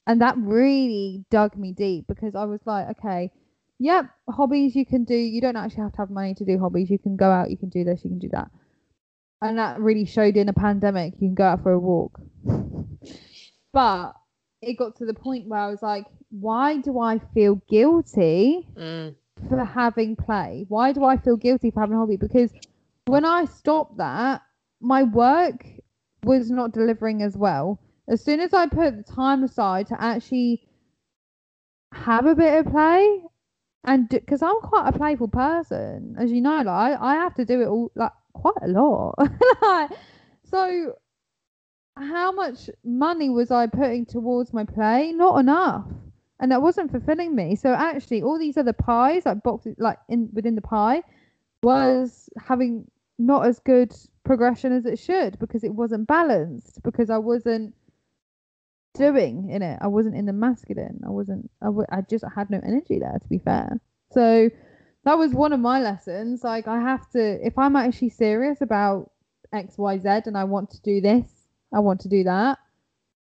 And 0.08 0.22
that 0.22 0.36
really 0.38 1.24
dug 1.30 1.56
me 1.58 1.72
deep 1.72 2.08
because 2.08 2.36
i 2.36 2.46
was 2.46 2.62
like 2.66 2.88
okay 2.98 3.32
yep 3.80 4.06
hobbies 4.30 4.76
you 4.76 4.86
can 4.86 5.04
do. 5.04 5.16
You 5.16 5.42
don't 5.42 5.56
actually 5.56 5.84
have 5.84 5.94
to 5.94 5.98
have 6.00 6.10
money 6.10 6.34
to 6.36 6.46
do 6.46 6.58
hobbies. 6.60 6.90
You 6.90 7.00
can 7.00 7.16
go 7.16 7.30
out 7.30 7.52
you 7.52 7.58
can 7.58 7.70
do 7.70 7.84
this 7.84 8.04
you 8.04 8.10
can 8.10 8.20
do 8.20 8.30
that. 8.30 8.50
And 9.42 9.58
that 9.60 9.80
really 9.80 10.06
showed 10.06 10.38
in 10.38 10.48
a 10.50 10.54
pandemic. 10.54 11.14
You 11.16 11.28
can 11.28 11.36
go 11.36 11.44
out 11.46 11.64
for 11.64 11.74
a 11.74 11.80
walk. 11.80 12.20
But 13.74 14.14
it 14.62 14.78
got 14.78 14.96
to 14.98 15.06
the 15.06 15.14
point 15.14 15.48
where 15.48 15.60
i 15.60 15.68
was 15.68 15.82
like 15.82 16.06
why 16.30 16.78
do 16.78 17.00
i 17.00 17.20
feel 17.34 17.56
guilty 17.70 18.68
Mm, 18.78 19.16
for 19.50 19.64
having 19.66 20.16
play? 20.16 20.66
Why 20.70 20.94
do 20.94 21.04
i 21.04 21.18
feel 21.18 21.38
guilty 21.38 21.72
for 21.72 21.82
having 21.82 21.96
a 21.96 22.00
hobby? 22.00 22.18
Because 22.18 22.52
when 23.06 23.26
i 23.26 23.46
stopped 23.46 23.98
that 23.98 24.42
my 24.80 25.04
work 25.04 25.66
was 26.24 26.50
not 26.50 26.72
delivering 26.72 27.22
as 27.22 27.38
well. 27.38 27.80
As 28.08 28.24
soon 28.24 28.40
as 28.40 28.54
i 28.54 28.68
put 28.68 28.98
the 28.98 29.14
time 29.14 29.44
aside 29.44 29.88
to 29.88 30.02
actually 30.02 30.68
have 31.94 32.26
a 32.26 32.36
bit 32.36 32.66
of 32.66 32.72
play 32.72 33.22
and 33.86 34.10
because 34.10 34.42
i'm 34.42 34.60
quite 34.62 34.88
a 34.88 34.98
playful 34.98 35.28
person 35.28 36.16
as 36.18 36.32
you 36.32 36.42
know 36.42 36.58
like 36.64 36.68
i, 36.68 36.96
I 37.00 37.14
have 37.16 37.36
to 37.36 37.46
do 37.46 37.62
it 37.62 37.68
all 37.68 37.92
like 37.96 38.12
quite 38.34 38.62
a 38.62 38.68
lot. 38.68 39.16
Like, 39.62 39.92
so 40.44 40.94
how 41.96 42.32
much 42.32 42.70
money 42.84 43.30
was 43.30 43.52
i 43.52 43.68
putting 43.68 44.06
towards 44.06 44.54
my 44.54 44.66
play? 44.66 45.14
Not 45.14 45.40
enough. 45.40 45.86
And 46.40 46.52
that 46.52 46.62
wasn't 46.62 46.92
fulfilling 46.92 47.36
me. 47.36 47.56
So 47.56 47.74
actually 47.74 48.24
all 48.24 48.38
these 48.38 48.58
other 48.58 48.74
pies 48.74 49.26
like 49.26 49.44
boxes 49.44 49.76
like 49.78 49.98
in 50.10 50.30
within 50.34 50.56
the 50.56 50.62
pie 50.62 51.04
was 51.62 52.30
having 52.38 52.86
not 53.18 53.46
as 53.46 53.60
good 53.60 53.94
progression 54.26 54.72
as 54.72 54.86
it 54.86 54.98
should 55.00 55.38
because 55.40 55.64
it 55.64 55.74
wasn't 55.74 56.08
balanced 56.08 56.82
because 56.84 57.10
i 57.10 57.18
wasn't 57.18 57.74
doing 58.94 59.50
in 59.50 59.62
it. 59.62 59.80
I 59.82 59.88
wasn't 59.88 60.16
in 60.16 60.26
the 60.26 60.34
masculine. 60.34 61.02
I 61.06 61.10
wasn't 61.10 61.50
I, 61.62 61.66
w- 61.66 61.88
I 61.92 62.02
just 62.02 62.24
had 62.36 62.50
no 62.50 62.60
energy 62.64 63.00
there 63.00 63.18
to 63.20 63.28
be 63.28 63.40
fair. 63.40 63.80
So 64.12 64.50
that 65.06 65.18
was 65.18 65.34
one 65.34 65.54
of 65.54 65.60
my 65.60 65.82
lessons. 65.82 66.44
Like 66.44 66.68
i 66.68 66.80
have 66.80 67.10
to 67.12 67.46
if 67.46 67.58
i'm 67.58 67.76
actually 67.76 68.10
serious 68.10 68.62
about 68.62 69.12
xyz 69.54 70.26
and 70.28 70.38
i 70.38 70.44
want 70.44 70.72
to 70.72 70.82
do 70.82 71.00
this 71.00 71.28
i 71.72 71.80
want 71.80 72.02
to 72.02 72.10
do 72.10 72.24
that 72.24 72.58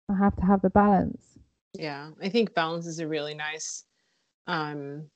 i 0.09 0.17
have 0.17 0.35
to 0.35 0.45
have 0.45 0.61
the 0.61 0.69
balance. 0.69 1.37
Yeah, 1.73 2.11
I 2.21 2.29
think 2.29 2.53
balance 2.55 2.87
is 2.87 2.99
a 2.99 3.07
really 3.07 3.33
nice 3.33 3.83
um 4.47 5.09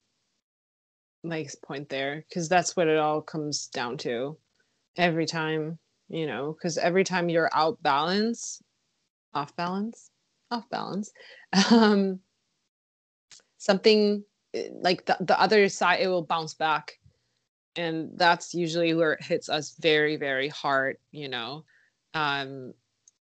like 1.23 1.49
point 1.65 1.87
there 1.87 2.23
because 2.27 2.49
that's 2.49 2.75
what 2.75 2.87
it 2.87 2.97
all 2.97 3.21
comes 3.21 3.67
down 3.67 3.97
to 3.97 4.37
every 4.97 5.25
time, 5.25 5.79
you 6.09 6.27
know, 6.27 6.53
because 6.53 6.77
every 6.77 7.03
time 7.03 7.29
you're 7.29 7.49
out 7.53 7.81
balance, 7.83 8.61
off 9.33 9.55
balance, 9.55 10.11
off 10.51 10.69
balance, 10.69 11.11
um 11.71 12.19
something 13.57 14.23
eh, 14.53 14.69
like 14.81 15.05
the, 15.05 15.17
the 15.21 15.39
other 15.39 15.69
side 15.69 15.99
it 16.01 16.07
will 16.07 16.23
bounce 16.25 16.53
back. 16.53 16.93
And 17.75 18.11
that's 18.17 18.53
usually 18.53 18.93
where 18.93 19.13
it 19.13 19.23
hits 19.23 19.49
us 19.49 19.75
very 19.81 20.15
very 20.17 20.49
hard 20.49 20.97
you 21.11 21.29
know. 21.29 21.65
Um 22.13 22.73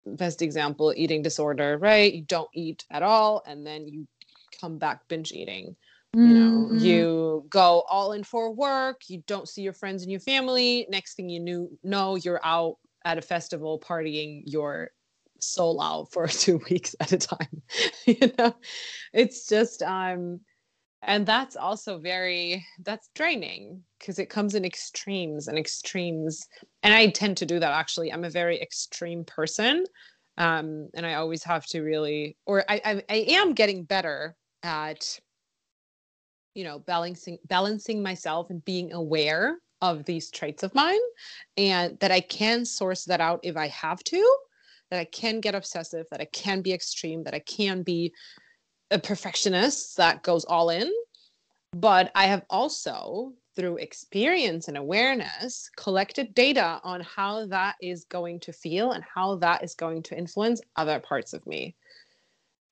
best 0.05 0.41
example 0.41 0.93
eating 0.97 1.22
disorder 1.22 1.78
right? 1.78 2.14
You 2.14 2.24
don't 2.24 2.49
eat 2.53 2.86
at 2.91 3.03
all 3.03 3.43
and 3.45 3.66
then 3.66 3.88
you 3.88 4.07
come 4.59 4.78
back 4.78 5.07
binge 5.07 5.32
eating 5.32 5.76
you 6.14 6.34
know 6.34 6.70
Mhm. 6.72 6.82
you 6.82 7.45
go 7.49 7.84
all 7.89 8.12
in 8.14 8.24
for 8.24 8.51
work 8.53 9.01
you 9.07 9.24
don't 9.28 9.47
see 9.47 9.62
your 9.62 9.74
friends 9.74 10.03
and 10.03 10.12
your 10.12 10.20
family 10.22 10.86
next 10.89 11.16
thing 11.16 11.30
you 11.30 11.39
knew 11.39 11.70
know 11.84 12.16
you're 12.16 12.41
out 12.43 12.78
at 13.05 13.18
a 13.18 13.22
festival 13.22 13.80
partying 13.80 14.43
your 14.45 14.91
soul 15.39 15.82
out 15.82 16.12
for 16.12 16.28
two 16.28 16.59
weeks 16.70 16.95
at 16.99 17.12
a 17.12 17.18
time 17.18 17.62
you 18.05 18.32
know 18.38 18.53
it's 19.14 19.47
just 19.47 19.82
um 19.84 20.39
and 21.03 21.26
that's 21.26 21.55
also 21.55 21.97
very 21.97 22.66
that's 22.84 23.09
draining 23.16 23.82
because 23.99 24.20
it 24.20 24.30
comes 24.30 24.55
in 24.55 24.66
extremes 24.66 25.47
and 25.47 25.57
extremes 25.57 26.47
and 26.84 26.93
i 26.93 27.07
tend 27.07 27.38
to 27.38 27.45
do 27.45 27.59
that 27.59 27.72
actually 27.74 28.12
i'm 28.12 28.24
a 28.26 28.30
very 28.30 28.62
extreme 28.62 29.24
person 29.26 29.86
um 30.38 30.89
and 30.93 31.05
i 31.05 31.16
always 31.16 31.43
have 31.43 31.66
to 31.66 31.82
really 31.82 32.38
or 32.45 32.64
i 32.70 32.82
i, 32.86 33.03
I 33.09 33.16
am 33.30 33.53
getting 33.53 33.84
better 33.84 34.36
at 34.64 35.20
you 36.54 36.64
know 36.64 36.80
balancing 36.80 37.38
balancing 37.45 38.02
myself 38.02 38.49
and 38.49 38.64
being 38.66 38.93
aware 38.93 39.58
of 39.82 40.06
these 40.06 40.30
traits 40.30 40.64
of 40.64 40.74
mine 40.76 40.99
and 41.58 41.97
that 41.99 42.12
i 42.12 42.20
can 42.20 42.66
source 42.66 43.06
that 43.06 43.22
out 43.22 43.39
if 43.43 43.58
i 43.58 43.68
have 43.68 44.04
to 44.04 44.38
that 44.89 44.99
i 44.99 45.06
can 45.06 45.39
get 45.39 45.56
obsessive 45.56 46.06
that 46.12 46.22
i 46.22 46.26
can 46.26 46.62
be 46.62 46.74
extreme 46.74 47.24
that 47.24 47.34
i 47.34 47.39
can 47.39 47.82
be 47.82 48.14
a 48.91 48.99
perfectionist 48.99 49.97
that 49.97 50.22
goes 50.22 50.45
all 50.45 50.70
in. 50.70 50.91
But 51.74 52.12
i 52.14 52.26
have 52.26 52.43
also 52.49 53.34
through 53.56 53.78
experience 53.78 54.68
and 54.68 54.78
awareness 54.78 55.70
collected 55.76 56.34
data 56.34 56.80
on 56.84 57.02
how 57.02 57.45
that 57.47 57.76
is 57.82 58.06
going 58.06 58.39
to 58.41 58.54
feel 58.54 58.91
and 58.91 59.04
how 59.04 59.36
that 59.36 59.64
is 59.64 59.76
going 59.76 60.04
to 60.04 60.18
influence 60.18 60.62
other 60.78 60.99
parts 60.99 61.34
of 61.34 61.45
me. 61.45 61.76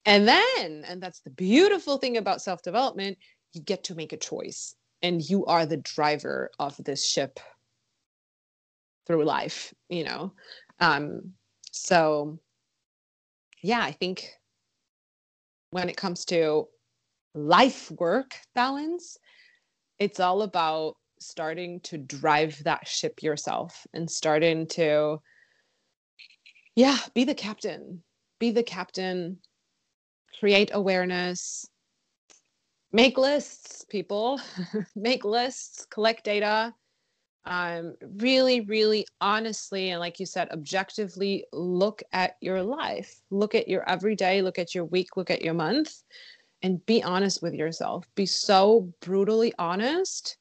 And 0.05 0.27
then 0.27 0.83
and 0.85 1.01
that's 1.01 1.21
the 1.21 1.29
beautiful 1.29 1.97
thing 1.97 2.17
about 2.17 2.41
self 2.41 2.61
development 2.61 3.17
you 3.53 3.61
get 3.61 3.83
to 3.85 3.95
make 3.95 4.13
a 4.13 4.17
choice 4.17 4.75
and 5.01 5.27
you 5.27 5.45
are 5.45 5.65
the 5.65 5.77
driver 5.77 6.51
of 6.59 6.75
this 6.77 7.05
ship 7.05 7.39
through 9.07 9.25
life 9.25 9.73
you 9.89 10.03
know? 10.03 10.33
Um 10.79 11.33
so 11.71 12.39
yeah 13.61 13.81
i 13.81 13.91
think 13.91 14.27
when 15.71 15.89
it 15.89 15.97
comes 15.97 16.25
to 16.25 16.67
life 17.35 17.91
work 17.91 18.35
balance, 18.55 19.17
it's 19.99 20.19
all 20.19 20.41
about 20.41 20.95
starting 21.19 21.79
to 21.81 21.97
drive 21.97 22.61
that 22.63 22.87
ship 22.87 23.21
yourself 23.21 23.85
and 23.93 24.09
starting 24.09 24.65
to, 24.67 25.21
yeah, 26.75 26.97
be 27.13 27.23
the 27.23 27.35
captain. 27.35 28.01
Be 28.39 28.51
the 28.51 28.63
captain, 28.63 29.37
create 30.39 30.71
awareness, 30.73 31.65
make 32.91 33.17
lists, 33.17 33.85
people, 33.89 34.39
make 34.95 35.23
lists, 35.23 35.85
collect 35.85 36.23
data. 36.23 36.73
Um, 37.45 37.95
really, 38.17 38.61
really 38.61 39.05
honestly, 39.21 39.89
and 39.89 39.99
like 39.99 40.19
you 40.19 40.25
said, 40.25 40.49
objectively 40.51 41.45
look 41.53 42.03
at 42.11 42.35
your 42.41 42.61
life, 42.61 43.21
look 43.31 43.55
at 43.55 43.67
your 43.67 43.87
everyday, 43.89 44.41
look 44.41 44.59
at 44.59 44.75
your 44.75 44.85
week, 44.85 45.17
look 45.17 45.31
at 45.31 45.41
your 45.41 45.53
month, 45.53 46.03
and 46.61 46.85
be 46.85 47.01
honest 47.01 47.41
with 47.41 47.53
yourself. 47.53 48.05
Be 48.15 48.25
so 48.25 48.93
brutally 49.01 49.53
honest 49.57 50.37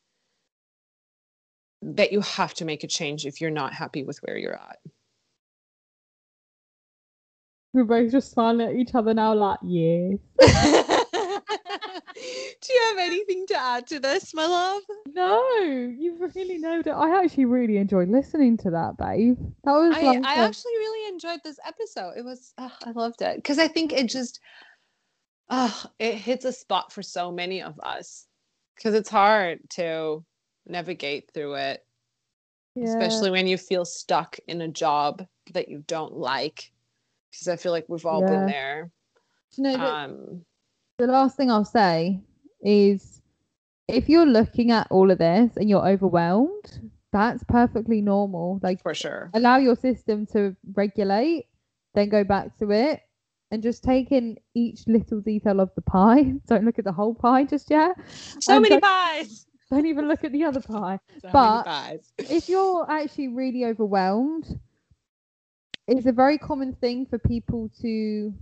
that 1.81 2.13
you 2.13 2.21
have 2.21 2.55
to 2.55 2.65
make 2.65 2.83
a 2.83 2.89
change 2.89 3.25
if 3.25 3.41
you're 3.41 3.51
not 3.51 3.73
happy 3.73 4.03
with 4.03 4.19
where 4.19 4.37
you're 4.37 4.57
at. 4.57 4.79
We're 7.73 7.85
both 7.85 8.11
just 8.11 8.33
smiling 8.33 8.67
at 8.69 8.75
each 8.75 8.95
other 8.95 9.15
now, 9.15 9.35
like, 9.35 9.59
yes. 9.65 10.19
Do 12.67 12.73
you 12.73 12.81
have 12.89 12.99
anything 12.99 13.47
to 13.49 13.57
add 13.57 13.87
to 13.89 14.01
this, 14.01 14.35
my 14.35 14.47
love? 14.47 14.83
No, 15.15 15.59
you've 15.99 16.21
really 16.35 16.59
nailed 16.59 16.87
it. 16.87 16.91
I 16.91 17.23
actually 17.23 17.47
really 17.47 17.77
enjoyed 17.77 18.09
listening 18.09 18.57
to 18.59 18.71
that, 18.71 18.97
babe. 18.99 19.39
That 19.65 19.73
was 19.73 19.97
I, 19.97 20.03
like 20.03 20.25
I 20.25 20.35
a- 20.35 20.39
actually 20.47 20.77
really 20.77 21.09
enjoyed 21.09 21.41
this 21.45 21.59
episode. 21.67 22.15
It 22.17 22.25
was, 22.25 22.53
ah, 22.59 22.77
I 22.85 22.91
loved 22.91 23.23
it 23.23 23.37
because 23.37 23.59
I 23.59 23.69
think 23.69 23.93
it 23.93 24.09
just, 24.09 24.41
ah, 25.51 25.91
it 25.99 26.15
hits 26.15 26.45
a 26.45 26.53
spot 26.53 26.93
for 26.93 27.03
so 27.03 27.33
many 27.33 27.63
of 27.63 27.79
us 27.81 28.27
because 28.77 28.95
it's 28.95 29.09
hard 29.09 29.61
to 29.71 30.25
navigate 30.67 31.31
through 31.33 31.55
it, 31.55 31.87
yeah. 32.75 32.85
especially 32.85 33.31
when 33.31 33.47
you 33.47 33.57
feel 33.57 33.85
stuck 33.85 34.39
in 34.47 34.61
a 34.61 34.69
job 34.69 35.27
that 35.53 35.69
you 35.69 35.83
don't 35.87 36.13
like. 36.15 36.71
Because 37.31 37.49
I 37.49 37.57
feel 37.57 37.73
like 37.73 37.87
we've 37.89 38.07
all 38.07 38.21
Yeah. 38.21 38.31
been 38.31 38.47
there. 38.47 38.91
You 39.57 39.65
know, 39.65 39.87
Um, 39.87 40.45
the 40.99 41.07
last 41.07 41.37
thing 41.37 41.51
I'll 41.51 41.65
say 41.65 42.21
is 42.63 43.21
if 43.89 44.09
you're 44.09 44.27
looking 44.27 44.71
at 44.71 44.87
all 44.91 45.11
of 45.11 45.19
this 45.19 45.57
and 45.57 45.69
you're 45.69 45.87
overwhelmed, 45.87 46.81
that's 47.13 47.43
perfectly 47.45 48.01
normal. 48.03 48.61
Like, 48.63 48.83
for 48.83 48.95
sure. 48.95 49.31
allow 49.35 49.57
your 49.57 49.77
system 49.77 50.27
to 50.33 50.55
regulate, 50.75 51.47
then 51.95 52.09
go 52.11 52.23
back 52.25 52.59
to 52.59 52.71
it, 52.71 53.01
and 53.51 53.63
just 53.63 53.83
take 53.83 54.13
in 54.13 54.37
each 54.55 54.87
little 54.87 55.21
detail 55.21 55.61
of 55.61 55.71
the 55.75 55.81
pie. 55.83 56.35
Don't 56.47 56.65
look 56.65 56.79
at 56.79 56.85
the 56.85 56.93
whole 56.93 57.15
pie 57.15 57.45
just 57.45 57.71
yet. 57.71 57.97
So 58.41 58.55
and 58.55 58.63
many 58.63 58.75
don't- 58.75 58.83
pies. 58.83 59.47
Don't 59.71 59.85
even 59.87 60.09
look 60.09 60.25
at 60.25 60.33
the 60.33 60.45
other 60.45 60.61
pie. 60.61 60.99
So 61.23 61.29
But- 61.33 62.01
if 62.19 62.49
you're 62.49 62.91
actually 62.91 63.29
really 63.29 63.65
overwhelmed, 63.67 64.59
it's 65.87 66.07
a 66.07 66.13
very 66.13 66.37
common 66.39 66.75
thing 66.75 67.07
for 67.07 67.19
people 67.19 67.71
to 67.81 68.35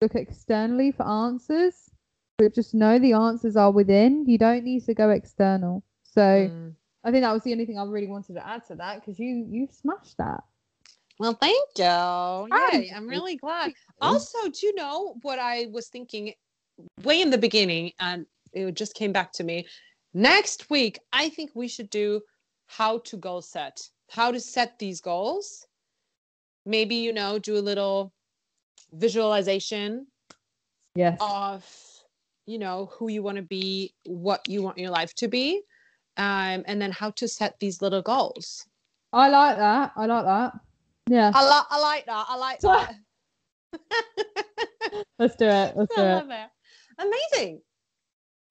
look 0.00 0.14
externally 0.14 0.92
for 0.92 1.04
answers, 1.06 1.90
but 2.38 2.54
just 2.54 2.74
know 2.74 2.98
the 2.98 3.12
answers 3.12 3.56
are 3.56 3.70
within. 3.70 4.26
You 4.26 4.38
don't 4.38 4.64
need 4.64 4.84
to 4.86 4.94
go 4.94 5.10
external. 5.10 5.82
So 6.02 6.20
Mm. 6.20 6.74
I 7.04 7.10
think 7.10 7.22
that 7.22 7.32
was 7.32 7.42
the 7.42 7.52
only 7.52 7.66
thing 7.66 7.78
I 7.78 7.84
really 7.84 8.06
wanted 8.06 8.34
to 8.34 8.46
add 8.46 8.64
to 8.68 8.76
that 8.76 9.00
because 9.00 9.18
you 9.18 9.46
you 9.48 9.68
smashed 9.70 10.16
that. 10.18 10.44
Well, 11.18 11.34
thank 11.34 11.68
you. 11.76 11.84
Yay, 11.84 12.92
I'm 12.94 13.06
really 13.06 13.36
glad. 13.36 13.72
Also, 14.00 14.48
do 14.48 14.66
you 14.66 14.74
know 14.74 15.16
what 15.22 15.38
I 15.38 15.66
was 15.70 15.88
thinking 15.88 16.32
way 17.04 17.20
in 17.20 17.30
the 17.30 17.38
beginning? 17.38 17.92
And 18.00 18.26
it 18.52 18.74
just 18.74 18.94
came 18.94 19.12
back 19.12 19.32
to 19.34 19.44
me. 19.44 19.66
Next 20.14 20.68
week, 20.70 20.98
I 21.12 21.28
think 21.28 21.50
we 21.54 21.68
should 21.68 21.90
do 21.90 22.20
how 22.66 22.98
to 22.98 23.16
goal 23.16 23.42
set, 23.42 23.80
how 24.10 24.30
to 24.30 24.40
set 24.40 24.78
these 24.78 25.00
goals. 25.00 25.66
Maybe, 26.64 26.96
you 26.96 27.12
know, 27.12 27.38
do 27.38 27.56
a 27.56 27.60
little 27.70 28.12
visualization 28.92 30.06
Yes. 30.94 31.18
of, 31.20 31.64
you 32.46 32.58
know, 32.58 32.90
who 32.92 33.08
you 33.08 33.22
want 33.22 33.36
to 33.36 33.42
be, 33.42 33.94
what 34.04 34.40
you 34.48 34.62
want 34.62 34.78
your 34.78 34.90
life 34.90 35.14
to 35.14 35.28
be, 35.28 35.62
um, 36.16 36.62
and 36.66 36.80
then 36.80 36.90
how 36.90 37.10
to 37.12 37.28
set 37.28 37.58
these 37.60 37.82
little 37.82 38.02
goals. 38.02 38.66
I 39.12 39.28
like 39.28 39.56
that. 39.58 39.92
I 39.96 40.06
like 40.06 40.24
that. 40.24 40.52
Yeah. 41.08 41.32
I, 41.34 41.44
li- 41.44 41.66
I 41.70 41.80
like 41.80 42.06
that. 42.06 42.26
I 42.28 42.36
like 42.36 42.60
that. 42.60 42.94
Let's 45.18 45.36
do 45.36 45.46
it. 45.46 45.76
Let's 45.76 45.94
do 45.94 46.02
it. 46.02 46.24
it. 46.28 46.50
Amazing. 46.98 47.60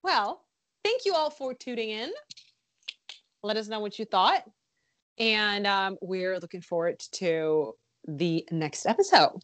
Well, 0.02 0.44
thank 0.84 1.04
you 1.04 1.14
all 1.14 1.30
for 1.30 1.54
tuning 1.54 1.90
in. 1.90 2.10
Let 3.42 3.56
us 3.56 3.68
know 3.68 3.80
what 3.80 3.98
you 3.98 4.04
thought. 4.04 4.44
And 5.18 5.66
um, 5.66 5.98
we're 6.00 6.38
looking 6.38 6.62
forward 6.62 6.98
to 7.12 7.74
the 8.06 8.46
next 8.50 8.86
episode. 8.86 9.42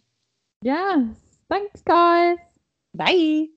Yes. 0.62 1.04
Thanks, 1.48 1.82
guys. 1.82 2.38
Bye. 2.94 3.48